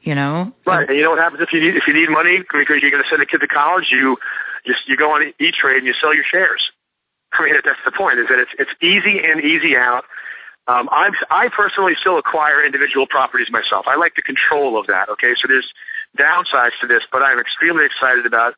You 0.06 0.14
know? 0.14 0.52
Right, 0.64 0.88
and 0.88 0.96
you 0.96 1.02
know 1.02 1.10
what 1.10 1.18
happens 1.18 1.42
if 1.42 1.52
you 1.52 1.60
need 1.60 1.74
if 1.74 1.88
you 1.88 1.92
need 1.92 2.08
money 2.08 2.38
because 2.38 2.78
you're 2.80 2.94
going 2.94 3.02
to 3.02 3.10
send 3.10 3.20
a 3.20 3.26
kid 3.26 3.42
to 3.42 3.48
college, 3.48 3.90
you 3.90 4.16
just 4.64 4.86
you 4.86 4.96
go 4.96 5.10
on 5.10 5.20
E 5.26 5.50
Trade 5.50 5.78
and 5.78 5.86
you 5.86 5.94
sell 6.00 6.14
your 6.14 6.22
shares. 6.22 6.70
I 7.32 7.42
mean, 7.42 7.54
that's 7.64 7.82
the 7.84 7.90
point. 7.90 8.20
Is 8.20 8.28
that 8.28 8.38
it's 8.38 8.54
it's 8.56 8.70
easy 8.80 9.18
in, 9.18 9.42
easy 9.42 9.76
out. 9.76 10.04
Um, 10.68 10.88
I'm 10.92 11.10
I 11.28 11.48
personally 11.48 11.94
still 11.98 12.18
acquire 12.18 12.64
individual 12.64 13.08
properties 13.08 13.50
myself. 13.50 13.86
I 13.88 13.96
like 13.96 14.14
the 14.14 14.22
control 14.22 14.78
of 14.78 14.86
that. 14.86 15.08
Okay, 15.08 15.34
so 15.34 15.48
there's 15.48 15.66
downsides 16.16 16.78
to 16.80 16.86
this, 16.86 17.02
but 17.10 17.22
I'm 17.22 17.40
extremely 17.40 17.84
excited 17.84 18.26
about 18.26 18.54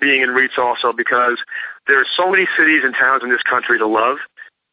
being 0.00 0.22
in 0.22 0.30
REITs 0.30 0.58
also 0.58 0.92
because 0.92 1.42
there 1.88 1.98
are 1.98 2.06
so 2.16 2.30
many 2.30 2.46
cities 2.56 2.82
and 2.84 2.94
towns 2.94 3.24
in 3.24 3.30
this 3.30 3.42
country 3.42 3.78
to 3.78 3.86
love 3.86 4.18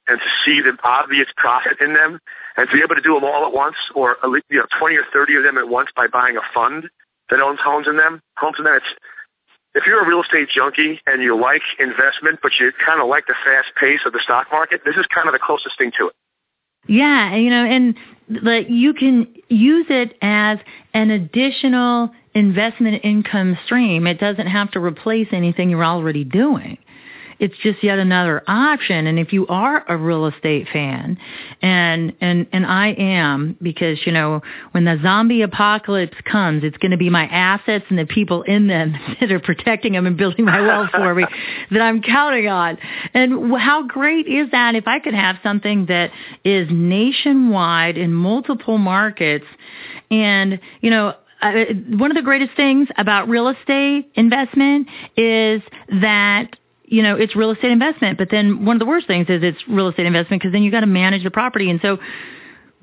and 0.07 0.19
to 0.19 0.29
see 0.43 0.61
the 0.61 0.77
obvious 0.83 1.27
profit 1.37 1.79
in 1.79 1.93
them 1.93 2.19
and 2.57 2.69
to 2.69 2.75
be 2.75 2.81
able 2.83 2.95
to 2.95 3.01
do 3.01 3.13
them 3.13 3.23
all 3.23 3.45
at 3.45 3.53
once 3.53 3.75
or 3.95 4.17
at 4.23 4.29
least, 4.29 4.45
you 4.49 4.57
know 4.57 4.67
20 4.79 4.95
or 4.95 5.05
30 5.13 5.35
of 5.37 5.43
them 5.43 5.57
at 5.57 5.69
once 5.69 5.89
by 5.95 6.07
buying 6.07 6.37
a 6.37 6.45
fund 6.53 6.89
that 7.29 7.39
owns 7.39 7.59
homes 7.59 7.87
in 7.87 7.97
them 7.97 8.21
homes 8.37 8.55
in 8.57 8.65
them 8.65 8.75
it's 8.75 8.93
if 9.73 9.85
you're 9.85 10.03
a 10.03 10.07
real 10.07 10.21
estate 10.21 10.49
junkie 10.49 10.99
and 11.05 11.21
you 11.21 11.39
like 11.39 11.61
investment 11.79 12.39
but 12.41 12.51
you 12.59 12.71
kind 12.85 13.01
of 13.01 13.07
like 13.07 13.25
the 13.27 13.35
fast 13.45 13.69
pace 13.79 14.01
of 14.05 14.13
the 14.13 14.19
stock 14.23 14.47
market 14.51 14.81
this 14.85 14.95
is 14.95 15.05
kind 15.13 15.27
of 15.27 15.33
the 15.33 15.39
closest 15.39 15.77
thing 15.77 15.91
to 15.97 16.07
it 16.07 16.15
Yeah, 16.87 17.35
you 17.35 17.49
know, 17.49 17.65
and 17.65 17.95
like 18.41 18.67
you 18.69 18.93
can 18.93 19.27
use 19.49 19.85
it 19.89 20.17
as 20.21 20.57
an 20.93 21.11
additional 21.11 22.11
investment 22.33 23.01
income 23.03 23.57
stream. 23.65 24.07
It 24.07 24.19
doesn't 24.19 24.47
have 24.47 24.71
to 24.71 24.79
replace 24.79 25.27
anything 25.31 25.69
you're 25.69 25.85
already 25.85 26.23
doing. 26.23 26.77
It's 27.41 27.57
just 27.63 27.83
yet 27.83 27.97
another 27.97 28.43
option. 28.47 29.07
And 29.07 29.17
if 29.17 29.33
you 29.33 29.47
are 29.47 29.83
a 29.89 29.97
real 29.97 30.27
estate 30.27 30.67
fan, 30.71 31.17
and 31.63 32.13
and 32.21 32.45
and 32.53 32.67
I 32.67 32.89
am, 32.89 33.57
because 33.59 33.97
you 34.05 34.11
know 34.11 34.43
when 34.73 34.85
the 34.85 34.99
zombie 35.01 35.41
apocalypse 35.41 36.17
comes, 36.23 36.63
it's 36.63 36.77
going 36.77 36.91
to 36.91 36.97
be 36.97 37.09
my 37.09 37.25
assets 37.25 37.85
and 37.89 37.97
the 37.97 38.05
people 38.05 38.43
in 38.43 38.67
them 38.67 38.93
that 39.19 39.31
are 39.31 39.39
protecting 39.39 39.93
them 39.93 40.05
and 40.05 40.15
building 40.15 40.45
my 40.45 40.61
wealth 40.61 40.91
for 40.91 41.15
me 41.15 41.25
that 41.71 41.81
I'm 41.81 42.03
counting 42.03 42.47
on. 42.47 42.77
And 43.15 43.51
how 43.57 43.87
great 43.87 44.27
is 44.27 44.51
that 44.51 44.75
if 44.75 44.87
I 44.87 44.99
could 44.99 45.15
have 45.15 45.37
something 45.41 45.87
that 45.87 46.11
is 46.45 46.67
nationwide 46.69 47.97
in 47.97 48.13
multiple 48.13 48.77
markets, 48.77 49.45
and 50.11 50.59
you 50.81 50.91
know 50.91 51.15
uh, 51.41 51.53
one 51.89 52.11
of 52.11 52.15
the 52.15 52.21
greatest 52.21 52.55
things 52.55 52.87
about 52.97 53.27
real 53.27 53.47
estate 53.47 54.11
investment 54.13 54.87
is 55.17 55.63
that 55.89 56.55
you 56.91 57.01
know 57.01 57.15
it's 57.15 57.35
real 57.35 57.51
estate 57.51 57.71
investment. 57.71 58.17
But 58.17 58.29
then 58.29 58.65
one 58.65 58.75
of 58.75 58.79
the 58.79 58.85
worst 58.85 59.07
things 59.07 59.27
is 59.29 59.41
it's 59.41 59.67
real 59.67 59.87
estate 59.87 60.05
investment 60.05 60.41
because 60.41 60.53
then 60.53 60.61
you 60.61 60.69
got 60.69 60.81
to 60.81 60.87
manage 60.87 61.23
the 61.23 61.31
property. 61.31 61.69
And 61.69 61.79
so 61.81 61.97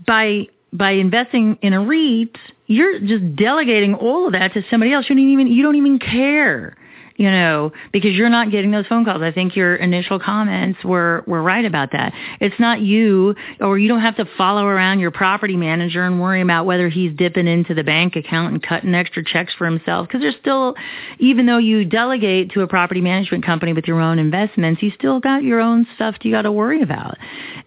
by 0.07 0.49
by 0.73 0.93
investing 0.93 1.59
in 1.63 1.73
a 1.73 1.85
REIT 1.85 2.37
you're 2.67 3.01
just 3.01 3.35
delegating 3.35 3.95
all 3.95 4.27
of 4.27 4.33
that 4.33 4.53
to 4.53 4.63
somebody 4.71 4.93
else. 4.93 5.07
You 5.09 5.17
don't 5.17 5.31
even 5.31 5.47
you 5.49 5.63
don't 5.63 5.77
even 5.77 5.99
care 5.99 6.77
you 7.19 7.29
know, 7.29 7.73
because 7.93 8.14
you're 8.14 8.29
not 8.29 8.53
getting 8.53 8.71
those 8.71 8.87
phone 8.87 9.05
calls. 9.05 9.23
I 9.23 9.33
think 9.33 9.57
your 9.57 9.75
initial 9.75 10.21
comments 10.21 10.85
were, 10.85 11.25
were 11.27 11.43
right 11.43 11.64
about 11.64 11.91
that. 11.91 12.14
It's 12.41 12.59
not 12.61 12.81
you, 12.81 13.35
or 13.61 13.77
you 13.77 13.89
don't 13.89 14.01
have 14.01 14.16
to 14.16 14.25
follow 14.39 14.64
around 14.64 15.01
your 15.01 15.11
property 15.11 15.57
manager 15.57 16.05
and 16.05 16.21
worry 16.21 16.41
about 16.41 16.64
whether 16.64 16.89
he's 16.89 17.12
dipping 17.12 17.49
into 17.49 17.75
the 17.75 17.83
bank 17.83 18.14
account 18.14 18.53
and 18.53 18.62
cutting 18.62 18.95
extra 18.95 19.25
checks 19.25 19.53
for 19.53 19.66
himself. 19.66 20.07
Because 20.07 20.21
there's 20.21 20.37
still, 20.41 20.77
even 21.19 21.47
though 21.47 21.59
you 21.59 21.85
delegate 21.85 22.53
to 22.53 22.61
a 22.61 22.69
property 22.69 23.01
management 23.01 23.45
company 23.45 23.73
with 23.73 23.89
your 23.89 24.01
own 24.01 24.21
investments, 24.21 24.81
you 24.81 24.93
still 24.93 25.19
got 25.19 25.43
your 25.43 25.61
own 25.61 25.89
stuff 25.97 26.14
you 26.23 26.31
got 26.31 26.43
to 26.43 26.53
worry 26.53 26.83
about 26.83 27.19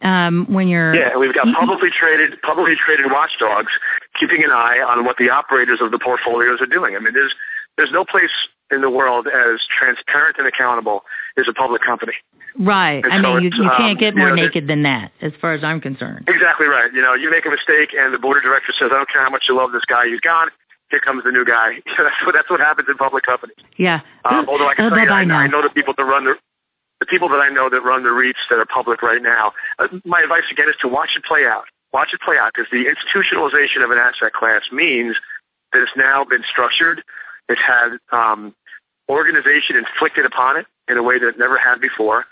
um, 0.02 0.45
when 0.49 0.70
you're. 0.70 0.95
Yeah, 0.95 1.18
we've 1.18 1.36
got 1.36 1.45
publicly 1.54 1.89
traded 1.91 2.41
publicly 2.41 2.76
traded 2.86 3.12
watchdogs 3.12 3.72
keeping 4.18 4.45
an 4.45 4.52
eye 4.52 4.78
on 4.88 5.04
what 5.04 5.18
the 5.18 5.30
operators 5.30 5.82
of 5.82 5.91
the 5.91 5.99
portfolios 5.99 6.62
are 6.62 6.68
doing. 6.68 6.95
I 6.95 6.99
mean, 6.99 7.14
there's 7.14 7.34
there's 7.76 7.91
no 7.91 8.06
place 8.06 8.32
in 8.72 8.82
the 8.82 8.89
world 8.89 9.28
as 9.28 9.59
transparent 9.67 10.38
and 10.38 10.47
accountable 10.47 11.03
as 11.38 11.47
a 11.47 11.53
public 11.53 11.82
company. 11.82 12.13
Right. 12.59 13.03
And 13.03 13.13
I 13.13 13.22
so 13.22 13.36
mean, 13.36 13.43
you, 13.43 13.63
you 13.63 13.69
um, 13.69 13.78
can't 13.78 13.99
get 13.99 14.13
you 14.13 14.19
more 14.19 14.36
know, 14.36 14.43
naked 14.43 14.67
than 14.67 14.84
that, 14.84 15.11
as 15.22 15.32
far 15.39 15.53
as 15.53 15.63
I'm 15.63 15.80
concerned. 15.80 16.28
Exactly 16.28 16.67
right. 16.67 16.91
You 16.93 17.01
know, 17.01 17.13
you 17.13 17.32
make 17.32 17.45
a 17.45 17.49
mistake 17.49 17.95
and 17.97 18.13
the 18.13 18.19
board 18.19 18.38
of 18.38 18.43
directors 18.43 18.76
says, 18.78 18.91
I 18.91 18.97
don't 18.97 19.09
care 19.09 19.24
how 19.24 19.30
much 19.30 19.45
you 19.47 19.55
love 19.55 19.72
this 19.72 19.86
guy, 19.86 20.07
he's 20.07 20.19
gone. 20.19 20.49
Here 20.89 20.99
comes 20.99 21.24
the 21.24 21.32
new 21.32 21.45
guy. 21.45 21.80
that's 21.97 22.26
what 22.26 22.34
that's 22.36 22.49
what 22.49 22.59
happens 22.59 22.89
in 22.89 22.97
public 22.97 23.24
companies. 23.24 23.55
Yeah. 23.78 24.01
Um, 24.26 24.49
although 24.49 24.67
I 24.67 24.76
can 24.76 24.86
Uh, 24.86 24.89
tell 24.89 24.99
you, 24.99 25.09
I, 25.09 25.24
now. 25.24 25.38
I 25.38 25.47
know 25.47 25.61
the 25.61 25.69
people 25.69 25.93
that 25.97 26.03
run 26.03 26.26
the 26.26 26.36
the 26.99 27.05
people 27.05 27.30
that 27.30 27.39
I 27.39 27.49
know 27.49 27.69
that 27.69 27.82
run 27.82 28.03
the 28.03 28.09
REITs 28.09 28.43
that 28.49 28.59
are 28.59 28.65
public 28.65 29.01
right 29.01 29.22
now. 29.22 29.53
Uh, 29.80 29.88
my 30.05 30.22
advice 30.22 30.43
again 30.51 30.69
is 30.69 30.76
to 30.82 30.88
watch 30.88 31.09
it 31.15 31.24
play 31.24 31.45
out. 31.45 31.63
Watch 31.93 32.09
it 32.13 32.22
play 32.22 32.38
out 32.38 32.51
because 32.53 32.69
the 32.72 32.86
institutionalization 32.86 33.84
of 33.84 33.89
an 33.89 33.97
asset 33.97 34.34
class 34.34 34.63
means 34.72 35.15
that 35.74 35.82
it's 35.82 35.91
now 35.95 36.24
been 36.24 36.43
structured. 36.49 37.03
It's 37.49 37.59
had 37.59 37.97
um, 38.11 38.53
organization 39.10 39.76
inflicted 39.76 40.26
upon 40.26 40.58
it 40.58 40.66
in 40.88 40.97
a 40.97 41.04
way 41.04 41.20
that 41.20 41.28
it 41.28 41.39
never 41.39 41.58
had 41.58 41.80
before, 41.80 42.26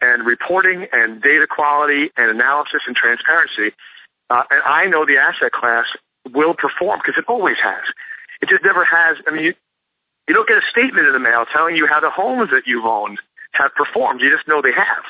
and 0.00 0.26
reporting 0.26 0.86
and 0.92 1.22
data 1.22 1.46
quality 1.48 2.10
and 2.16 2.30
analysis 2.30 2.82
and 2.86 2.96
transparency. 2.96 3.74
Uh, 4.30 4.42
and 4.50 4.62
I 4.64 4.86
know 4.86 5.06
the 5.06 5.18
asset 5.18 5.52
class 5.52 5.86
will 6.32 6.54
perform 6.54 7.00
because 7.00 7.18
it 7.18 7.24
always 7.28 7.56
has. 7.62 7.84
It 8.40 8.48
just 8.48 8.64
never 8.64 8.84
has. 8.84 9.18
I 9.26 9.30
mean, 9.30 9.44
you, 9.44 9.54
you 10.28 10.34
don't 10.34 10.48
get 10.48 10.58
a 10.58 10.66
statement 10.70 11.06
in 11.06 11.12
the 11.12 11.20
mail 11.20 11.44
telling 11.52 11.76
you 11.76 11.86
how 11.86 12.00
the 12.00 12.10
homes 12.10 12.50
that 12.50 12.66
you've 12.66 12.84
owned 12.84 13.18
have 13.52 13.74
performed. 13.74 14.20
You 14.20 14.34
just 14.34 14.48
know 14.48 14.62
they 14.62 14.72
have. 14.72 15.04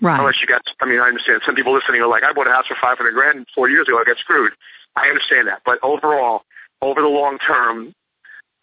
Right. 0.00 0.18
Unless 0.18 0.40
you 0.40 0.46
got, 0.46 0.62
I 0.80 0.86
mean, 0.86 1.00
I 1.00 1.08
understand 1.08 1.42
some 1.44 1.56
people 1.56 1.74
listening 1.74 2.00
are 2.00 2.08
like, 2.08 2.22
I 2.22 2.32
bought 2.32 2.46
a 2.46 2.52
house 2.52 2.66
for 2.68 2.76
500 2.80 3.12
grand 3.12 3.46
four 3.54 3.68
years 3.68 3.88
ago. 3.88 3.98
I 3.98 4.04
got 4.04 4.16
screwed. 4.18 4.52
I 4.94 5.08
understand 5.08 5.48
that. 5.48 5.62
But 5.64 5.78
overall, 5.82 6.42
over 6.80 7.02
the 7.02 7.08
long 7.08 7.38
term, 7.38 7.94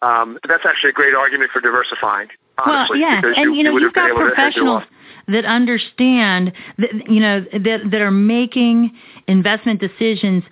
um, 0.06 0.38
that's 0.48 0.64
actually 0.64 0.90
a 0.90 0.92
great 0.92 1.14
argument 1.14 1.50
for 1.50 1.60
diversifying. 1.60 2.28
Honestly, 2.58 3.00
well, 3.00 3.10
yeah, 3.10 3.20
because 3.20 3.36
and 3.36 3.52
you, 3.52 3.58
you 3.58 3.64
know 3.64 3.72
would 3.72 3.82
you've 3.82 3.92
got 3.92 4.10
able 4.10 4.20
to 4.20 4.34
hedge 4.34 4.56
it 4.56 4.60
professionals 4.60 4.84
that 5.28 5.44
understand 5.44 6.52
that 6.78 6.90
you 7.08 7.20
know 7.20 7.44
that 7.52 7.90
that 7.90 8.00
are 8.00 8.10
making 8.10 8.96
investment 9.26 9.80
decisions 9.80 10.44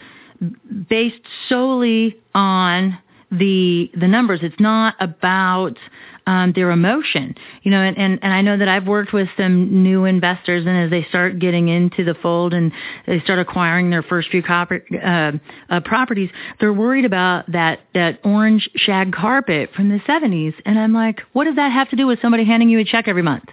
based 0.88 1.22
solely 1.48 2.16
on 2.34 2.98
the 3.30 3.90
the 3.94 4.08
numbers. 4.08 4.40
It's 4.42 4.58
not 4.58 4.94
about 5.00 5.78
um, 6.26 6.52
their 6.54 6.70
emotion. 6.70 7.34
You 7.62 7.70
know, 7.70 7.80
and, 7.80 7.96
and, 7.98 8.18
and 8.22 8.32
I 8.32 8.40
know 8.40 8.56
that 8.56 8.68
I've 8.68 8.86
worked 8.86 9.12
with 9.12 9.28
some 9.36 9.82
new 9.82 10.04
investors, 10.04 10.66
and 10.66 10.76
as 10.76 10.90
they 10.90 11.04
start 11.08 11.38
getting 11.38 11.68
into 11.68 12.04
the 12.04 12.14
fold 12.14 12.54
and 12.54 12.72
they 13.06 13.20
start 13.20 13.38
acquiring 13.38 13.90
their 13.90 14.02
first 14.02 14.30
few 14.30 14.42
copper, 14.42 14.82
uh, 15.02 15.32
uh, 15.70 15.80
properties, 15.80 16.30
they're 16.60 16.72
worried 16.72 17.04
about 17.04 17.50
that 17.52 17.80
that 17.94 18.20
orange 18.24 18.68
shag 18.76 19.12
carpet 19.12 19.70
from 19.74 19.88
the 19.88 19.98
70s. 20.00 20.54
And 20.64 20.78
I'm 20.78 20.92
like, 20.92 21.20
what 21.32 21.44
does 21.44 21.56
that 21.56 21.72
have 21.72 21.88
to 21.90 21.96
do 21.96 22.06
with 22.06 22.20
somebody 22.20 22.44
handing 22.44 22.68
you 22.68 22.78
a 22.78 22.84
check 22.84 23.08
every 23.08 23.22
month? 23.22 23.44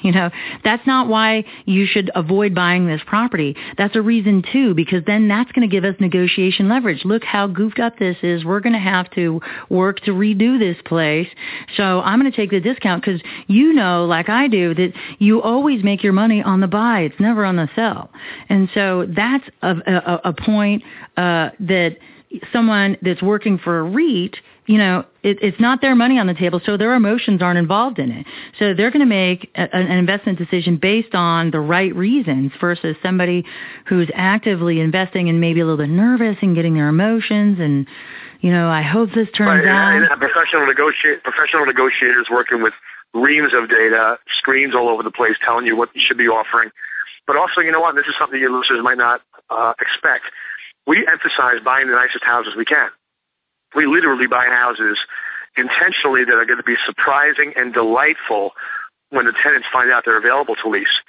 You 0.00 0.12
know, 0.12 0.30
that's 0.62 0.86
not 0.86 1.08
why 1.08 1.44
you 1.64 1.86
should 1.86 2.10
avoid 2.14 2.54
buying 2.54 2.86
this 2.86 3.00
property. 3.06 3.56
That's 3.76 3.96
a 3.96 4.02
reason 4.02 4.44
too, 4.52 4.74
because 4.74 5.04
then 5.06 5.26
that's 5.28 5.50
going 5.52 5.68
to 5.68 5.72
give 5.72 5.84
us 5.84 5.96
negotiation 5.98 6.68
leverage. 6.68 7.04
Look 7.04 7.24
how 7.24 7.48
goofed 7.48 7.80
up 7.80 7.98
this 7.98 8.16
is. 8.22 8.44
We're 8.44 8.60
going 8.60 8.74
to 8.74 8.78
have 8.78 9.10
to 9.12 9.40
work 9.68 10.00
to 10.00 10.12
redo 10.12 10.58
this 10.58 10.76
place. 10.84 11.28
So 11.76 12.00
I'm 12.00 12.20
going 12.20 12.30
to 12.30 12.36
take 12.36 12.50
the 12.50 12.60
discount 12.60 13.04
because 13.04 13.20
you 13.48 13.72
know, 13.72 14.04
like 14.04 14.28
I 14.28 14.46
do, 14.46 14.74
that 14.74 14.92
you 15.18 15.42
always 15.42 15.82
make 15.82 16.02
your 16.02 16.12
money 16.12 16.42
on 16.42 16.60
the 16.60 16.68
buy. 16.68 17.00
It's 17.00 17.18
never 17.18 17.44
on 17.44 17.56
the 17.56 17.68
sell. 17.74 18.10
And 18.48 18.68
so 18.74 19.06
that's 19.08 19.44
a, 19.62 19.74
a, 19.86 20.20
a 20.26 20.32
point 20.32 20.82
uh, 21.16 21.50
that 21.60 21.96
someone 22.52 22.96
that's 23.02 23.22
working 23.22 23.58
for 23.58 23.80
a 23.80 23.82
REIT 23.82 24.36
you 24.68 24.76
know, 24.76 25.02
it, 25.22 25.38
it's 25.40 25.58
not 25.58 25.80
their 25.80 25.96
money 25.96 26.18
on 26.18 26.26
the 26.26 26.34
table, 26.34 26.60
so 26.64 26.76
their 26.76 26.94
emotions 26.94 27.40
aren't 27.40 27.58
involved 27.58 27.98
in 27.98 28.12
it. 28.12 28.26
So 28.58 28.74
they're 28.74 28.90
going 28.90 29.00
to 29.00 29.06
make 29.06 29.50
a, 29.54 29.74
an 29.74 29.90
investment 29.90 30.38
decision 30.38 30.76
based 30.76 31.14
on 31.14 31.50
the 31.50 31.58
right 31.58 31.94
reasons 31.96 32.52
versus 32.60 32.94
somebody 33.02 33.46
who's 33.86 34.10
actively 34.14 34.80
investing 34.80 35.30
and 35.30 35.40
maybe 35.40 35.60
a 35.60 35.64
little 35.64 35.78
bit 35.78 35.88
nervous 35.88 36.36
and 36.42 36.54
getting 36.54 36.74
their 36.74 36.88
emotions 36.88 37.58
and, 37.58 37.86
you 38.40 38.52
know, 38.52 38.68
I 38.68 38.82
hope 38.82 39.08
this 39.14 39.28
turns 39.34 39.64
right, 39.64 39.66
out. 39.66 39.96
And, 39.96 40.04
and 40.04 40.20
professional 40.20 40.66
negotiate 40.66 41.24
professional 41.24 41.64
negotiators 41.64 42.28
working 42.30 42.62
with 42.62 42.74
reams 43.14 43.52
of 43.54 43.70
data, 43.70 44.18
screens 44.36 44.74
all 44.74 44.90
over 44.90 45.02
the 45.02 45.10
place 45.10 45.36
telling 45.42 45.64
you 45.64 45.76
what 45.76 45.88
you 45.94 46.02
should 46.06 46.18
be 46.18 46.28
offering. 46.28 46.70
But 47.26 47.36
also, 47.36 47.62
you 47.62 47.72
know 47.72 47.80
what? 47.80 47.94
This 47.94 48.06
is 48.06 48.14
something 48.18 48.38
your 48.38 48.52
listeners 48.52 48.80
might 48.82 48.98
not 48.98 49.22
uh, 49.48 49.72
expect. 49.80 50.26
We 50.86 51.06
emphasize 51.10 51.64
buying 51.64 51.88
the 51.88 51.94
nicest 51.94 52.22
houses 52.22 52.52
we 52.54 52.66
can 52.66 52.90
we 53.74 53.86
literally 53.86 54.26
buy 54.26 54.46
houses 54.46 54.98
intentionally 55.56 56.24
that 56.24 56.34
are 56.34 56.46
going 56.46 56.58
to 56.58 56.64
be 56.64 56.76
surprising 56.86 57.52
and 57.56 57.74
delightful 57.74 58.52
when 59.10 59.26
the 59.26 59.32
tenants 59.42 59.66
find 59.72 59.90
out 59.90 60.04
they're 60.04 60.18
available 60.18 60.54
to 60.62 60.68
lease. 60.68 61.02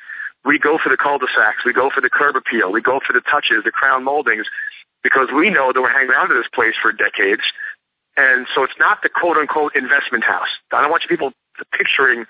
We 0.45 0.57
go 0.57 0.79
for 0.81 0.89
the 0.89 0.97
cul-de-sacs. 0.97 1.65
We 1.65 1.73
go 1.73 1.89
for 1.93 2.01
the 2.01 2.09
curb 2.09 2.35
appeal. 2.35 2.71
We 2.71 2.81
go 2.81 2.99
for 3.05 3.13
the 3.13 3.21
touches, 3.21 3.63
the 3.65 3.71
crown 3.71 4.03
moldings, 4.03 4.47
because 5.03 5.27
we 5.35 5.49
know 5.49 5.73
that 5.73 5.81
we're 5.81 5.91
hanging 5.91 6.09
around 6.09 6.29
to 6.29 6.35
this 6.35 6.47
place 6.53 6.75
for 6.81 6.91
decades. 6.91 7.43
And 8.15 8.47
so 8.55 8.63
it's 8.63 8.77
not 8.79 9.03
the 9.03 9.09
quote-unquote 9.09 9.75
investment 9.75 10.23
house. 10.23 10.47
I 10.71 10.81
don't 10.81 10.89
want 10.89 11.03
you 11.03 11.09
people 11.09 11.33
picturing 11.77 12.25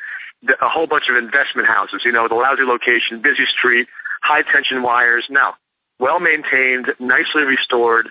a 0.47 0.69
whole 0.69 0.87
bunch 0.87 1.09
of 1.09 1.15
investment 1.15 1.67
houses, 1.67 2.01
you 2.03 2.11
know, 2.11 2.27
the 2.27 2.35
lousy 2.35 2.63
location, 2.63 3.21
busy 3.21 3.45
street, 3.45 3.87
high-tension 4.23 4.81
wires. 4.81 5.25
No. 5.29 5.53
Well-maintained, 5.99 6.87
nicely 6.99 7.43
restored, 7.43 8.09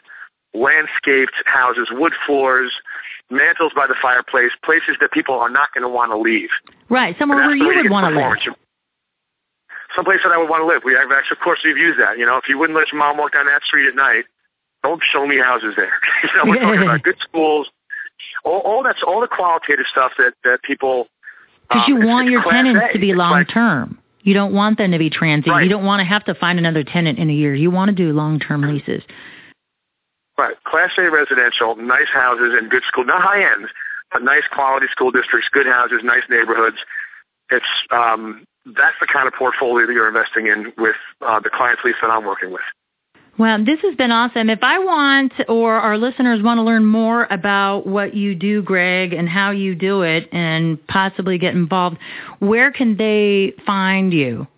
landscaped 0.55 1.35
houses, 1.45 1.89
wood 1.91 2.13
floors, 2.27 2.73
mantles 3.31 3.73
by 3.75 3.87
the 3.87 3.95
fireplace, 4.01 4.53
places 4.65 4.97
that 5.01 5.13
people 5.13 5.35
are 5.35 5.51
not 5.51 5.73
going 5.75 5.83
to 5.83 5.89
want 5.89 6.13
to 6.13 6.19
leave. 6.19 6.51
Right, 6.89 7.17
somewhere 7.19 7.39
where 7.39 7.57
you 7.57 7.67
would 7.67 7.91
want 7.91 8.13
to 8.13 8.19
live. 8.19 8.57
Someplace 9.95 10.21
that 10.23 10.33
I 10.33 10.39
would 10.39 10.49
want 10.49 10.63
to 10.63 10.67
live. 10.67 10.83
We 10.85 10.95
have 10.95 11.11
actually, 11.11 11.37
of 11.41 11.45
course, 11.45 11.61
we've 11.65 11.77
used 11.77 11.99
that. 11.99 12.19
You 12.19 12.27
know, 12.27 12.37
if 12.37 12.49
you 12.49 12.59
wouldn't 12.59 12.79
let 12.79 12.93
your 12.93 12.99
mom 12.99 13.17
walk 13.17 13.33
down 13.33 13.47
that 13.47 13.63
street 13.63 13.89
at 13.89 13.95
night, 13.95 14.25
don't 14.83 15.03
show 15.13 15.27
me 15.27 15.39
houses 15.39 15.75
there. 15.77 15.93
you 16.23 16.31
know, 16.37 16.51
we're 16.51 16.61
talking 16.61 16.83
about 16.83 17.03
good 17.09 17.17
schools, 17.21 17.69
all, 18.45 18.61
all 18.61 18.83
that's 18.83 19.03
all 19.07 19.21
the 19.21 19.29
qualitative 19.29 19.87
stuff 19.91 20.13
that 20.19 20.35
that 20.45 20.63
people. 20.63 21.09
Because 21.69 21.85
um, 21.89 22.01
you 22.01 22.07
want 22.07 22.29
your 22.29 22.43
tenants 22.51 22.81
a. 22.91 22.93
to 22.95 22.99
be 22.99 23.15
long 23.15 23.33
like, 23.33 23.49
term. 23.49 23.99
You 24.23 24.35
don't 24.35 24.53
want 24.53 24.79
them 24.79 24.93
to 24.93 24.99
be 24.99 25.11
transient. 25.11 25.49
Right. 25.49 25.65
You 25.65 25.71
don't 25.71 25.85
want 25.85 26.01
to 26.01 26.05
have 26.05 26.25
to 26.25 26.35
find 26.35 26.59
another 26.59 26.85
tenant 26.85 27.19
in 27.19 27.31
a 27.31 27.33
year. 27.33 27.55
You 27.55 27.71
want 27.71 27.89
to 27.89 27.95
do 27.95 28.13
long 28.13 28.39
term 28.39 28.63
leases. 28.63 29.03
Right. 30.39 30.55
Class 30.63 30.93
A 30.99 31.11
residential, 31.11 31.75
nice 31.75 32.09
houses 32.15 32.55
and 32.57 32.71
good 32.71 32.85
school, 32.87 33.05
not 33.05 33.21
high 33.21 33.43
end, 33.43 33.67
but 34.13 34.23
nice 34.23 34.45
quality 34.55 34.87
school 34.91 35.11
districts, 35.11 35.49
good 35.53 35.67
houses, 35.67 36.03
nice 36.05 36.23
neighborhoods. 36.31 36.77
It's 37.51 37.67
um, 37.91 38.45
that's 38.65 38.97
the 39.01 39.09
kind 39.13 39.27
of 39.27 39.35
portfolio 39.35 39.87
that 39.87 39.93
you're 39.93 40.09
investing 40.09 40.47
in 40.47 40.73
with 40.79 40.97
uh, 41.27 41.41
the 41.41 41.51
clients, 41.51 41.83
lease 41.85 41.97
that 42.01 42.11
I'm 42.11 42.25
working 42.25 42.53
with. 42.53 42.63
Well, 43.39 43.65
this 43.65 43.81
has 43.83 43.95
been 43.95 44.11
awesome. 44.11 44.51
If 44.51 44.63
I 44.63 44.79
want 44.79 45.33
or 45.49 45.75
our 45.75 45.97
listeners 45.97 46.43
want 46.43 46.59
to 46.59 46.63
learn 46.63 46.85
more 46.85 47.27
about 47.31 47.87
what 47.87 48.15
you 48.15 48.35
do, 48.35 48.63
Greg, 48.63 49.13
and 49.13 49.29
how 49.29 49.53
you 49.53 49.77
do 49.77 50.03
it 50.03 50.29
and 50.33 50.85
possibly 50.89 51.39
get 51.39 51.55
involved, 51.55 51.99
where 52.41 52.73
can 52.73 52.97
they 52.97 53.55
find 53.65 54.13
you? 54.13 54.49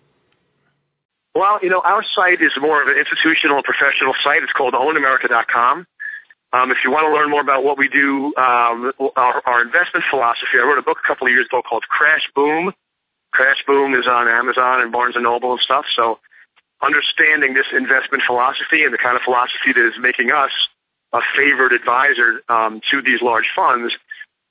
Well, 1.33 1.59
you 1.61 1.69
know, 1.69 1.81
our 1.81 2.03
site 2.03 2.41
is 2.41 2.51
more 2.59 2.81
of 2.81 2.87
an 2.87 2.97
institutional 2.97 3.57
and 3.57 3.63
professional 3.63 4.13
site. 4.23 4.43
It's 4.43 4.51
called 4.51 4.73
ownamerica.com. 4.73 5.87
Um, 6.53 6.71
if 6.71 6.83
you 6.83 6.91
want 6.91 7.07
to 7.07 7.13
learn 7.15 7.29
more 7.29 7.39
about 7.39 7.63
what 7.63 7.77
we 7.77 7.87
do, 7.87 8.35
um, 8.35 8.91
our, 9.15 9.41
our 9.45 9.61
investment 9.61 10.03
philosophy, 10.09 10.59
I 10.59 10.67
wrote 10.67 10.77
a 10.77 10.83
book 10.83 10.97
a 11.01 11.07
couple 11.07 11.27
of 11.27 11.31
years 11.31 11.45
ago 11.45 11.61
called 11.63 11.83
Crash 11.87 12.29
Boom. 12.35 12.73
Crash 13.31 13.63
Boom 13.65 13.95
is 13.95 14.05
on 14.07 14.27
Amazon 14.27 14.81
and 14.81 14.91
Barnes 14.91 15.15
& 15.17 15.19
Noble 15.19 15.53
and 15.53 15.61
stuff. 15.61 15.85
So 15.95 16.19
understanding 16.83 17.53
this 17.53 17.67
investment 17.71 18.23
philosophy 18.27 18.83
and 18.83 18.93
the 18.93 18.97
kind 18.97 19.15
of 19.15 19.23
philosophy 19.23 19.71
that 19.71 19.87
is 19.87 19.95
making 20.01 20.31
us 20.31 20.51
a 21.13 21.19
favored 21.37 21.71
advisor 21.71 22.41
um, 22.49 22.81
to 22.91 23.01
these 23.01 23.21
large 23.21 23.47
funds 23.55 23.93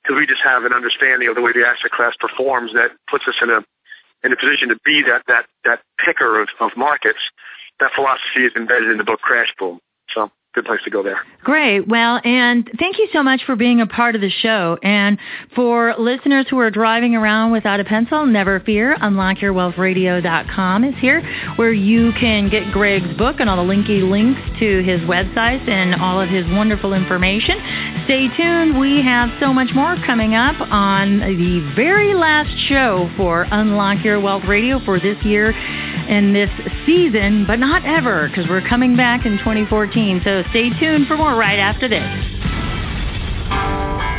because 0.01 0.17
we 0.17 0.25
just 0.25 0.41
have 0.41 0.65
an 0.65 0.73
understanding 0.73 1.29
of 1.29 1.35
the 1.35 1.41
way 1.41 1.51
the 1.53 1.61
asset 1.61 1.91
class 1.91 2.15
performs 2.19 2.73
that 2.73 2.89
puts 3.09 3.27
us 3.27 3.35
in 3.41 3.49
a 3.51 3.61
in 4.23 4.31
a 4.31 4.35
position 4.35 4.69
to 4.69 4.77
be 4.85 5.03
that 5.03 5.23
that 5.27 5.45
that 5.65 5.81
picker 6.03 6.41
of, 6.41 6.49
of 6.59 6.71
markets. 6.77 7.19
That 7.79 7.91
philosophy 7.95 8.45
is 8.45 8.53
embedded 8.55 8.91
in 8.91 8.97
the 8.97 9.03
book 9.03 9.21
Crash 9.21 9.53
Boom. 9.57 9.79
So 10.13 10.31
good 10.53 10.65
place 10.65 10.81
to 10.83 10.89
go 10.89 11.01
there. 11.01 11.21
Great. 11.43 11.87
Well, 11.87 12.19
and 12.23 12.69
thank 12.77 12.97
you 12.97 13.07
so 13.13 13.23
much 13.23 13.41
for 13.45 13.55
being 13.55 13.79
a 13.79 13.87
part 13.87 14.15
of 14.15 14.21
the 14.21 14.29
show. 14.29 14.77
And 14.83 15.17
for 15.55 15.95
listeners 15.97 16.45
who 16.49 16.59
are 16.59 16.69
driving 16.69 17.15
around 17.15 17.51
without 17.51 17.79
a 17.79 17.85
pencil, 17.85 18.25
never 18.25 18.59
fear. 18.59 18.97
UnlockYourWealthRadio.com 18.97 20.83
is 20.83 20.95
here 20.99 21.21
where 21.55 21.71
you 21.71 22.11
can 22.19 22.49
get 22.49 22.71
Greg's 22.73 23.17
book 23.17 23.37
and 23.39 23.49
all 23.49 23.65
the 23.65 23.73
linky 23.73 24.07
links 24.07 24.41
to 24.59 24.83
his 24.83 24.99
website 25.01 25.67
and 25.69 25.95
all 26.01 26.19
of 26.19 26.29
his 26.29 26.45
wonderful 26.49 26.93
information. 26.93 27.57
Stay 28.05 28.27
tuned. 28.35 28.77
We 28.77 29.01
have 29.01 29.29
so 29.39 29.53
much 29.53 29.69
more 29.73 29.95
coming 30.05 30.35
up 30.35 30.55
on 30.59 31.19
the 31.19 31.73
very 31.75 32.13
last 32.13 32.51
show 32.67 33.09
for 33.15 33.47
Unlock 33.49 34.03
Your 34.03 34.19
Wealth 34.19 34.43
Radio 34.47 34.83
for 34.83 34.99
this 34.99 35.17
year 35.23 35.53
and 36.11 36.35
this 36.35 36.49
season, 36.85 37.45
but 37.47 37.57
not 37.57 37.85
ever 37.85 38.27
because 38.27 38.45
we're 38.49 38.67
coming 38.67 38.97
back 38.97 39.25
in 39.25 39.37
2014. 39.39 40.21
So 40.23 40.43
stay 40.49 40.69
tuned 40.77 41.07
for 41.07 41.15
more 41.15 41.33
right 41.35 41.57
after 41.57 41.87
this. 41.87 42.03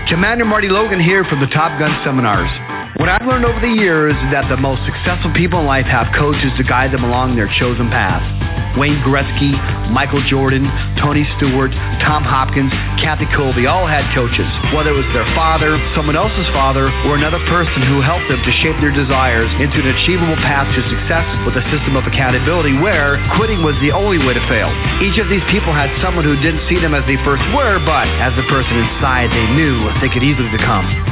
Commander 0.08 0.44
Marty 0.44 0.68
Logan 0.68 1.00
here 1.00 1.24
from 1.24 1.40
the 1.40 1.46
Top 1.46 1.78
Gun 1.78 1.92
Seminars. 2.02 2.50
What 2.96 3.08
I've 3.08 3.26
learned 3.26 3.44
over 3.44 3.60
the 3.60 3.72
years 3.72 4.14
is 4.14 4.32
that 4.32 4.48
the 4.48 4.56
most 4.56 4.84
successful 4.84 5.32
people 5.34 5.60
in 5.60 5.66
life 5.66 5.86
have 5.86 6.08
coaches 6.16 6.50
to 6.56 6.64
guide 6.64 6.92
them 6.92 7.04
along 7.04 7.36
their 7.36 7.48
chosen 7.58 7.88
path. 7.88 8.41
Wayne 8.76 9.00
Gretzky, 9.04 9.52
Michael 9.92 10.24
Jordan, 10.24 10.64
Tony 10.96 11.28
Stewart, 11.36 11.72
Tom 12.00 12.24
Hopkins, 12.24 12.72
Kathy 12.96 13.28
Colby 13.36 13.68
all 13.68 13.84
had 13.84 14.08
coaches. 14.16 14.48
Whether 14.72 14.96
it 14.96 14.98
was 14.98 15.10
their 15.12 15.28
father, 15.36 15.76
someone 15.92 16.16
else's 16.16 16.48
father, 16.56 16.88
or 17.04 17.16
another 17.16 17.40
person 17.52 17.84
who 17.84 18.00
helped 18.00 18.28
them 18.32 18.40
to 18.40 18.52
shape 18.64 18.78
their 18.80 18.94
desires 18.94 19.50
into 19.60 19.84
an 19.84 19.92
achievable 19.92 20.38
path 20.40 20.70
to 20.72 20.80
success 20.88 21.26
with 21.44 21.60
a 21.60 21.64
system 21.68 22.00
of 22.00 22.08
accountability 22.08 22.72
where 22.80 23.20
quitting 23.36 23.60
was 23.60 23.76
the 23.84 23.92
only 23.92 24.16
way 24.16 24.32
to 24.32 24.44
fail. 24.48 24.72
Each 25.04 25.20
of 25.20 25.28
these 25.28 25.44
people 25.52 25.76
had 25.76 25.92
someone 26.00 26.24
who 26.24 26.38
didn't 26.40 26.64
see 26.68 26.80
them 26.80 26.96
as 26.96 27.04
they 27.04 27.20
first 27.26 27.44
were, 27.52 27.76
but 27.84 28.08
as 28.24 28.32
the 28.40 28.46
person 28.48 28.80
inside 28.80 29.28
they 29.28 29.46
knew 29.52 29.84
they 30.00 30.08
could 30.08 30.24
easily 30.24 30.48
become. 30.48 31.11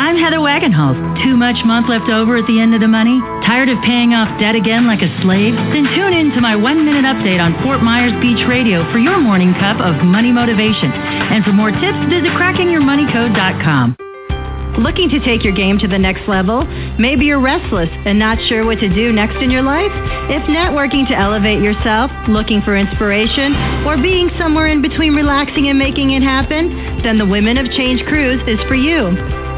I'm 0.00 0.16
Heather 0.16 0.40
Wagenhals. 0.40 0.96
Too 1.20 1.36
much 1.36 1.60
month 1.68 1.92
left 1.92 2.08
over 2.08 2.40
at 2.40 2.48
the 2.48 2.56
end 2.56 2.72
of 2.72 2.80
the 2.80 2.88
money? 2.88 3.20
Tired 3.44 3.68
of 3.68 3.76
paying 3.84 4.16
off 4.16 4.32
debt 4.40 4.56
again 4.56 4.88
like 4.88 5.04
a 5.04 5.12
slave? 5.20 5.52
Then 5.76 5.84
tune 5.92 6.16
in 6.16 6.32
to 6.32 6.40
my 6.40 6.56
one-minute 6.56 7.04
update 7.04 7.36
on 7.36 7.52
Fort 7.60 7.84
Myers 7.84 8.16
Beach 8.16 8.40
Radio 8.48 8.80
for 8.96 8.98
your 8.98 9.20
morning 9.20 9.52
cup 9.60 9.76
of 9.76 10.00
money 10.00 10.32
motivation. 10.32 10.88
And 10.88 11.44
for 11.44 11.52
more 11.52 11.68
tips, 11.68 12.00
visit 12.08 12.32
crackingyourmoneycode.com. 12.32 14.80
Looking 14.80 15.12
to 15.12 15.20
take 15.20 15.44
your 15.44 15.52
game 15.52 15.76
to 15.84 15.86
the 15.86 16.00
next 16.00 16.24
level? 16.24 16.64
Maybe 16.96 17.28
you're 17.28 17.36
restless 17.36 17.92
and 18.08 18.16
not 18.16 18.40
sure 18.48 18.64
what 18.64 18.80
to 18.80 18.88
do 18.88 19.12
next 19.12 19.36
in 19.44 19.52
your 19.52 19.60
life? 19.60 19.92
If 20.32 20.48
networking 20.48 21.12
to 21.12 21.14
elevate 21.14 21.60
yourself, 21.60 22.08
looking 22.24 22.64
for 22.64 22.72
inspiration, 22.72 23.52
or 23.84 24.00
being 24.00 24.32
somewhere 24.40 24.72
in 24.72 24.80
between 24.80 25.12
relaxing 25.12 25.68
and 25.68 25.76
making 25.76 26.16
it 26.16 26.24
happen, 26.24 27.04
then 27.04 27.20
the 27.20 27.28
Women 27.28 27.60
of 27.60 27.68
Change 27.76 28.00
Cruise 28.08 28.40
is 28.48 28.56
for 28.64 28.74
you. 28.74 29.12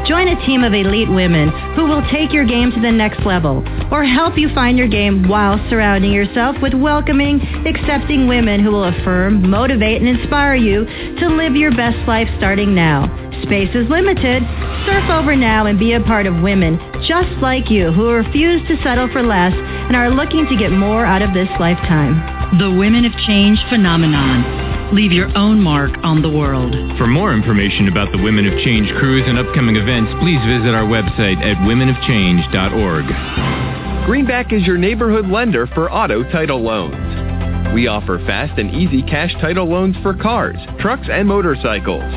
Join 0.05 0.27
a 0.27 0.45
team 0.45 0.63
of 0.63 0.73
elite 0.73 1.09
women 1.09 1.49
who 1.75 1.85
will 1.85 2.03
take 2.11 2.33
your 2.33 2.45
game 2.45 2.71
to 2.71 2.81
the 2.81 2.91
next 2.91 3.25
level 3.25 3.63
or 3.89 4.03
help 4.03 4.37
you 4.37 4.53
find 4.53 4.77
your 4.77 4.89
game 4.89 5.29
while 5.29 5.57
surrounding 5.69 6.11
yourself 6.11 6.57
with 6.61 6.73
welcoming, 6.73 7.39
accepting 7.65 8.27
women 8.27 8.61
who 8.61 8.71
will 8.71 8.83
affirm, 8.83 9.49
motivate, 9.49 10.01
and 10.01 10.19
inspire 10.19 10.55
you 10.55 10.83
to 11.19 11.27
live 11.29 11.55
your 11.55 11.71
best 11.71 11.97
life 12.05 12.27
starting 12.37 12.75
now. 12.75 13.07
Space 13.43 13.73
is 13.75 13.89
limited. 13.89 14.43
Surf 14.85 15.09
over 15.09 15.35
now 15.35 15.67
and 15.67 15.79
be 15.79 15.93
a 15.93 16.01
part 16.01 16.27
of 16.27 16.43
women 16.43 16.77
just 17.07 17.31
like 17.41 17.69
you 17.69 17.91
who 17.91 18.11
refuse 18.11 18.65
to 18.67 18.81
settle 18.83 19.07
for 19.11 19.23
less 19.23 19.53
and 19.55 19.95
are 19.95 20.09
looking 20.09 20.45
to 20.47 20.57
get 20.57 20.71
more 20.71 21.05
out 21.05 21.21
of 21.21 21.33
this 21.33 21.49
lifetime. 21.59 22.59
The 22.59 22.71
Women 22.71 23.05
of 23.05 23.13
Change 23.25 23.59
phenomenon. 23.69 24.62
Leave 24.93 25.11
your 25.11 25.35
own 25.35 25.59
mark 25.59 25.91
on 26.03 26.21
the 26.21 26.29
world. 26.29 26.71
For 26.99 27.07
more 27.07 27.33
information 27.33 27.87
about 27.87 28.11
the 28.11 28.21
Women 28.21 28.45
of 28.45 28.53
Change 28.63 28.93
cruise 28.99 29.23
and 29.25 29.39
upcoming 29.39 29.75
events, 29.75 30.13
please 30.21 30.37
visit 30.45 30.75
our 30.75 30.85
website 30.85 31.41
at 31.41 31.57
womenofchange.org. 31.65 34.05
Greenback 34.05 34.53
is 34.53 34.61
your 34.67 34.77
neighborhood 34.77 35.25
lender 35.25 35.65
for 35.65 35.91
auto 35.91 36.21
title 36.31 36.61
loans. 36.61 37.73
We 37.73 37.87
offer 37.87 38.19
fast 38.27 38.59
and 38.59 38.69
easy 38.69 39.01
cash 39.01 39.33
title 39.41 39.67
loans 39.67 39.95
for 40.03 40.13
cars, 40.13 40.59
trucks, 40.79 41.07
and 41.11 41.27
motorcycles. 41.27 42.13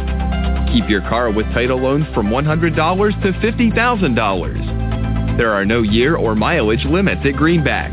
Keep 0.71 0.91
your 0.91 1.01
car 1.09 1.31
with 1.31 1.47
title 1.55 1.81
loans 1.81 2.05
from 2.13 2.27
$100 2.27 3.23
to 3.23 3.33
$50,000. 3.33 5.39
There 5.39 5.55
are 5.55 5.65
no 5.65 5.81
year 5.81 6.17
or 6.17 6.35
mileage 6.35 6.85
limits 6.85 7.23
at 7.25 7.37
Greenback, 7.37 7.93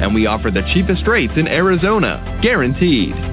and 0.00 0.14
we 0.14 0.26
offer 0.26 0.52
the 0.52 0.62
cheapest 0.72 1.08
rates 1.08 1.32
in 1.34 1.48
Arizona, 1.48 2.38
guaranteed. 2.40 3.29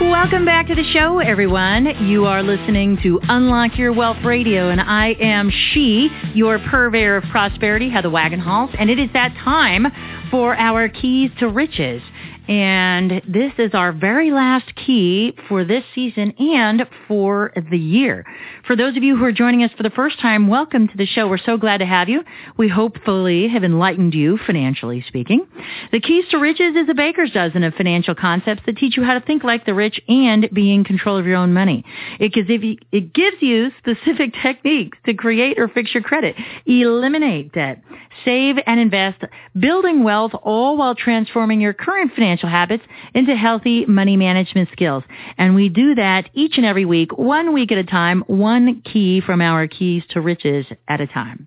Welcome 0.00 0.44
back 0.44 0.68
to 0.68 0.74
the 0.74 0.84
show, 0.92 1.18
everyone. 1.18 1.86
You 2.06 2.24
are 2.24 2.42
listening 2.42 2.98
to 3.02 3.20
Unlock 3.28 3.76
Your 3.76 3.92
Wealth 3.92 4.24
Radio, 4.24 4.70
and 4.70 4.80
I 4.80 5.08
am 5.20 5.50
she, 5.50 6.08
your 6.34 6.58
purveyor 6.58 7.16
of 7.16 7.24
prosperity, 7.30 7.90
Heather 7.90 8.08
Wagenhals, 8.08 8.74
and 8.78 8.90
it 8.90 8.98
is 8.98 9.10
that 9.12 9.34
time 9.44 9.86
for 10.30 10.56
our 10.56 10.88
keys 10.88 11.30
to 11.40 11.48
riches. 11.48 12.00
And 12.48 13.20
this 13.28 13.52
is 13.58 13.74
our 13.74 13.92
very 13.92 14.30
last 14.30 14.74
key 14.74 15.36
for 15.48 15.66
this 15.66 15.84
season 15.94 16.32
and 16.38 16.86
for 17.06 17.52
the 17.70 17.76
year. 17.76 18.24
For 18.66 18.74
those 18.74 18.96
of 18.96 19.02
you 19.02 19.18
who 19.18 19.24
are 19.26 19.32
joining 19.32 19.64
us 19.64 19.70
for 19.76 19.82
the 19.82 19.90
first 19.90 20.18
time, 20.18 20.48
welcome 20.48 20.88
to 20.88 20.96
the 20.96 21.04
show. 21.04 21.28
We're 21.28 21.36
so 21.36 21.58
glad 21.58 21.78
to 21.78 21.86
have 21.86 22.08
you. 22.08 22.24
We 22.56 22.68
hopefully 22.68 23.48
have 23.48 23.64
enlightened 23.64 24.14
you, 24.14 24.38
financially 24.46 25.04
speaking. 25.06 25.46
The 25.92 26.00
Keys 26.00 26.24
to 26.30 26.38
Riches 26.38 26.74
is 26.74 26.88
a 26.88 26.94
baker's 26.94 27.32
dozen 27.32 27.64
of 27.64 27.74
financial 27.74 28.14
concepts 28.14 28.62
that 28.64 28.78
teach 28.78 28.96
you 28.96 29.02
how 29.04 29.12
to 29.12 29.20
think 29.20 29.44
like 29.44 29.66
the 29.66 29.74
rich 29.74 30.00
and 30.08 30.48
be 30.50 30.72
in 30.72 30.84
control 30.84 31.18
of 31.18 31.26
your 31.26 31.36
own 31.36 31.52
money. 31.52 31.84
It 32.18 32.32
gives 32.32 32.48
you, 32.48 32.78
it 32.92 33.12
gives 33.12 33.42
you 33.42 33.70
specific 33.76 34.32
techniques 34.42 34.96
to 35.04 35.12
create 35.12 35.58
or 35.58 35.68
fix 35.68 35.92
your 35.92 36.02
credit, 36.02 36.34
eliminate 36.64 37.52
debt, 37.52 37.82
save 38.24 38.56
and 38.66 38.80
invest, 38.80 39.22
building 39.58 40.02
wealth, 40.02 40.32
all 40.42 40.78
while 40.78 40.94
transforming 40.94 41.60
your 41.60 41.74
current 41.74 42.12
financial 42.14 42.37
financial 42.38 42.48
habits 42.48 42.84
into 43.14 43.34
healthy 43.36 43.86
money 43.86 44.16
management 44.16 44.68
skills. 44.72 45.02
And 45.36 45.54
we 45.54 45.68
do 45.68 45.94
that 45.94 46.28
each 46.34 46.56
and 46.56 46.66
every 46.66 46.84
week, 46.84 47.16
one 47.16 47.52
week 47.52 47.72
at 47.72 47.78
a 47.78 47.84
time, 47.84 48.22
one 48.26 48.82
key 48.82 49.20
from 49.20 49.40
our 49.40 49.66
keys 49.66 50.02
to 50.10 50.20
riches 50.20 50.66
at 50.88 51.00
a 51.00 51.06
time. 51.06 51.46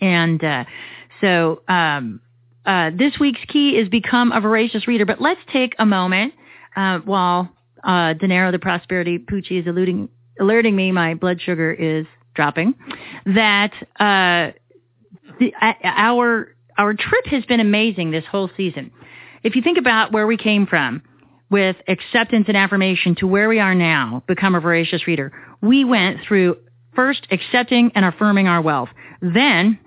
And 0.00 0.42
uh, 0.42 0.64
so 1.20 1.62
um, 1.68 2.20
uh, 2.66 2.90
this 2.96 3.14
week's 3.18 3.44
key 3.48 3.70
is 3.70 3.88
become 3.88 4.32
a 4.32 4.40
voracious 4.40 4.86
reader. 4.86 5.06
But 5.06 5.20
let's 5.20 5.40
take 5.52 5.74
a 5.78 5.86
moment 5.86 6.34
uh, 6.76 6.98
while 7.00 7.48
uh, 7.84 8.14
the 8.14 8.58
Prosperity 8.60 9.18
Poochie 9.18 9.60
is 9.60 9.66
alluding, 9.66 10.08
alerting 10.38 10.76
me 10.76 10.92
my 10.92 11.14
blood 11.14 11.40
sugar 11.40 11.72
is 11.72 12.06
dropping, 12.34 12.74
that 13.26 13.72
uh, 13.98 14.52
the, 15.38 15.52
our 15.84 16.54
our 16.78 16.94
trip 16.94 17.26
has 17.26 17.44
been 17.44 17.60
amazing 17.60 18.10
this 18.10 18.24
whole 18.24 18.48
season 18.56 18.90
if 19.42 19.56
you 19.56 19.62
think 19.62 19.78
about 19.78 20.12
where 20.12 20.26
we 20.26 20.36
came 20.36 20.66
from 20.66 21.02
with 21.50 21.76
acceptance 21.88 22.44
and 22.48 22.56
affirmation 22.56 23.14
to 23.16 23.26
where 23.26 23.48
we 23.48 23.58
are 23.58 23.74
now, 23.74 24.22
become 24.28 24.54
a 24.54 24.60
voracious 24.60 25.06
reader, 25.06 25.32
we 25.60 25.84
went 25.84 26.20
through 26.26 26.56
first 26.94 27.26
accepting 27.30 27.90
and 27.94 28.04
affirming 28.04 28.46
our 28.46 28.60
wealth. 28.60 28.88
Then 29.20 29.78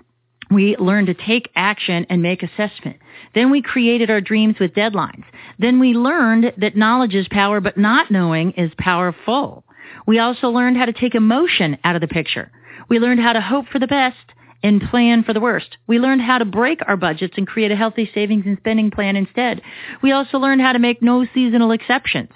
we 0.50 0.76
learned 0.76 1.06
to 1.06 1.14
take 1.14 1.50
action 1.56 2.06
and 2.10 2.22
make 2.22 2.42
assessment. 2.42 2.98
Then 3.34 3.50
we 3.50 3.62
created 3.62 4.10
our 4.10 4.20
dreams 4.20 4.56
with 4.60 4.74
deadlines. 4.74 5.24
Then 5.58 5.80
we 5.80 5.94
learned 5.94 6.52
that 6.58 6.76
knowledge 6.76 7.14
is 7.14 7.26
power, 7.30 7.60
but 7.60 7.78
not 7.78 8.10
knowing 8.10 8.52
is 8.52 8.70
powerful. 8.78 9.64
We 10.06 10.18
also 10.18 10.48
learned 10.48 10.76
how 10.76 10.86
to 10.86 10.92
take 10.92 11.14
emotion 11.14 11.78
out 11.84 11.94
of 11.94 12.00
the 12.00 12.08
picture. 12.08 12.50
We 12.88 12.98
learned 12.98 13.20
how 13.20 13.32
to 13.32 13.40
hope 13.40 13.66
for 13.68 13.78
the 13.78 13.86
best 13.86 14.16
and 14.64 14.80
plan 14.80 15.22
for 15.22 15.34
the 15.34 15.40
worst. 15.40 15.76
We 15.86 15.98
learned 15.98 16.22
how 16.22 16.38
to 16.38 16.44
break 16.44 16.80
our 16.88 16.96
budgets 16.96 17.34
and 17.36 17.46
create 17.46 17.70
a 17.70 17.76
healthy 17.76 18.10
savings 18.12 18.44
and 18.46 18.56
spending 18.58 18.90
plan 18.90 19.14
instead. 19.14 19.60
We 20.02 20.10
also 20.10 20.38
learned 20.38 20.62
how 20.62 20.72
to 20.72 20.78
make 20.78 21.02
no 21.02 21.26
seasonal 21.34 21.70
exceptions. 21.70 22.30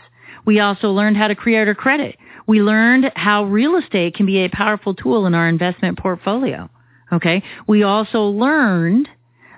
We 0.44 0.60
also 0.60 0.90
learned 0.90 1.16
how 1.16 1.28
to 1.28 1.34
create 1.34 1.66
our 1.66 1.74
credit. 1.74 2.16
We 2.46 2.60
learned 2.60 3.10
how 3.16 3.44
real 3.44 3.76
estate 3.76 4.14
can 4.14 4.26
be 4.26 4.44
a 4.44 4.50
powerful 4.50 4.94
tool 4.94 5.26
in 5.26 5.34
our 5.34 5.48
investment 5.48 5.98
portfolio. 5.98 6.70
Okay. 7.12 7.42
We 7.66 7.82
also 7.82 8.24
learned 8.24 9.08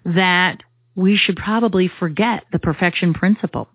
that 0.04 0.62
we 0.94 1.16
should 1.16 1.36
probably 1.36 1.90
forget 1.98 2.44
the 2.52 2.58
perfection 2.60 3.14
principle. 3.14 3.68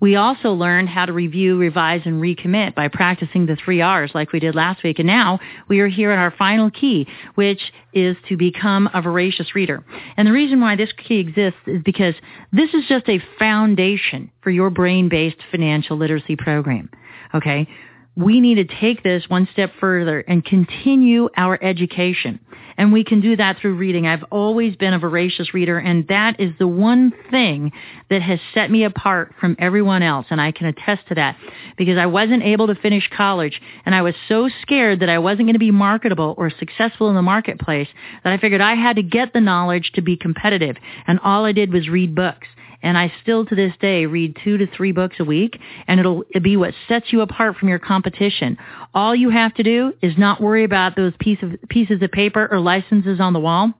We 0.00 0.16
also 0.16 0.52
learned 0.52 0.88
how 0.88 1.06
to 1.06 1.12
review, 1.12 1.56
revise, 1.56 2.02
and 2.04 2.22
recommit 2.22 2.74
by 2.74 2.88
practicing 2.88 3.46
the 3.46 3.56
three 3.56 3.80
R's 3.80 4.10
like 4.14 4.32
we 4.32 4.40
did 4.40 4.54
last 4.54 4.82
week. 4.82 4.98
And 4.98 5.06
now 5.06 5.40
we 5.68 5.80
are 5.80 5.88
here 5.88 6.10
at 6.10 6.18
our 6.18 6.30
final 6.30 6.70
key, 6.70 7.06
which 7.34 7.72
is 7.92 8.16
to 8.28 8.36
become 8.36 8.88
a 8.94 9.02
voracious 9.02 9.54
reader. 9.54 9.84
And 10.16 10.26
the 10.26 10.32
reason 10.32 10.60
why 10.60 10.76
this 10.76 10.92
key 10.92 11.18
exists 11.18 11.60
is 11.66 11.82
because 11.82 12.14
this 12.52 12.72
is 12.74 12.84
just 12.88 13.08
a 13.08 13.20
foundation 13.38 14.30
for 14.42 14.50
your 14.50 14.70
brain-based 14.70 15.42
financial 15.50 15.96
literacy 15.96 16.36
program. 16.36 16.90
Okay? 17.34 17.68
We 18.16 18.40
need 18.40 18.54
to 18.54 18.64
take 18.64 19.02
this 19.02 19.24
one 19.28 19.46
step 19.52 19.72
further 19.78 20.20
and 20.20 20.44
continue 20.44 21.28
our 21.36 21.62
education. 21.62 22.40
And 22.78 22.92
we 22.92 23.04
can 23.04 23.20
do 23.20 23.36
that 23.36 23.58
through 23.58 23.74
reading. 23.76 24.06
I've 24.06 24.24
always 24.30 24.76
been 24.76 24.92
a 24.92 24.98
voracious 24.98 25.54
reader, 25.54 25.78
and 25.78 26.06
that 26.08 26.38
is 26.40 26.52
the 26.58 26.68
one 26.68 27.12
thing 27.30 27.72
that 28.10 28.22
has 28.22 28.38
set 28.52 28.70
me 28.70 28.84
apart 28.84 29.34
from 29.40 29.56
everyone 29.58 30.02
else. 30.02 30.26
And 30.30 30.40
I 30.40 30.52
can 30.52 30.66
attest 30.66 31.08
to 31.08 31.14
that 31.14 31.36
because 31.76 31.96
I 31.96 32.06
wasn't 32.06 32.42
able 32.42 32.66
to 32.66 32.74
finish 32.74 33.08
college, 33.14 33.60
and 33.86 33.94
I 33.94 34.02
was 34.02 34.14
so 34.28 34.48
scared 34.62 35.00
that 35.00 35.08
I 35.08 35.18
wasn't 35.18 35.46
going 35.46 35.54
to 35.54 35.58
be 35.58 35.70
marketable 35.70 36.34
or 36.36 36.50
successful 36.50 37.08
in 37.08 37.14
the 37.14 37.22
marketplace 37.22 37.88
that 38.24 38.32
I 38.32 38.38
figured 38.38 38.60
I 38.60 38.74
had 38.74 38.96
to 38.96 39.02
get 39.02 39.32
the 39.32 39.40
knowledge 39.40 39.92
to 39.94 40.02
be 40.02 40.16
competitive. 40.16 40.76
And 41.06 41.18
all 41.20 41.44
I 41.44 41.52
did 41.52 41.72
was 41.72 41.88
read 41.88 42.14
books 42.14 42.48
and 42.82 42.96
I 42.96 43.12
still 43.22 43.44
to 43.46 43.54
this 43.54 43.72
day 43.80 44.06
read 44.06 44.36
two 44.42 44.58
to 44.58 44.66
three 44.66 44.92
books 44.92 45.16
a 45.18 45.24
week, 45.24 45.58
and 45.86 46.00
it'll 46.00 46.24
be 46.42 46.56
what 46.56 46.74
sets 46.88 47.12
you 47.12 47.20
apart 47.20 47.56
from 47.56 47.68
your 47.68 47.78
competition. 47.78 48.58
All 48.94 49.14
you 49.14 49.30
have 49.30 49.54
to 49.54 49.62
do 49.62 49.92
is 50.02 50.16
not 50.16 50.40
worry 50.40 50.64
about 50.64 50.96
those 50.96 51.12
piece 51.18 51.38
of, 51.42 51.56
pieces 51.68 52.02
of 52.02 52.10
paper 52.10 52.48
or 52.50 52.60
licenses 52.60 53.20
on 53.20 53.32
the 53.32 53.40
wall 53.40 53.72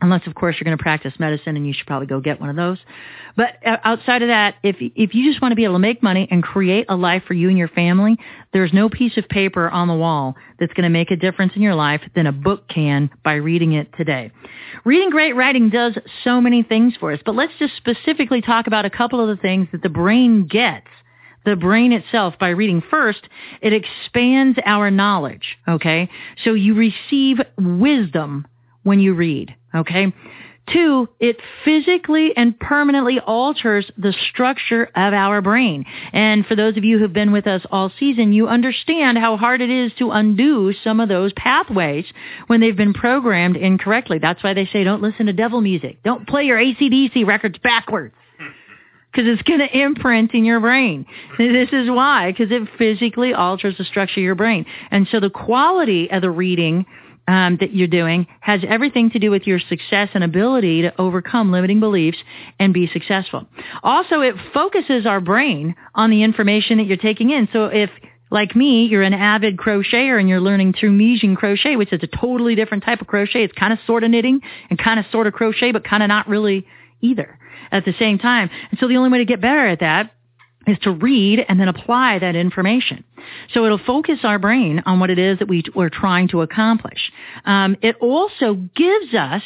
unless 0.00 0.26
of 0.26 0.34
course 0.34 0.56
you're 0.58 0.64
going 0.64 0.76
to 0.76 0.82
practice 0.82 1.12
medicine 1.18 1.56
and 1.56 1.66
you 1.66 1.72
should 1.72 1.86
probably 1.86 2.06
go 2.06 2.20
get 2.20 2.40
one 2.40 2.50
of 2.50 2.56
those. 2.56 2.78
But 3.36 3.56
uh, 3.64 3.78
outside 3.84 4.22
of 4.22 4.28
that, 4.28 4.56
if 4.62 4.76
if 4.78 5.14
you 5.14 5.30
just 5.30 5.40
want 5.42 5.52
to 5.52 5.56
be 5.56 5.64
able 5.64 5.74
to 5.74 5.80
make 5.80 6.02
money 6.02 6.26
and 6.30 6.42
create 6.42 6.86
a 6.88 6.96
life 6.96 7.22
for 7.26 7.34
you 7.34 7.48
and 7.48 7.58
your 7.58 7.68
family, 7.68 8.16
there's 8.52 8.72
no 8.72 8.88
piece 8.88 9.16
of 9.16 9.28
paper 9.28 9.68
on 9.68 9.88
the 9.88 9.94
wall 9.94 10.34
that's 10.58 10.72
going 10.72 10.84
to 10.84 10.90
make 10.90 11.10
a 11.10 11.16
difference 11.16 11.52
in 11.56 11.62
your 11.62 11.74
life 11.74 12.00
than 12.14 12.26
a 12.26 12.32
book 12.32 12.68
can 12.68 13.10
by 13.24 13.34
reading 13.34 13.72
it 13.72 13.88
today. 13.96 14.30
Reading 14.84 15.10
great 15.10 15.34
writing 15.34 15.70
does 15.70 15.96
so 16.24 16.40
many 16.40 16.62
things 16.62 16.94
for 16.98 17.12
us, 17.12 17.20
but 17.24 17.34
let's 17.34 17.52
just 17.58 17.76
specifically 17.76 18.40
talk 18.40 18.66
about 18.66 18.84
a 18.84 18.90
couple 18.90 19.20
of 19.20 19.28
the 19.28 19.40
things 19.40 19.68
that 19.72 19.82
the 19.82 19.88
brain 19.88 20.46
gets 20.46 20.86
the 21.44 21.56
brain 21.56 21.92
itself 21.92 22.34
by 22.38 22.50
reading. 22.50 22.82
First, 22.90 23.28
it 23.62 23.72
expands 23.72 24.58
our 24.64 24.90
knowledge, 24.90 25.56
okay? 25.68 26.08
So 26.44 26.52
you 26.54 26.74
receive 26.74 27.38
wisdom 27.58 28.46
when 28.82 29.00
you 29.00 29.14
read. 29.14 29.54
Okay. 29.74 30.12
Two, 30.72 31.08
it 31.18 31.36
physically 31.64 32.32
and 32.36 32.58
permanently 32.58 33.18
alters 33.18 33.90
the 33.98 34.14
structure 34.30 34.84
of 34.94 35.12
our 35.12 35.40
brain. 35.40 35.84
And 36.12 36.46
for 36.46 36.54
those 36.54 36.76
of 36.76 36.84
you 36.84 36.98
who've 36.98 37.12
been 37.12 37.32
with 37.32 37.48
us 37.48 37.62
all 37.72 37.90
season, 37.98 38.32
you 38.32 38.46
understand 38.46 39.18
how 39.18 39.36
hard 39.36 39.62
it 39.62 39.70
is 39.70 39.92
to 39.98 40.12
undo 40.12 40.72
some 40.84 41.00
of 41.00 41.08
those 41.08 41.32
pathways 41.32 42.04
when 42.46 42.60
they've 42.60 42.76
been 42.76 42.94
programmed 42.94 43.56
incorrectly. 43.56 44.18
That's 44.18 44.44
why 44.44 44.54
they 44.54 44.66
say 44.66 44.84
don't 44.84 45.02
listen 45.02 45.26
to 45.26 45.32
devil 45.32 45.60
music. 45.60 46.02
Don't 46.04 46.28
play 46.28 46.44
your 46.44 46.58
ACDC 46.58 47.26
records 47.26 47.58
backwards 47.58 48.14
because 49.10 49.28
it's 49.28 49.42
going 49.42 49.60
to 49.60 49.76
imprint 49.76 50.34
in 50.34 50.44
your 50.44 50.60
brain. 50.60 51.04
This 51.36 51.70
is 51.72 51.90
why, 51.90 52.30
because 52.30 52.52
it 52.52 52.68
physically 52.78 53.34
alters 53.34 53.76
the 53.76 53.84
structure 53.84 54.20
of 54.20 54.24
your 54.24 54.36
brain. 54.36 54.66
And 54.92 55.08
so 55.10 55.18
the 55.18 55.30
quality 55.30 56.08
of 56.10 56.22
the 56.22 56.30
reading 56.30 56.86
um, 57.30 57.58
that 57.60 57.72
you're 57.72 57.86
doing 57.86 58.26
has 58.40 58.60
everything 58.66 59.08
to 59.12 59.20
do 59.20 59.30
with 59.30 59.46
your 59.46 59.60
success 59.60 60.08
and 60.14 60.24
ability 60.24 60.82
to 60.82 61.00
overcome 61.00 61.52
limiting 61.52 61.78
beliefs 61.78 62.18
and 62.58 62.74
be 62.74 62.88
successful. 62.92 63.46
Also, 63.84 64.20
it 64.20 64.34
focuses 64.52 65.06
our 65.06 65.20
brain 65.20 65.76
on 65.94 66.10
the 66.10 66.24
information 66.24 66.78
that 66.78 66.88
you're 66.88 66.96
taking 66.96 67.30
in. 67.30 67.48
So 67.52 67.66
if 67.66 67.88
like 68.32 68.56
me, 68.56 68.86
you're 68.86 69.02
an 69.02 69.14
avid 69.14 69.56
crocheter 69.56 70.18
and 70.18 70.28
you're 70.28 70.40
learning 70.40 70.74
Tunisian 70.80 71.36
crochet, 71.36 71.76
which 71.76 71.92
is 71.92 72.00
a 72.02 72.08
totally 72.08 72.56
different 72.56 72.82
type 72.82 73.00
of 73.00 73.06
crochet. 73.06 73.44
It's 73.44 73.54
kind 73.54 73.72
of 73.72 73.78
sort 73.86 74.02
of 74.02 74.10
knitting 74.10 74.40
and 74.68 74.76
kind 74.76 74.98
of 74.98 75.06
sort 75.12 75.28
of 75.28 75.32
crochet, 75.32 75.70
but 75.70 75.84
kind 75.84 76.02
of 76.02 76.08
not 76.08 76.28
really 76.28 76.66
either 77.00 77.38
at 77.70 77.84
the 77.84 77.94
same 77.96 78.18
time. 78.18 78.50
And 78.72 78.80
so 78.80 78.88
the 78.88 78.96
only 78.96 79.10
way 79.10 79.18
to 79.18 79.24
get 79.24 79.40
better 79.40 79.68
at 79.68 79.78
that 79.80 80.10
is 80.66 80.78
to 80.80 80.90
read 80.90 81.44
and 81.48 81.58
then 81.58 81.68
apply 81.68 82.18
that 82.18 82.36
information. 82.36 83.04
So 83.52 83.64
it'll 83.64 83.78
focus 83.78 84.20
our 84.24 84.38
brain 84.38 84.82
on 84.86 85.00
what 85.00 85.10
it 85.10 85.18
is 85.18 85.38
that 85.38 85.48
we, 85.48 85.64
we're 85.74 85.90
trying 85.90 86.28
to 86.28 86.42
accomplish. 86.42 87.10
Um, 87.44 87.76
it 87.82 87.96
also 88.00 88.54
gives 88.74 89.14
us 89.14 89.42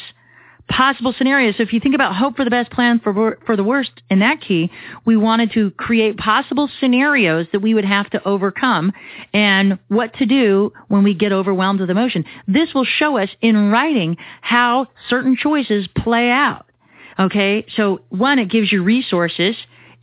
possible 0.67 1.13
scenarios. 1.17 1.55
So 1.57 1.63
if 1.63 1.73
you 1.73 1.79
think 1.79 1.95
about 1.95 2.15
hope 2.15 2.35
for 2.35 2.43
the 2.43 2.49
best, 2.49 2.71
plan 2.71 2.99
for, 2.99 3.37
for 3.45 3.55
the 3.55 3.63
worst 3.63 3.91
in 4.09 4.19
that 4.19 4.41
key, 4.41 4.71
we 5.05 5.15
wanted 5.15 5.51
to 5.53 5.71
create 5.71 6.17
possible 6.17 6.69
scenarios 6.79 7.47
that 7.51 7.59
we 7.59 7.73
would 7.73 7.85
have 7.85 8.09
to 8.11 8.27
overcome 8.27 8.91
and 9.33 9.77
what 9.89 10.13
to 10.15 10.25
do 10.25 10.73
when 10.87 11.03
we 11.03 11.13
get 11.13 11.31
overwhelmed 11.31 11.79
with 11.79 11.89
emotion. 11.89 12.25
This 12.47 12.73
will 12.73 12.85
show 12.85 13.17
us 13.17 13.29
in 13.41 13.71
writing 13.71 14.17
how 14.41 14.87
certain 15.09 15.37
choices 15.37 15.87
play 15.95 16.29
out. 16.29 16.65
Okay, 17.17 17.65
so 17.77 18.01
one, 18.09 18.39
it 18.39 18.49
gives 18.49 18.71
you 18.71 18.83
resources 18.83 19.55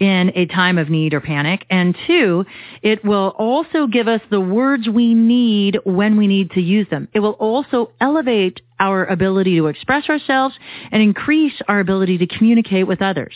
in 0.02 0.32
a 0.34 0.46
time 0.46 0.78
of 0.78 0.90
need 0.90 1.14
or 1.14 1.20
panic. 1.20 1.64
And 1.70 1.96
two, 2.08 2.44
it 2.82 3.04
will 3.04 3.36
also 3.38 3.86
give 3.86 4.08
us 4.08 4.20
the 4.30 4.40
words 4.40 4.88
we 4.88 5.14
need 5.14 5.78
when 5.84 6.16
we 6.16 6.26
need 6.26 6.50
to 6.52 6.60
use 6.60 6.88
them. 6.90 7.06
It 7.14 7.20
will 7.20 7.38
also 7.38 7.92
elevate 8.00 8.60
our 8.80 9.04
ability 9.04 9.56
to 9.58 9.68
express 9.68 10.08
ourselves 10.08 10.56
and 10.90 11.00
increase 11.00 11.54
our 11.68 11.78
ability 11.78 12.18
to 12.18 12.26
communicate 12.26 12.88
with 12.88 13.00
others 13.00 13.34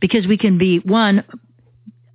because 0.00 0.26
we 0.26 0.38
can 0.38 0.56
be 0.56 0.78
one, 0.78 1.24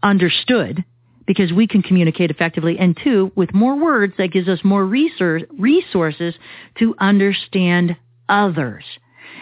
understood 0.01 0.83
because 1.27 1.53
we 1.53 1.67
can 1.67 1.83
communicate 1.83 2.31
effectively 2.31 2.77
and 2.79 2.97
two, 3.01 3.31
with 3.35 3.53
more 3.53 3.79
words 3.79 4.13
that 4.17 4.33
gives 4.33 4.49
us 4.49 4.59
more 4.63 4.83
resources 4.85 6.33
to 6.79 6.95
understand 6.99 7.95
others. 8.27 8.83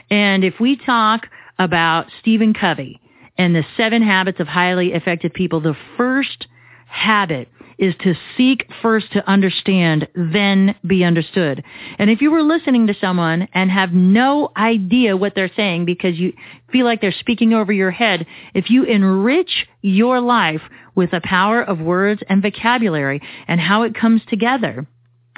And 0.09 0.43
if 0.43 0.59
we 0.59 0.75
talk 0.75 1.27
about 1.57 2.07
Stephen 2.19 2.53
Covey, 2.53 3.00
and 3.41 3.55
the 3.55 3.65
seven 3.75 4.03
habits 4.03 4.39
of 4.39 4.47
highly 4.47 4.93
effective 4.93 5.33
people, 5.33 5.61
the 5.61 5.75
first 5.97 6.45
habit 6.85 7.47
is 7.79 7.95
to 8.03 8.13
seek 8.37 8.67
first 8.83 9.11
to 9.13 9.27
understand, 9.27 10.07
then 10.13 10.75
be 10.85 11.03
understood. 11.03 11.63
And 11.97 12.11
if 12.11 12.21
you 12.21 12.29
were 12.29 12.43
listening 12.43 12.85
to 12.85 12.93
someone 13.01 13.47
and 13.51 13.71
have 13.71 13.93
no 13.93 14.51
idea 14.55 15.17
what 15.17 15.33
they're 15.33 15.49
saying 15.55 15.85
because 15.85 16.19
you 16.19 16.33
feel 16.71 16.85
like 16.85 17.01
they're 17.01 17.11
speaking 17.11 17.51
over 17.51 17.73
your 17.73 17.89
head, 17.89 18.27
if 18.53 18.69
you 18.69 18.83
enrich 18.83 19.65
your 19.81 20.21
life 20.21 20.61
with 20.93 21.09
the 21.09 21.21
power 21.23 21.63
of 21.63 21.79
words 21.79 22.21
and 22.29 22.43
vocabulary 22.43 23.21
and 23.47 23.59
how 23.59 23.81
it 23.81 23.95
comes 23.95 24.21
together, 24.27 24.85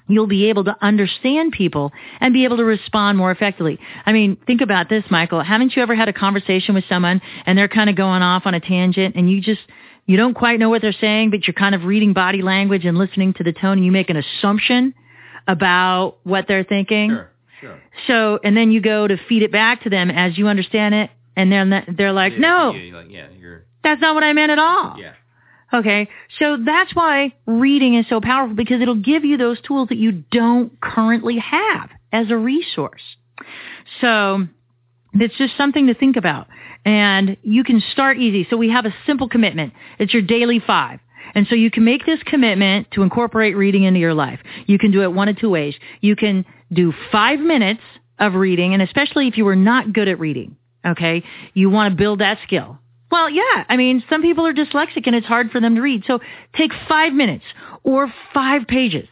you'll 0.07 0.27
be 0.27 0.49
able 0.49 0.63
to 0.65 0.75
understand 0.81 1.51
people 1.53 1.91
and 2.19 2.33
be 2.33 2.43
able 2.43 2.57
to 2.57 2.63
respond 2.65 3.17
more 3.17 3.31
effectively. 3.31 3.79
I 4.05 4.11
mean, 4.11 4.37
think 4.45 4.61
about 4.61 4.89
this, 4.89 5.03
Michael. 5.09 5.41
Haven't 5.41 5.75
you 5.75 5.81
ever 5.81 5.95
had 5.95 6.09
a 6.09 6.13
conversation 6.13 6.75
with 6.75 6.83
someone 6.89 7.21
and 7.45 7.57
they're 7.57 7.69
kind 7.69 7.89
of 7.89 7.95
going 7.95 8.21
off 8.21 8.43
on 8.45 8.53
a 8.53 8.59
tangent 8.59 9.15
and 9.15 9.31
you 9.31 9.39
just, 9.41 9.61
you 10.05 10.17
don't 10.17 10.33
quite 10.33 10.59
know 10.59 10.69
what 10.69 10.81
they're 10.81 10.91
saying, 10.91 11.29
but 11.31 11.47
you're 11.47 11.53
kind 11.53 11.73
of 11.73 11.85
reading 11.85 12.11
body 12.13 12.41
language 12.41 12.83
and 12.85 12.97
listening 12.97 13.33
to 13.35 13.43
the 13.43 13.53
tone 13.53 13.77
and 13.77 13.85
you 13.85 13.91
make 13.91 14.09
an 14.09 14.17
assumption 14.17 14.93
about 15.47 16.17
what 16.23 16.47
they're 16.47 16.63
thinking? 16.63 17.09
Sure, 17.09 17.31
sure. 17.61 17.81
So, 18.07 18.39
and 18.43 18.55
then 18.57 18.71
you 18.71 18.81
go 18.81 19.07
to 19.07 19.17
feed 19.29 19.43
it 19.43 19.51
back 19.51 19.83
to 19.83 19.89
them 19.89 20.11
as 20.11 20.37
you 20.37 20.47
understand 20.47 20.95
it 20.95 21.09
and 21.35 21.51
then 21.51 21.83
they're 21.97 22.11
like, 22.13 22.33
Yeah, 22.33 22.39
no, 22.39 22.71
yeah, 22.73 22.95
like, 22.97 23.07
yeah, 23.09 23.27
you're, 23.39 23.63
that's 23.83 24.01
not 24.01 24.15
what 24.15 24.23
I 24.23 24.33
meant 24.33 24.51
at 24.51 24.59
all. 24.59 24.95
yeah. 24.99 25.13
Okay, 25.73 26.07
so 26.37 26.57
that's 26.63 26.93
why 26.95 27.33
reading 27.47 27.95
is 27.95 28.05
so 28.07 28.21
powerful 28.21 28.55
because 28.55 28.81
it'll 28.81 28.93
give 28.93 29.25
you 29.25 29.37
those 29.37 29.59
tools 29.61 29.89
that 29.89 29.97
you 29.97 30.11
don't 30.11 30.79
currently 30.79 31.39
have 31.39 31.89
as 32.11 32.29
a 32.29 32.37
resource. 32.37 33.01
So 33.99 34.47
it's 35.13 35.35
just 35.37 35.57
something 35.57 35.87
to 35.87 35.95
think 35.95 36.15
about. 36.15 36.47
And 36.85 37.37
you 37.41 37.63
can 37.63 37.81
start 37.91 38.19
easy. 38.19 38.45
So 38.49 38.57
we 38.57 38.69
have 38.69 38.85
a 38.85 38.93
simple 39.07 39.27
commitment. 39.27 39.73
It's 39.97 40.13
your 40.13 40.21
daily 40.21 40.59
five. 40.59 40.99
And 41.33 41.47
so 41.47 41.55
you 41.55 41.71
can 41.71 41.83
make 41.83 42.05
this 42.05 42.21
commitment 42.23 42.91
to 42.91 43.01
incorporate 43.01 43.55
reading 43.55 43.83
into 43.83 43.99
your 43.99 44.13
life. 44.13 44.39
You 44.67 44.77
can 44.77 44.91
do 44.91 45.01
it 45.01 45.11
one 45.11 45.29
of 45.29 45.37
two 45.37 45.49
ways. 45.49 45.73
You 46.01 46.15
can 46.15 46.45
do 46.71 46.93
five 47.11 47.39
minutes 47.39 47.81
of 48.19 48.35
reading, 48.35 48.73
and 48.73 48.81
especially 48.83 49.27
if 49.27 49.37
you 49.37 49.45
were 49.45 49.55
not 49.55 49.93
good 49.93 50.07
at 50.07 50.19
reading, 50.19 50.55
okay, 50.85 51.23
you 51.53 51.69
want 51.69 51.91
to 51.91 51.97
build 51.97 52.19
that 52.19 52.37
skill. 52.43 52.77
Well, 53.13 53.29
yeah. 53.29 53.63
I 53.69 53.77
mean, 53.77 54.03
some 54.09 54.23
people 54.23 54.47
are 54.47 54.55
dyslexic 54.55 55.05
and 55.05 55.15
it's 55.15 55.27
hard 55.27 55.51
for 55.51 55.61
them 55.61 55.75
to 55.75 55.81
read. 55.81 56.03
So 56.07 56.19
take 56.57 56.71
five 56.89 57.13
minutes 57.13 57.43
or 57.83 58.11
five 58.33 58.65
pages. 58.65 59.07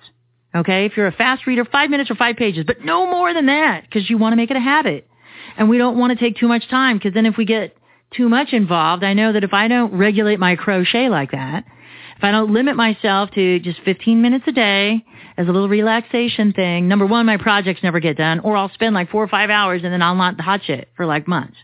Okay. 0.55 0.85
If 0.85 0.97
you're 0.97 1.05
a 1.05 1.11
fast 1.11 1.45
reader, 1.45 1.65
five 1.65 1.91
minutes 1.91 2.09
or 2.09 2.15
five 2.15 2.35
pages, 2.35 2.65
but 2.65 2.83
no 2.83 3.05
more 3.05 3.31
than 3.31 3.45
that 3.45 3.83
because 3.83 4.09
you 4.09 4.17
want 4.17 4.33
to 4.33 4.37
make 4.37 4.49
it 4.49 4.57
a 4.57 4.59
habit. 4.59 5.07
And 5.55 5.69
we 5.69 5.77
don't 5.77 5.99
want 5.99 6.17
to 6.17 6.25
take 6.25 6.35
too 6.35 6.47
much 6.47 6.67
time 6.67 6.97
because 6.97 7.13
then 7.13 7.27
if 7.27 7.37
we 7.37 7.45
get 7.45 7.77
too 8.11 8.27
much 8.27 8.53
involved, 8.53 9.03
I 9.03 9.13
know 9.13 9.33
that 9.33 9.43
if 9.43 9.53
I 9.53 9.67
don't 9.67 9.95
regulate 9.95 10.39
my 10.39 10.55
crochet 10.55 11.07
like 11.09 11.33
that, 11.33 11.65
if 12.17 12.23
I 12.23 12.31
don't 12.31 12.51
limit 12.51 12.75
myself 12.75 13.29
to 13.35 13.59
just 13.59 13.81
15 13.85 14.19
minutes 14.19 14.45
a 14.47 14.51
day 14.51 15.05
as 15.37 15.47
a 15.47 15.51
little 15.51 15.69
relaxation 15.69 16.53
thing, 16.53 16.87
number 16.87 17.05
one, 17.05 17.27
my 17.27 17.37
projects 17.37 17.83
never 17.83 17.99
get 17.99 18.17
done 18.17 18.39
or 18.39 18.57
I'll 18.57 18.73
spend 18.73 18.95
like 18.95 19.11
four 19.11 19.23
or 19.23 19.27
five 19.27 19.51
hours 19.51 19.81
and 19.83 19.93
then 19.93 20.01
I'll 20.01 20.15
not 20.15 20.37
the 20.37 20.43
hot 20.43 20.61
shit 20.65 20.89
for 20.97 21.05
like 21.05 21.27
months. 21.27 21.57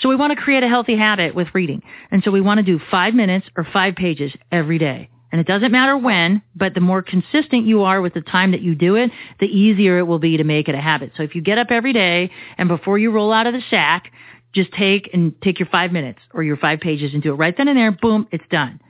So 0.00 0.08
we 0.08 0.16
want 0.16 0.36
to 0.36 0.42
create 0.42 0.62
a 0.62 0.68
healthy 0.68 0.96
habit 0.96 1.34
with 1.34 1.48
reading. 1.52 1.82
And 2.10 2.22
so 2.24 2.30
we 2.30 2.40
want 2.40 2.58
to 2.58 2.64
do 2.64 2.80
five 2.90 3.14
minutes 3.14 3.46
or 3.56 3.66
five 3.70 3.94
pages 3.94 4.32
every 4.50 4.78
day. 4.78 5.10
And 5.32 5.40
it 5.40 5.46
doesn't 5.46 5.70
matter 5.70 5.96
when, 5.96 6.42
but 6.56 6.74
the 6.74 6.80
more 6.80 7.02
consistent 7.02 7.66
you 7.66 7.82
are 7.82 8.00
with 8.00 8.14
the 8.14 8.20
time 8.20 8.50
that 8.50 8.62
you 8.62 8.74
do 8.74 8.96
it, 8.96 9.10
the 9.38 9.46
easier 9.46 9.98
it 9.98 10.04
will 10.04 10.18
be 10.18 10.36
to 10.36 10.44
make 10.44 10.68
it 10.68 10.74
a 10.74 10.80
habit. 10.80 11.12
So 11.16 11.22
if 11.22 11.34
you 11.34 11.42
get 11.42 11.58
up 11.58 11.68
every 11.70 11.92
day 11.92 12.30
and 12.58 12.68
before 12.68 12.98
you 12.98 13.12
roll 13.12 13.32
out 13.32 13.46
of 13.46 13.52
the 13.52 13.62
sack, 13.70 14.10
just 14.52 14.72
take 14.72 15.08
and 15.12 15.40
take 15.42 15.60
your 15.60 15.68
five 15.68 15.92
minutes 15.92 16.18
or 16.34 16.42
your 16.42 16.56
five 16.56 16.80
pages 16.80 17.14
and 17.14 17.22
do 17.22 17.32
it 17.32 17.36
right 17.36 17.56
then 17.56 17.68
and 17.68 17.78
there. 17.78 17.92
Boom, 17.92 18.26
it's 18.32 18.44
done. 18.50 18.80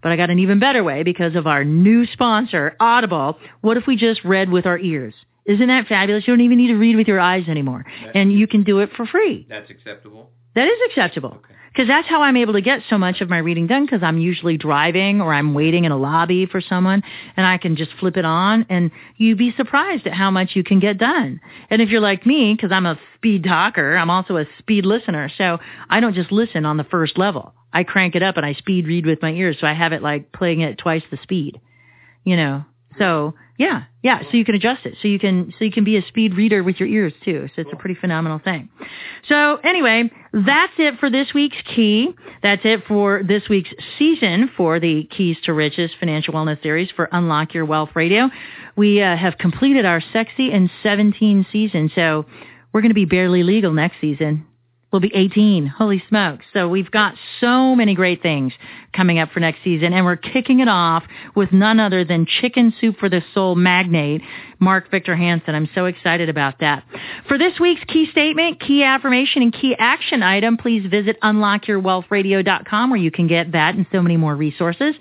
But 0.00 0.12
I 0.12 0.16
got 0.16 0.30
an 0.30 0.38
even 0.38 0.60
better 0.60 0.84
way 0.84 1.02
because 1.02 1.34
of 1.34 1.48
our 1.48 1.64
new 1.64 2.06
sponsor, 2.06 2.76
Audible. 2.78 3.36
What 3.62 3.76
if 3.76 3.86
we 3.88 3.96
just 3.96 4.22
read 4.24 4.50
with 4.50 4.66
our 4.66 4.78
ears? 4.78 5.14
Isn't 5.46 5.66
that 5.66 5.88
fabulous? 5.88 6.28
You 6.28 6.34
don't 6.34 6.44
even 6.44 6.58
need 6.58 6.68
to 6.68 6.76
read 6.76 6.94
with 6.94 7.08
your 7.08 7.18
eyes 7.18 7.48
anymore. 7.48 7.84
And 8.14 8.32
you 8.32 8.46
can 8.46 8.62
do 8.62 8.78
it 8.78 8.90
for 8.96 9.06
free. 9.06 9.46
That's 9.48 9.70
acceptable. 9.70 10.30
That 10.54 10.66
is 10.66 10.78
acceptable. 10.86 11.42
Because 11.72 11.86
that's 11.86 12.08
how 12.08 12.22
I'm 12.22 12.36
able 12.36 12.54
to 12.54 12.60
get 12.60 12.80
so 12.90 12.98
much 12.98 13.20
of 13.20 13.28
my 13.28 13.38
reading 13.38 13.68
done 13.68 13.84
because 13.84 14.02
I'm 14.02 14.18
usually 14.18 14.56
driving 14.56 15.20
or 15.20 15.32
I'm 15.32 15.54
waiting 15.54 15.84
in 15.84 15.92
a 15.92 15.96
lobby 15.96 16.46
for 16.46 16.60
someone 16.60 17.04
and 17.36 17.46
I 17.46 17.56
can 17.58 17.76
just 17.76 17.92
flip 18.00 18.16
it 18.16 18.24
on 18.24 18.66
and 18.68 18.90
you'd 19.16 19.38
be 19.38 19.54
surprised 19.56 20.04
at 20.06 20.12
how 20.12 20.30
much 20.32 20.56
you 20.56 20.64
can 20.64 20.80
get 20.80 20.98
done. 20.98 21.40
And 21.70 21.80
if 21.80 21.90
you're 21.90 22.00
like 22.00 22.26
me, 22.26 22.54
because 22.54 22.72
I'm 22.72 22.86
a 22.86 22.98
speed 23.14 23.44
talker, 23.44 23.96
I'm 23.96 24.10
also 24.10 24.38
a 24.38 24.46
speed 24.58 24.86
listener. 24.86 25.30
So 25.38 25.58
I 25.88 26.00
don't 26.00 26.14
just 26.14 26.32
listen 26.32 26.64
on 26.64 26.78
the 26.78 26.84
first 26.84 27.16
level. 27.16 27.54
I 27.72 27.84
crank 27.84 28.16
it 28.16 28.24
up 28.24 28.36
and 28.36 28.46
I 28.46 28.54
speed 28.54 28.88
read 28.88 29.06
with 29.06 29.22
my 29.22 29.30
ears. 29.30 29.58
So 29.60 29.66
I 29.66 29.74
have 29.74 29.92
it 29.92 30.02
like 30.02 30.32
playing 30.32 30.64
at 30.64 30.78
twice 30.78 31.04
the 31.12 31.18
speed, 31.22 31.60
you 32.24 32.36
know. 32.36 32.64
So 32.98 33.34
yeah, 33.58 33.82
yeah. 34.04 34.22
So 34.30 34.36
you 34.36 34.44
can 34.44 34.54
adjust 34.54 34.86
it. 34.86 34.94
So 35.02 35.08
you 35.08 35.18
can 35.18 35.52
so 35.58 35.64
you 35.64 35.72
can 35.72 35.82
be 35.82 35.96
a 35.96 36.06
speed 36.06 36.34
reader 36.34 36.62
with 36.62 36.78
your 36.78 36.88
ears 36.88 37.12
too. 37.24 37.48
So 37.54 37.62
it's 37.62 37.72
a 37.72 37.76
pretty 37.76 37.96
phenomenal 37.96 38.38
thing. 38.38 38.68
So 39.28 39.56
anyway, 39.56 40.10
that's 40.32 40.72
it 40.78 41.00
for 41.00 41.10
this 41.10 41.34
week's 41.34 41.56
key. 41.74 42.14
That's 42.40 42.62
it 42.64 42.84
for 42.86 43.22
this 43.26 43.42
week's 43.50 43.70
season 43.98 44.48
for 44.56 44.78
the 44.78 45.08
Keys 45.10 45.36
to 45.44 45.52
Riches 45.52 45.90
Financial 45.98 46.32
Wellness 46.32 46.62
Series 46.62 46.88
for 46.94 47.08
Unlock 47.10 47.52
Your 47.52 47.64
Wealth 47.64 47.90
Radio. 47.96 48.30
We 48.76 49.02
uh, 49.02 49.16
have 49.16 49.38
completed 49.38 49.84
our 49.84 50.00
sexy 50.12 50.52
and 50.52 50.70
17 50.84 51.44
season. 51.50 51.90
So 51.96 52.26
we're 52.72 52.80
going 52.80 52.90
to 52.90 52.94
be 52.94 53.06
barely 53.06 53.42
legal 53.42 53.72
next 53.72 53.96
season. 54.00 54.46
We'll 54.90 55.00
be 55.00 55.12
18. 55.14 55.66
Holy 55.66 56.02
smokes. 56.08 56.46
So 56.54 56.66
we've 56.68 56.90
got 56.90 57.14
so 57.40 57.74
many 57.74 57.94
great 57.94 58.22
things 58.22 58.54
coming 58.94 59.18
up 59.18 59.30
for 59.30 59.40
next 59.40 59.62
season 59.62 59.92
and 59.92 60.06
we're 60.06 60.16
kicking 60.16 60.60
it 60.60 60.68
off 60.68 61.04
with 61.34 61.52
none 61.52 61.78
other 61.78 62.04
than 62.04 62.24
Chicken 62.24 62.72
Soup 62.80 62.96
for 62.98 63.10
the 63.10 63.22
Soul 63.34 63.54
magnate, 63.54 64.22
Mark 64.60 64.90
Victor 64.90 65.14
Hansen. 65.16 65.54
I'm 65.54 65.68
so 65.74 65.86
excited 65.86 66.28
about 66.28 66.60
that. 66.60 66.84
For 67.26 67.38
this 67.38 67.58
week's 67.60 67.84
key 67.84 68.08
statement, 68.10 68.60
key 68.60 68.82
affirmation, 68.82 69.42
and 69.42 69.52
key 69.52 69.76
action 69.78 70.22
item, 70.22 70.56
please 70.56 70.88
visit 70.90 71.20
unlockyourwealthradio.com 71.22 72.90
where 72.90 72.98
you 72.98 73.10
can 73.10 73.28
get 73.28 73.52
that 73.52 73.74
and 73.74 73.86
so 73.92 74.02
many 74.02 74.16
more 74.16 74.34
resources, 74.34 74.94